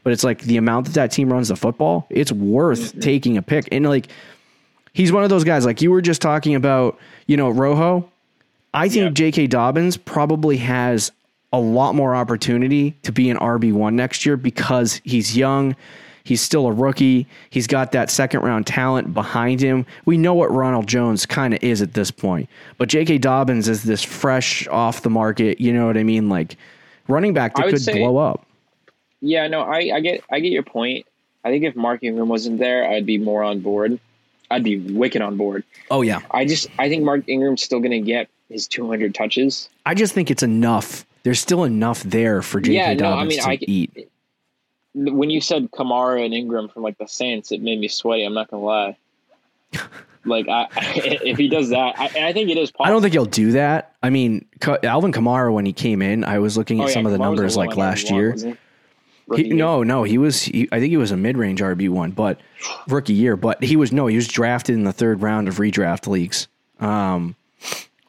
But 0.03 0.13
it's 0.13 0.23
like 0.23 0.43
the 0.43 0.57
amount 0.57 0.85
that 0.85 0.93
that 0.93 1.11
team 1.11 1.33
runs 1.33 1.47
the 1.47 1.55
football, 1.55 2.05
it's 2.11 2.31
worth 2.31 2.91
mm-hmm. 2.91 2.99
taking 2.99 3.35
a 3.35 3.41
pick. 3.41 3.67
And 3.71 3.83
like, 3.89 4.09
he's 4.93 5.11
one 5.11 5.23
of 5.23 5.31
those 5.31 5.43
guys 5.43 5.65
like 5.65 5.81
you 5.81 5.89
were 5.89 6.03
just 6.03 6.21
talking 6.21 6.53
about, 6.53 6.99
you 7.25 7.35
know, 7.35 7.49
Rojo. 7.49 8.11
I 8.75 8.89
think 8.89 9.05
Yeah. 9.05 9.09
J.K. 9.09 9.47
Dobbins 9.47 9.97
probably 9.97 10.57
has 10.57 11.11
a 11.51 11.59
lot 11.59 11.95
more 11.95 12.13
opportunity 12.15 12.91
to 13.01 13.11
be 13.11 13.31
an 13.31 13.37
RB1 13.37 13.95
next 13.95 14.23
year 14.23 14.37
because 14.37 15.01
he's 15.03 15.35
young. 15.35 15.75
He's 16.23 16.41
still 16.41 16.67
a 16.67 16.71
rookie. 16.71 17.27
He's 17.49 17.67
got 17.67 17.91
that 17.93 18.09
second 18.09 18.41
round 18.41 18.67
talent 18.67 19.13
behind 19.13 19.59
him. 19.61 19.85
We 20.05 20.17
know 20.17 20.33
what 20.33 20.51
Ronald 20.51 20.87
Jones 20.87 21.25
kind 21.25 21.53
of 21.53 21.63
is 21.63 21.81
at 21.81 21.93
this 21.93 22.11
point. 22.11 22.49
But 22.77 22.89
J.K. 22.89 23.17
Dobbins 23.17 23.67
is 23.67 23.83
this 23.83 24.03
fresh 24.03 24.67
off 24.67 25.01
the 25.01 25.09
market, 25.09 25.59
you 25.59 25.73
know 25.73 25.87
what 25.87 25.97
I 25.97 26.03
mean? 26.03 26.29
Like 26.29 26.57
running 27.07 27.33
back 27.33 27.55
that 27.55 27.65
could 27.67 27.81
say- 27.81 27.99
blow 27.99 28.17
up. 28.17 28.45
Yeah, 29.23 29.47
no, 29.47 29.61
I, 29.61 29.91
I 29.95 29.99
get 29.99 30.23
I 30.31 30.39
get 30.39 30.51
your 30.51 30.63
point. 30.63 31.05
I 31.43 31.49
think 31.49 31.63
if 31.63 31.75
Mark 31.75 32.03
Ingram 32.03 32.27
wasn't 32.27 32.57
there, 32.59 32.89
I'd 32.89 33.05
be 33.05 33.17
more 33.19 33.43
on 33.43 33.59
board. 33.59 33.99
I'd 34.49 34.63
be 34.63 34.77
wicked 34.79 35.21
on 35.21 35.37
board. 35.37 35.63
Oh, 35.89 36.01
yeah. 36.01 36.19
I 36.31 36.43
just 36.45 36.67
I 36.79 36.89
think 36.89 37.03
Mark 37.03 37.27
Ingram's 37.29 37.61
still 37.63 37.79
going 37.79 37.91
to 37.91 37.99
get 37.99 38.29
his 38.49 38.67
200 38.67 39.13
touches. 39.15 39.69
I 39.85 39.93
just 39.93 40.13
think 40.13 40.29
it's 40.31 40.43
enough. 40.43 41.05
There's 41.23 41.39
still 41.39 41.63
enough 41.63 42.01
there 42.03 42.41
for 42.41 42.59
J.K. 42.59 42.75
Yeah, 42.75 42.93
no, 42.93 43.07
I 43.09 43.09
Dobbins 43.11 43.29
mean, 43.29 43.39
to 43.41 43.49
I- 43.49 43.57
eat. 43.61 44.10
When 44.93 45.29
you 45.29 45.41
said 45.41 45.71
Kamara 45.71 46.23
and 46.25 46.33
Ingram 46.33 46.67
from 46.69 46.83
like 46.83 46.97
the 46.97 47.07
Saints, 47.07 47.51
it 47.51 47.61
made 47.61 47.79
me 47.79 47.87
sweaty. 47.87 48.23
I'm 48.23 48.33
not 48.33 48.49
gonna 48.49 48.63
lie. 48.63 48.97
like 50.25 50.47
I, 50.49 50.67
if 50.95 51.37
he 51.37 51.47
does 51.47 51.69
that, 51.69 51.97
I, 51.97 52.05
I 52.27 52.33
think 52.33 52.49
it 52.49 52.57
is 52.57 52.71
possible. 52.71 52.85
I 52.85 52.89
don't 52.89 53.01
think 53.01 53.13
he'll 53.13 53.25
do 53.25 53.53
that. 53.53 53.95
I 54.03 54.09
mean, 54.09 54.45
Alvin 54.83 55.11
Kamara, 55.11 55.53
when 55.53 55.65
he 55.65 55.73
came 55.73 56.01
in, 56.01 56.23
I 56.23 56.39
was 56.39 56.57
looking 56.57 56.79
at 56.79 56.83
Oh, 56.83 56.87
yeah, 56.87 56.93
some 56.93 57.05
of 57.05 57.11
the 57.11 57.17
Kamara 57.17 57.21
numbers 57.21 57.57
like 57.57 57.75
last 57.75 58.09
year. 58.09 58.33
he? 58.33 58.41
He, 58.49 58.57
Rookie 59.27 59.43
year. 59.45 59.55
no, 59.55 59.83
no, 59.83 60.03
he 60.03 60.17
was. 60.17 60.41
He, 60.41 60.67
I 60.71 60.79
think 60.79 60.89
he 60.89 60.97
was 60.97 61.11
a 61.11 61.17
mid-range 61.17 61.61
RB 61.61 61.87
one, 61.89 62.11
but 62.11 62.41
rookie 62.87 63.13
year. 63.13 63.37
But 63.37 63.63
he 63.63 63.77
was 63.77 63.93
no, 63.93 64.07
he 64.07 64.15
was 64.17 64.27
drafted 64.27 64.75
in 64.75 64.83
the 64.83 64.91
third 64.91 65.21
round 65.21 65.47
of 65.47 65.55
redraft 65.57 66.07
leagues. 66.07 66.47
Um, 66.81 67.35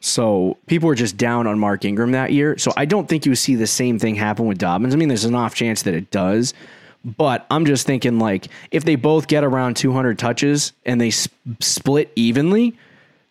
so 0.02 0.58
people 0.66 0.88
were 0.88 0.96
just 0.96 1.16
down 1.16 1.46
on 1.46 1.58
Mark 1.60 1.84
Ingram 1.84 2.10
that 2.10 2.32
year. 2.32 2.58
So 2.58 2.72
I 2.76 2.84
don't 2.84 3.08
think 3.08 3.24
you 3.24 3.36
see 3.36 3.54
the 3.54 3.68
same 3.68 4.00
thing 4.00 4.16
happen 4.16 4.46
with 4.46 4.58
Dobbins. 4.58 4.94
I 4.94 4.98
mean, 4.98 5.08
there's 5.08 5.24
an 5.24 5.36
off 5.36 5.54
chance 5.54 5.82
that 5.82 5.94
it 5.94 6.10
does, 6.10 6.54
but 7.04 7.46
I'm 7.50 7.64
just 7.64 7.86
thinking 7.86 8.18
like 8.18 8.48
if 8.72 8.84
they 8.84 8.96
both 8.96 9.28
get 9.28 9.44
around 9.44 9.76
200 9.76 10.18
touches 10.18 10.72
and 10.84 11.00
they 11.00 11.10
sp- 11.14 11.32
split 11.60 12.12
evenly. 12.16 12.76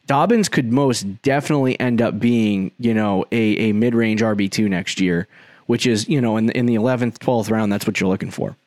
Dobbins 0.07 0.49
could 0.49 0.73
most 0.73 1.21
definitely 1.21 1.79
end 1.79 2.01
up 2.01 2.19
being, 2.19 2.71
you 2.79 2.93
know, 2.93 3.23
a, 3.31 3.69
a 3.69 3.71
mid 3.71 3.93
range 3.93 4.21
RB 4.21 4.51
two 4.51 4.67
next 4.67 4.99
year, 4.99 5.27
which 5.67 5.86
is, 5.86 6.10
you 6.10 6.19
know, 6.19 6.36
in 6.36 6.49
in 6.49 6.65
the 6.65 6.75
eleventh, 6.75 7.19
twelfth 7.19 7.49
round, 7.49 7.71
that's 7.71 7.86
what 7.88 7.99
you're 7.99 8.10
looking 8.10 8.31
for. 8.31 8.57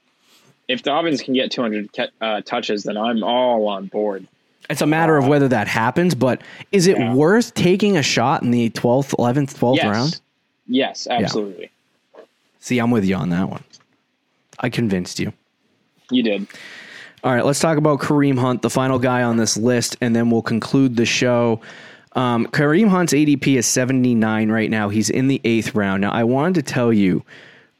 If 0.68 0.82
Dobbins 0.82 1.20
can 1.20 1.34
get 1.34 1.50
200 1.50 1.90
uh, 2.20 2.40
touches, 2.40 2.84
then 2.84 2.96
I'm 2.96 3.22
all 3.22 3.68
on 3.68 3.86
board. 3.86 4.26
It's 4.70 4.80
a 4.80 4.86
matter 4.86 5.16
of 5.16 5.26
whether 5.26 5.48
that 5.48 5.68
happens, 5.68 6.14
but 6.14 6.40
is 6.72 6.86
it 6.86 6.96
Yeah. 6.98 7.12
worth 7.14 7.52
taking 7.54 7.96
a 7.96 8.02
shot 8.02 8.42
in 8.42 8.50
the 8.50 8.70
twelfth, 8.70 9.14
eleventh, 9.18 9.58
twelfth 9.58 9.78
Yes. 9.82 9.86
round? 9.94 10.20
Yes, 10.66 11.06
absolutely. 11.10 11.70
See, 12.60 12.78
I'm 12.78 12.90
with 12.90 13.04
you 13.04 13.16
on 13.16 13.28
that 13.30 13.50
one. 13.50 13.62
I 14.58 14.70
convinced 14.70 15.20
you. 15.20 15.32
You 16.10 16.22
did. 16.22 16.46
All 17.22 17.34
right, 17.34 17.44
let's 17.44 17.60
talk 17.60 17.76
about 17.78 18.00
Kareem 18.00 18.38
Hunt, 18.38 18.62
the 18.62 18.70
final 18.70 18.98
guy 18.98 19.22
on 19.22 19.36
this 19.36 19.56
list, 19.56 19.96
and 20.00 20.14
then 20.14 20.30
we'll 20.30 20.42
conclude 20.42 20.96
the 20.96 21.06
show. 21.06 21.60
Um, 22.12 22.46
Kareem 22.46 22.88
Hunt's 22.88 23.12
ADP 23.12 23.56
is 23.56 23.66
79 23.66 24.50
right 24.50 24.70
now. 24.70 24.88
He's 24.88 25.10
in 25.10 25.28
the 25.28 25.40
eighth 25.44 25.74
round. 25.74 26.02
Now, 26.02 26.12
I 26.12 26.24
wanted 26.24 26.54
to 26.54 26.62
tell 26.72 26.92
you, 26.92 27.22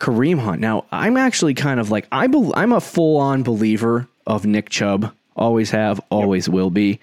Kareem 0.01 0.39
Hunt. 0.41 0.61
Now, 0.61 0.85
I'm 0.91 1.17
actually 1.17 1.55
kind 1.55 1.79
of 1.79 1.91
like 1.91 2.07
I 2.11 2.27
I'm 2.55 2.73
a 2.73 2.81
full 2.81 3.17
on 3.19 3.43
believer 3.43 4.09
of 4.27 4.45
Nick 4.45 4.69
Chubb. 4.71 5.13
Always 5.37 5.71
have, 5.71 6.01
always 6.11 6.49
will 6.49 6.71
be. 6.71 7.01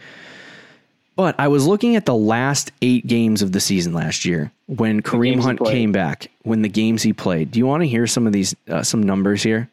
But 1.16 1.36
I 1.38 1.50
was 1.50 1.68
looking 1.68 1.96
at 1.96 2.06
the 2.06 2.16
last 2.16 2.72
eight 2.82 3.06
games 3.06 3.42
of 3.42 3.52
the 3.52 3.60
season 3.60 3.94
last 3.94 4.26
year 4.26 4.52
when 4.68 5.02
Kareem 5.02 5.42
Hunt 5.42 5.60
came 5.66 5.92
back. 5.92 6.32
When 6.44 6.62
the 6.62 6.70
games 6.70 7.04
he 7.04 7.14
played, 7.14 7.52
do 7.52 7.60
you 7.60 7.68
want 7.68 7.82
to 7.82 7.88
hear 7.88 8.08
some 8.08 8.26
of 8.26 8.34
these 8.34 8.56
uh, 8.70 8.82
some 8.82 9.04
numbers 9.04 9.44
here? 9.44 9.70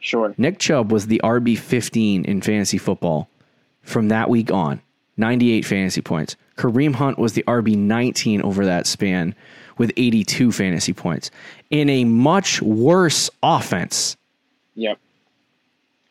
Sure. 0.00 0.34
Nick 0.36 0.58
Chubb 0.58 0.92
was 0.92 1.06
the 1.06 1.20
RB 1.24 1.56
15 1.56 2.24
in 2.24 2.42
fantasy 2.42 2.76
football 2.76 3.28
from 3.82 4.08
that 4.08 4.28
week 4.28 4.50
on, 4.50 4.82
98 5.16 5.64
fantasy 5.64 6.02
points. 6.02 6.36
Kareem 6.56 6.94
Hunt 6.94 7.18
was 7.18 7.32
the 7.32 7.42
RB 7.44 7.76
19 7.76 8.42
over 8.42 8.66
that 8.66 8.86
span 8.86 9.34
with 9.78 9.92
82 9.96 10.52
fantasy 10.52 10.92
points 10.92 11.30
in 11.70 11.88
a 11.88 12.04
much 12.04 12.60
worse 12.60 13.30
offense. 13.42 14.16
Yep. 14.74 14.98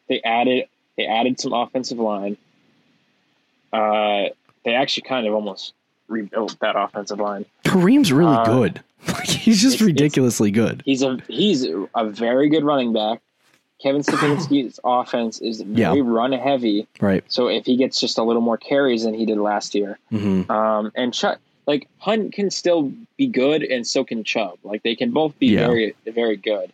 They 0.09 0.21
added 0.21 0.67
they 0.97 1.05
added 1.05 1.39
some 1.39 1.53
offensive 1.53 1.99
line. 1.99 2.37
Uh, 3.71 4.29
they 4.63 4.75
actually 4.75 5.03
kind 5.03 5.25
of 5.27 5.33
almost 5.33 5.73
rebuilt 6.07 6.57
that 6.61 6.75
offensive 6.75 7.19
line. 7.19 7.45
Kareem's 7.65 8.11
really 8.11 8.35
Uh, 8.35 8.45
good. 8.45 8.83
He's 9.25 9.61
just 9.61 9.75
it's- 9.75 9.75
it's- 9.75 9.81
ridiculously 9.81 10.51
good. 10.51 10.83
He's 10.85 11.01
a 11.01 11.17
he's 11.27 11.63
a 11.65 12.05
very 12.05 12.49
good 12.49 12.63
running 12.63 12.93
back. 12.93 13.19
Kevin 13.81 14.01
Stefanski's 14.01 14.79
offense 14.83 15.39
is 15.41 15.61
very 15.61 15.97
Yeah. 15.97 16.03
run 16.05 16.31
heavy. 16.31 16.87
Right. 17.01 17.23
So 17.27 17.47
if 17.47 17.65
he 17.65 17.75
gets 17.75 17.99
just 17.99 18.17
a 18.17 18.23
little 18.23 18.41
more 18.41 18.57
carries 18.57 19.03
than 19.03 19.13
he 19.13 19.25
did 19.25 19.37
last 19.37 19.75
year, 19.75 19.97
hmm 20.09 20.49
um, 20.49 20.91
and 20.95 21.13
Chubb, 21.13 21.37
like 21.65 21.87
Hunt 21.97 22.33
can 22.33 22.51
still 22.51 22.93
be 23.17 23.27
good, 23.27 23.63
and 23.63 23.85
so 23.85 24.03
can 24.03 24.23
Chubb. 24.23 24.59
Like 24.63 24.83
they 24.83 24.95
can 24.95 25.11
both 25.11 25.37
be 25.39 25.47
Yeah. 25.47 25.67
very 25.67 25.95
very 26.05 26.37
good. 26.37 26.71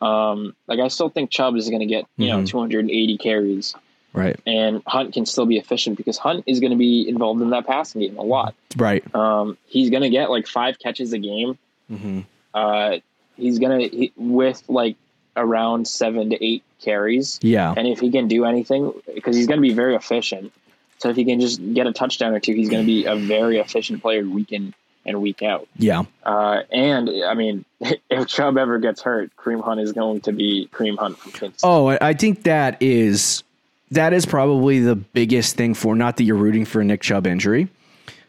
Um, 0.00 0.54
like 0.66 0.78
I 0.80 0.88
still 0.88 1.08
think 1.08 1.30
Chubb 1.30 1.56
is 1.56 1.68
going 1.68 1.80
to 1.80 1.86
get 1.86 2.04
you 2.16 2.28
know 2.28 2.38
Mhm. 2.42 2.48
280 2.48 3.18
carries, 3.18 3.74
Right. 4.12 4.38
and 4.46 4.82
Hunt 4.86 5.12
can 5.14 5.26
still 5.26 5.46
be 5.46 5.58
efficient 5.58 5.96
because 5.96 6.18
Hunt 6.18 6.44
is 6.46 6.60
going 6.60 6.70
to 6.72 6.76
be 6.78 7.08
involved 7.08 7.42
in 7.42 7.50
that 7.50 7.66
passing 7.66 8.00
game 8.02 8.16
a 8.16 8.22
lot. 8.22 8.54
Right. 8.76 9.02
Um, 9.14 9.56
he's 9.66 9.90
going 9.90 10.02
to 10.02 10.10
get 10.10 10.30
like 10.30 10.46
five 10.46 10.78
catches 10.78 11.12
a 11.12 11.18
game. 11.18 11.58
hmm 11.88 12.20
Uh, 12.54 12.98
he's 13.36 13.58
going 13.58 13.78
to 13.90 13.96
he, 13.96 14.12
with 14.16 14.62
like 14.68 14.96
around 15.36 15.86
seven 15.86 16.30
to 16.30 16.44
eight 16.44 16.62
carries. 16.82 17.38
Yeah. 17.42 17.72
And 17.76 17.86
if 17.86 18.00
he 18.00 18.10
can 18.10 18.28
do 18.28 18.44
anything, 18.44 18.92
because 19.14 19.36
he's 19.36 19.46
going 19.46 19.58
to 19.58 19.62
be 19.68 19.74
very 19.74 19.94
efficient. 19.94 20.52
So 20.98 21.10
if 21.10 21.16
he 21.16 21.24
can 21.24 21.38
just 21.40 21.60
get 21.74 21.86
a 21.86 21.92
touchdown 21.92 22.34
or 22.34 22.40
two, 22.40 22.54
he's 22.54 22.68
going 22.68 22.82
to 22.82 22.86
be 22.86 23.04
a 23.04 23.14
very 23.14 23.58
efficient 23.58 24.02
player 24.02 24.24
week 24.24 24.50
in 24.52 24.74
and 25.08 25.20
week 25.22 25.42
out. 25.42 25.66
Yeah. 25.76 26.04
Uh, 26.22 26.62
and 26.70 27.10
I 27.24 27.34
mean, 27.34 27.64
if 27.80 28.28
Chubb 28.28 28.58
ever 28.58 28.78
gets 28.78 29.02
hurt, 29.02 29.34
Kareem 29.36 29.64
Hunt 29.64 29.80
is 29.80 29.92
going 29.92 30.20
to 30.22 30.32
be 30.32 30.68
Kareem 30.72 30.98
Hunt 30.98 31.18
from 31.18 31.32
Kansas. 31.32 31.62
Oh, 31.64 31.88
I 31.88 32.12
think 32.12 32.44
that 32.44 32.80
is 32.80 33.42
that 33.90 34.12
is 34.12 34.26
probably 34.26 34.80
the 34.80 34.96
biggest 34.96 35.56
thing 35.56 35.74
for 35.74 35.96
not 35.96 36.18
that 36.18 36.24
you're 36.24 36.36
rooting 36.36 36.64
for 36.64 36.80
a 36.80 36.84
Nick 36.84 37.00
Chubb 37.00 37.26
injury 37.26 37.68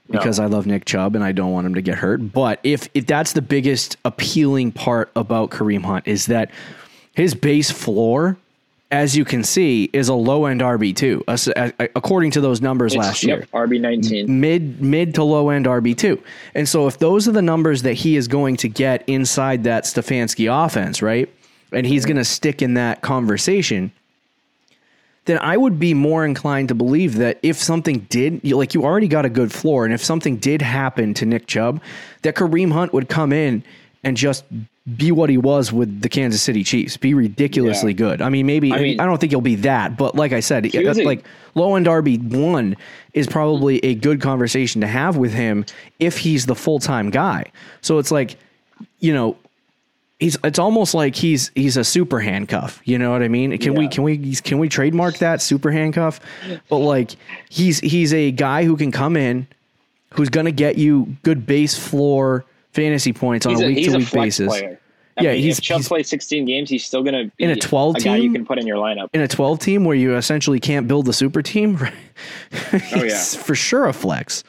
because 0.09 0.39
I 0.39 0.45
love 0.45 0.65
Nick 0.65 0.85
Chubb 0.85 1.15
and 1.15 1.23
I 1.23 1.31
don't 1.31 1.51
want 1.51 1.67
him 1.67 1.75
to 1.75 1.81
get 1.81 1.97
hurt. 1.97 2.31
But 2.31 2.59
if 2.63 2.89
if 2.93 3.05
that's 3.05 3.33
the 3.33 3.41
biggest 3.41 3.97
appealing 4.05 4.71
part 4.71 5.11
about 5.15 5.51
Kareem 5.51 5.83
Hunt 5.83 6.07
is 6.07 6.27
that 6.27 6.51
his 7.13 7.35
base 7.35 7.69
floor, 7.69 8.37
as 8.91 9.15
you 9.15 9.23
can 9.23 9.43
see, 9.43 9.89
is 9.93 10.07
a 10.07 10.13
low 10.13 10.45
end 10.45 10.61
RB 10.61 10.95
two, 10.95 11.23
according 11.95 12.31
to 12.31 12.41
those 12.41 12.59
numbers 12.61 12.93
It's- 12.93 13.07
last 13.07 13.23
year 13.23 13.39
Yep, 13.39 13.51
RB 13.51 13.79
nineteen. 13.79 14.39
mid 14.39 14.81
mid 14.81 15.15
to 15.15 15.23
low 15.23 15.49
end 15.49 15.67
RB 15.67 15.93
two. 15.95 16.19
And 16.55 16.67
so 16.67 16.87
if 16.87 16.97
those 16.97 17.27
are 17.27 17.31
the 17.31 17.41
numbers 17.41 17.83
that 17.83 17.93
he 17.93 18.15
is 18.15 18.27
going 18.27 18.57
to 18.57 18.67
get 18.67 19.03
inside 19.07 19.63
that 19.65 19.83
Stefanski 19.83 20.49
offense, 20.51 21.01
right? 21.01 21.29
And 21.71 21.85
he's 21.85 22.01
mm-hmm. 22.01 22.13
going 22.13 22.17
to 22.17 22.25
stick 22.25 22.63
in 22.63 22.73
that 22.73 23.01
conversation, 23.01 23.91
then 25.25 25.37
I 25.39 25.55
would 25.55 25.79
be 25.79 25.93
more 25.93 26.25
inclined 26.25 26.69
to 26.69 26.75
believe 26.75 27.17
that 27.17 27.37
if 27.43 27.57
something 27.57 28.07
did, 28.09 28.43
like 28.51 28.73
you 28.73 28.83
already 28.83 29.07
got 29.07 29.25
a 29.25 29.29
good 29.29 29.51
floor, 29.51 29.85
and 29.85 29.93
if 29.93 30.03
something 30.03 30.37
did 30.37 30.63
happen 30.63 31.13
to 31.13 31.25
Nick 31.27 31.45
Chubb, 31.45 31.79
that 32.23 32.33
Kareem 32.35 32.71
Hunt 32.71 32.93
would 32.93 33.07
come 33.07 33.31
in 33.31 33.63
and 34.03 34.15
just 34.17 34.45
be 34.97 35.11
what 35.11 35.29
he 35.29 35.37
was 35.37 35.71
with 35.73 36.01
the 36.01 36.09
Kansas 36.09 36.41
City 36.41 36.63
Chiefs, 36.63 36.97
be 36.97 37.13
ridiculously 37.13 37.91
Yeah. 37.91 37.97
good. 37.97 38.21
I 38.21 38.29
mean, 38.29 38.45
maybe 38.45 38.71
I, 38.73 38.77
I 38.77 39.05
don't 39.05 39.19
think 39.19 39.31
he'll 39.31 39.41
be 39.41 39.55
that, 39.55 39.97
but 39.97 40.15
like 40.15 40.31
I 40.31 40.39
said, 40.39 40.73
a- 40.73 40.93
like 41.05 41.23
low 41.55 41.75
end 41.75 41.85
RB 41.85 42.17
one 42.33 42.75
is 43.13 43.27
probably 43.27 43.83
a 43.83 43.93
good 43.95 44.21
conversation 44.21 44.81
to 44.81 44.87
have 44.87 45.17
with 45.17 45.33
him 45.33 45.65
if 45.99 46.17
he's 46.17 46.45
the 46.45 46.55
full 46.55 46.79
time 46.79 47.09
guy. 47.09 47.45
So 47.81 47.97
it's 47.99 48.09
like, 48.11 48.37
you 48.99 49.13
know, 49.13 49.35
he's 50.19 50.37
it's 50.43 50.59
almost 50.59 50.93
like 50.93 51.15
he's 51.15 51.51
he's 51.55 51.77
a 51.77 51.83
super 51.83 52.19
handcuff. 52.19 52.81
You 52.85 52.97
know 52.97 53.11
what 53.11 53.21
I 53.21 53.27
mean? 53.27 53.55
Can 53.57 53.75
we 53.75 53.87
can 53.89 54.03
we 54.03 54.35
can 54.35 54.57
we 54.59 54.69
trademark 54.69 55.17
that 55.19 55.41
super 55.41 55.71
handcuff? 55.71 56.19
But 56.69 56.77
like 56.77 57.11
he's 57.49 57.79
he's 57.79 58.13
a 58.13 58.31
guy 58.31 58.63
who 58.63 58.75
can 58.77 58.91
come 58.91 59.15
in, 59.17 59.45
who's 60.13 60.29
going 60.29 60.45
to 60.45 60.51
get 60.51 60.77
you 60.77 61.15
good 61.23 61.45
base 61.45 61.77
floor 61.77 62.45
fantasy 62.79 63.13
points 63.13 63.45
on 63.45 63.51
He's 63.53 63.61
a 63.61 63.67
week 63.67 63.85
to 63.91 63.97
week 63.97 64.11
basis. 64.11 64.47
player. 64.47 64.79
I 65.17 65.23
Yeah, 65.23 65.31
mean, 65.33 65.41
he's- 65.43 65.57
if 65.57 65.63
Chubb 65.63 65.77
he's- 65.79 65.87
plays 65.89 66.07
sixteen 66.07 66.45
games, 66.45 66.69
he's 66.69 66.85
still 66.85 67.03
going 67.03 67.13
to 67.13 67.31
be 67.35 67.43
In 67.43 67.49
a 67.49 67.55
12 67.57 67.97
a 67.97 67.99
guy 67.99 68.15
you 68.17 68.31
can 68.31 68.45
put 68.45 68.57
in 68.57 68.65
your 68.65 68.77
lineup. 68.77 69.09
in 69.13 69.19
a 69.21 69.27
12 69.27 69.59
team 69.59 69.83
where 69.83 69.95
you 69.95 70.15
essentially 70.15 70.59
can't 70.61 70.87
build 70.87 71.09
a 71.09 71.13
super 71.13 71.41
team, 71.41 71.77
Oh, 72.73 72.77
he's 73.03 73.35
for 73.35 73.53
sure 73.55 73.85
a 73.87 73.93
flex. 73.93 74.43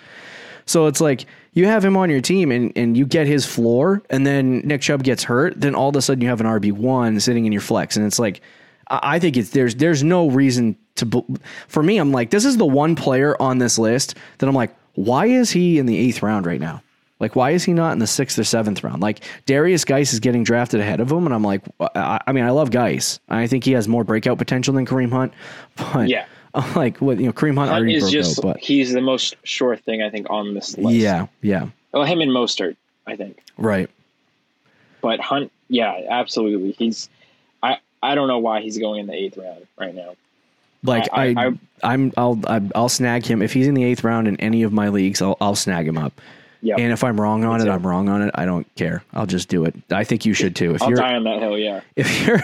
So 0.66 0.86
it's 0.86 1.00
like 1.00 1.24
you 1.54 1.66
have 1.66 1.84
him 1.84 1.96
on 1.96 2.08
your 2.10 2.20
team 2.20 2.52
and, 2.52 2.72
and 2.76 2.96
you 2.96 3.04
get 3.04 3.26
his 3.26 3.44
floor, 3.44 4.02
and 4.10 4.24
then 4.24 4.60
Nick 4.60 4.82
Chubb 4.82 5.02
gets 5.02 5.24
hurt, 5.24 5.60
then 5.60 5.74
all 5.74 5.88
of 5.88 5.96
a 5.96 6.02
sudden 6.02 6.22
you 6.22 6.28
have 6.28 6.40
an 6.40 6.46
RB1 6.46 7.20
sitting 7.20 7.46
in 7.46 7.50
your 7.52 7.62
flex. 7.62 7.96
And 7.96 8.06
it's 8.06 8.20
like, 8.20 8.40
I 8.86 9.00
I 9.16 9.18
think 9.18 9.36
it's 9.36 9.50
there's 9.50 9.74
there's 9.74 10.04
no 10.04 10.28
reason 10.30 10.76
to. 10.96 11.24
For 11.66 11.82
me, 11.82 11.98
I'm 11.98 12.12
like, 12.12 12.30
this 12.30 12.44
is 12.44 12.56
the 12.58 12.66
one 12.66 12.94
player 12.94 13.34
on 13.42 13.58
this 13.58 13.76
list 13.78 14.14
that 14.38 14.48
I'm 14.48 14.54
like, 14.54 14.72
why 14.94 15.26
is 15.26 15.50
he 15.50 15.78
in 15.80 15.86
the 15.86 15.96
eighth 15.96 16.22
round 16.22 16.46
right 16.46 16.60
now? 16.60 16.82
Like, 17.20 17.36
why 17.36 17.50
is 17.50 17.62
he 17.64 17.72
not 17.74 17.92
in 17.92 17.98
the 17.98 18.06
sixth 18.06 18.38
or 18.38 18.44
seventh 18.44 18.82
round? 18.82 19.00
Like, 19.02 19.20
Derrius 19.46 19.84
Guice 19.86 20.12
is 20.12 20.20
getting 20.20 20.42
drafted 20.42 20.80
ahead 20.80 21.00
of 21.00 21.12
him, 21.12 21.26
and 21.26 21.34
I'm 21.34 21.42
like, 21.44 21.62
I, 21.94 22.18
I 22.26 22.32
mean, 22.32 22.44
I 22.44 22.50
love 22.50 22.70
Guice. 22.70 23.20
I 23.28 23.46
think 23.46 23.62
he 23.64 23.72
has 23.72 23.86
more 23.86 24.02
breakout 24.04 24.38
potential 24.38 24.74
than 24.74 24.86
Kareem 24.86 25.10
Hunt, 25.12 25.32
but 25.76 26.08
Yeah. 26.08 26.24
I'm 26.54 26.74
like, 26.74 26.96
what 26.98 27.20
you 27.20 27.26
know, 27.26 27.32
Kareem 27.32 27.54
Hunt, 27.56 27.68
Hunt 27.70 27.72
already 27.72 27.94
is 27.94 28.02
broke 28.04 28.12
just 28.12 28.38
out, 28.40 28.42
but 28.42 28.58
he's 28.58 28.92
the 28.92 29.00
most 29.00 29.36
sure 29.44 29.76
thing 29.76 30.02
I 30.02 30.10
think 30.10 30.28
on 30.30 30.54
this 30.54 30.76
list. 30.76 30.96
yeah, 30.96 31.26
yeah, 31.42 31.68
Well, 31.92 32.02
him 32.04 32.20
and 32.20 32.30
Mostert, 32.32 32.74
I 33.06 33.14
think. 33.14 33.40
right. 33.56 33.88
But 35.02 35.20
Hunt, 35.20 35.50
yeah, 35.68 35.98
absolutely. 36.10 36.72
He's 36.72 37.08
I 37.62 37.78
I 38.02 38.14
don't 38.14 38.28
know 38.28 38.38
why 38.38 38.60
he's 38.62 38.78
going 38.78 39.00
in 39.00 39.06
the 39.06 39.14
eighth 39.14 39.36
round 39.38 39.66
right 39.78 39.94
now. 39.94 40.14
Like 40.82 41.08
I, 41.12 41.34
I- 41.36 41.58
I, 41.82 41.94
am 41.94 42.12
I'll 42.16 42.38
I, 42.46 42.60
I'll 42.74 42.88
snag 42.88 43.24
him 43.26 43.40
if 43.42 43.52
he's 43.52 43.66
in 43.66 43.74
the 43.74 43.84
eighth 43.84 44.02
round 44.04 44.26
in 44.28 44.36
any 44.40 44.62
of 44.62 44.72
my 44.72 44.88
leagues. 44.88 45.22
I'll 45.22 45.36
I'll 45.40 45.54
snag 45.56 45.86
him 45.86 45.96
up. 45.96 46.20
Yeah. 46.62 46.76
And 46.78 46.92
if 46.92 47.02
I'm 47.02 47.20
wrong 47.20 47.44
on 47.44 47.60
it. 47.60 47.68
I'm 47.68 47.86
wrong 47.86 48.08
on 48.08 48.22
it. 48.22 48.30
I 48.34 48.44
don't 48.44 48.66
care. 48.74 49.02
I'll 49.12 49.26
just 49.26 49.48
do 49.48 49.64
it. 49.64 49.74
I 49.90 50.04
think 50.04 50.26
you 50.26 50.34
should 50.34 50.54
too. 50.54 50.74
If 50.74 50.82
I'll 50.82 50.90
you're 50.90 50.98
die 50.98 51.14
on 51.14 51.24
that 51.24 51.40
hill, 51.40 51.56
yeah. 51.56 51.80
if 51.96 52.26
you're 52.26 52.40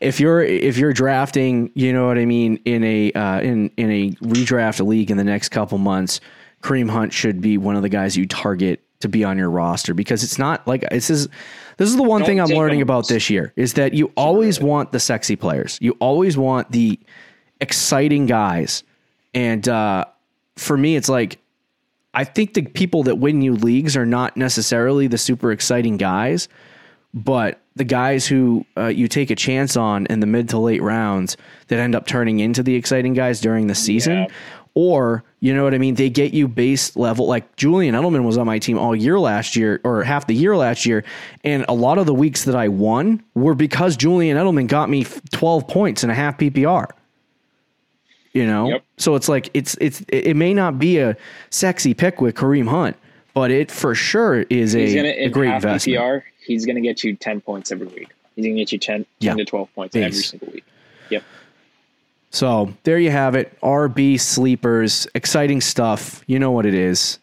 if 0.00 0.20
you're 0.20 0.42
if 0.42 0.76
you're 0.76 0.92
drafting, 0.92 1.70
you 1.74 1.92
know 1.92 2.06
what 2.06 2.18
I 2.18 2.24
mean, 2.24 2.60
in 2.64 2.82
a 2.84 3.12
uh, 3.12 3.40
in 3.40 3.70
in 3.76 3.90
a 3.90 4.10
redraft 4.24 4.84
league 4.84 5.10
in 5.10 5.16
the 5.16 5.24
next 5.24 5.50
couple 5.50 5.78
months, 5.78 6.20
Kareem 6.62 6.90
Hunt 6.90 7.12
should 7.12 7.40
be 7.40 7.58
one 7.58 7.76
of 7.76 7.82
the 7.82 7.88
guys 7.88 8.16
you 8.16 8.26
target 8.26 8.80
to 9.00 9.08
be 9.08 9.24
on 9.24 9.38
your 9.38 9.50
roster 9.50 9.94
because 9.94 10.22
it's 10.22 10.38
not 10.38 10.66
like 10.66 10.88
this 10.90 11.10
is 11.10 11.28
this 11.78 11.88
is 11.88 11.96
the 11.96 12.02
one 12.02 12.20
Don't 12.20 12.26
thing 12.26 12.40
I'm 12.40 12.48
learning 12.48 12.82
about 12.82 13.08
this 13.08 13.30
year 13.30 13.52
is 13.56 13.74
that 13.74 13.94
you 13.94 14.12
always 14.16 14.60
want 14.60 14.92
the 14.92 15.00
sexy 15.00 15.36
players. 15.36 15.78
You 15.80 15.96
always 16.00 16.36
want 16.36 16.70
the 16.70 16.98
exciting 17.60 18.26
guys. 18.26 18.84
And 19.32 19.66
uh, 19.68 20.04
for 20.56 20.76
me, 20.76 20.96
it's 20.96 21.08
like 21.08 21.38
I 22.12 22.24
think 22.24 22.54
the 22.54 22.62
people 22.62 23.04
that 23.04 23.16
win 23.16 23.42
you 23.42 23.54
leagues 23.54 23.96
are 23.96 24.06
not 24.06 24.36
necessarily 24.36 25.06
the 25.06 25.18
super 25.18 25.52
exciting 25.52 25.96
guys, 25.96 26.48
but 27.14 27.60
the 27.76 27.84
guys 27.84 28.26
who 28.26 28.66
uh, 28.76 28.86
you 28.86 29.08
take 29.08 29.30
a 29.30 29.36
chance 29.36 29.76
on 29.76 30.06
in 30.06 30.20
the 30.20 30.26
mid 30.26 30.48
to 30.50 30.58
late 30.58 30.82
rounds 30.82 31.36
that 31.68 31.78
end 31.78 31.94
up 31.94 32.06
turning 32.06 32.40
into 32.40 32.62
the 32.62 32.74
exciting 32.74 33.14
guys 33.14 33.40
during 33.40 33.68
the 33.68 33.74
season. 33.74 34.18
Yeah. 34.18 34.26
Or, 34.74 35.24
you 35.40 35.52
know 35.52 35.64
what 35.64 35.74
I 35.74 35.78
mean? 35.78 35.96
They 35.96 36.10
get 36.10 36.32
you 36.32 36.46
base 36.46 36.94
level. 36.96 37.26
Like 37.26 37.56
Julian 37.56 37.94
Edelman 37.94 38.24
was 38.24 38.38
on 38.38 38.46
my 38.46 38.60
team 38.60 38.78
all 38.78 38.94
year 38.94 39.18
last 39.18 39.56
year, 39.56 39.80
or 39.82 40.04
half 40.04 40.28
the 40.28 40.34
year 40.34 40.56
last 40.56 40.86
year. 40.86 41.04
And 41.42 41.64
a 41.68 41.74
lot 41.74 41.98
of 41.98 42.06
the 42.06 42.14
weeks 42.14 42.44
that 42.44 42.54
I 42.54 42.68
won 42.68 43.22
were 43.34 43.54
because 43.54 43.96
Julian 43.96 44.36
Edelman 44.36 44.68
got 44.68 44.88
me 44.88 45.04
12 45.32 45.66
points 45.66 46.04
and 46.04 46.12
a 46.12 46.14
half 46.14 46.38
PPR 46.38 46.90
you 48.32 48.46
know 48.46 48.68
Yep. 48.68 48.84
so 48.96 49.14
it's 49.16 49.28
like 49.28 49.50
it's 49.54 49.76
it's 49.80 50.02
it 50.08 50.36
may 50.36 50.54
not 50.54 50.78
be 50.78 50.98
a 50.98 51.16
sexy 51.50 51.94
pick 51.94 52.20
with 52.20 52.34
kareem 52.34 52.68
hunt 52.68 52.96
but 53.34 53.50
it 53.50 53.70
for 53.70 53.94
sure 53.94 54.42
is 54.50 54.74
a, 54.76 54.94
gonna 54.94 55.08
a 55.08 55.28
great 55.28 55.52
investment 55.54 56.22
he's 56.44 56.64
gonna 56.66 56.80
get 56.80 57.02
you 57.04 57.14
ten 57.16 57.40
points 57.40 57.70
every 57.72 57.86
week. 57.88 58.08
He's 58.36 58.44
gonna 58.46 58.56
get 58.58 58.72
you 58.72 58.78
10, 58.78 59.04
10 59.04 59.06
Yeah. 59.18 59.34
to 59.34 59.44
twelve 59.44 59.72
points 59.74 59.94
Base. 59.94 60.04
every 60.04 60.22
single 60.22 60.48
week. 60.52 60.64
Yep. 61.10 61.22
so 62.30 62.72
there 62.84 62.98
you 62.98 63.10
have 63.10 63.34
it 63.34 63.52
rb 63.60 64.18
sleepers 64.20 65.06
exciting 65.14 65.60
stuff 65.60 66.22
you 66.26 66.38
know 66.38 66.50
what 66.52 66.66
it 66.66 66.74
is 66.74 67.18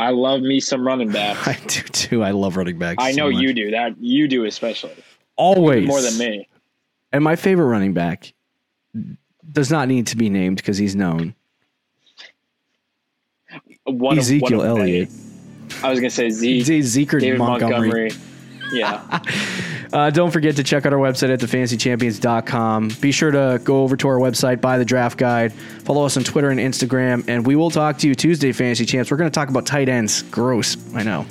I 0.00 0.10
love 0.10 0.42
me 0.42 0.60
some 0.60 0.86
running 0.86 1.10
backs. 1.12 1.48
i 1.48 1.54
do 1.66 1.80
too 1.88 2.22
i 2.22 2.30
love 2.30 2.56
running 2.56 2.78
backs 2.78 3.02
I 3.02 3.12
so 3.12 3.16
know 3.24 3.30
much. 3.32 3.42
you 3.42 3.52
do. 3.54 3.70
That 3.72 3.98
you 3.98 4.28
do 4.28 4.44
especially. 4.44 4.92
always 5.36 5.86
More 5.88 6.00
than 6.02 6.16
me. 6.18 6.46
and 7.12 7.24
my 7.24 7.34
favorite 7.36 7.66
running 7.66 7.94
back 7.94 8.32
does 9.50 9.70
not 9.70 9.88
need 9.88 10.06
to 10.08 10.16
be 10.16 10.28
named 10.28 10.56
because 10.56 10.78
he's 10.78 10.94
known 10.96 11.34
One 13.84 14.18
ezekiel 14.18 14.60
of 14.62 14.66
elliott 14.78 15.10
I 15.82 15.90
was 15.90 16.00
gonna 16.00 16.10
say 16.10 16.30
Zeke, 16.30 16.64
Z- 16.64 16.82
Zeke 16.82 17.14
or 17.14 17.20
David 17.20 17.38
Montgomery. 17.38 17.88
Montgomery. 17.88 18.10
Yeah. 18.72 19.20
Uh, 19.90 20.10
don't 20.10 20.30
forget 20.30 20.56
to 20.56 20.62
check 20.62 20.84
out 20.84 20.92
our 20.92 20.98
website 20.98 21.32
at 21.32 21.40
thefantasychampions.com. 21.40 22.90
Be 23.00 23.10
sure 23.10 23.30
to 23.30 23.58
go 23.64 23.82
over 23.82 23.96
to 23.96 24.08
our 24.08 24.18
website, 24.18 24.60
buy 24.60 24.76
the 24.76 24.84
draft 24.84 25.16
guide, 25.16 25.50
follow 25.52 26.04
us 26.04 26.14
on 26.18 26.24
Twitter 26.24 26.50
and 26.50 26.60
Instagram, 26.60 27.26
and 27.26 27.46
we 27.46 27.56
will 27.56 27.70
talk 27.70 27.96
to 27.98 28.06
you 28.06 28.14
Tuesday, 28.14 28.52
Fantasy 28.52 28.84
Champs. 28.84 29.10
We're 29.10 29.16
going 29.16 29.30
to 29.30 29.34
talk 29.34 29.48
about 29.48 29.64
tight 29.64 29.88
ends. 29.88 30.22
Gross. 30.24 30.76
I 30.94 31.04
know. 31.04 31.24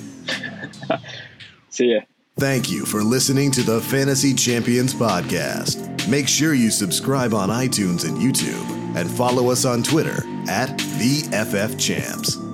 See 1.69 1.93
ya. 1.93 1.99
Thank 2.39 2.69
you 2.69 2.85
for 2.85 3.01
listening 3.01 3.49
to 3.53 3.63
the 3.63 3.81
Fantasy 3.81 4.31
Champions 4.31 4.93
Podcast. 4.93 6.07
Make 6.07 6.27
sure 6.27 6.53
you 6.53 6.69
subscribe 6.69 7.33
on 7.33 7.49
iTunes 7.49 8.07
and 8.07 8.15
YouTube 8.15 8.95
and 8.95 9.09
follow 9.09 9.49
us 9.49 9.65
on 9.65 9.81
Twitter 9.81 10.23
at 10.47 10.77
the 10.77 11.23
FF 11.31 11.79
Champs. 11.79 12.46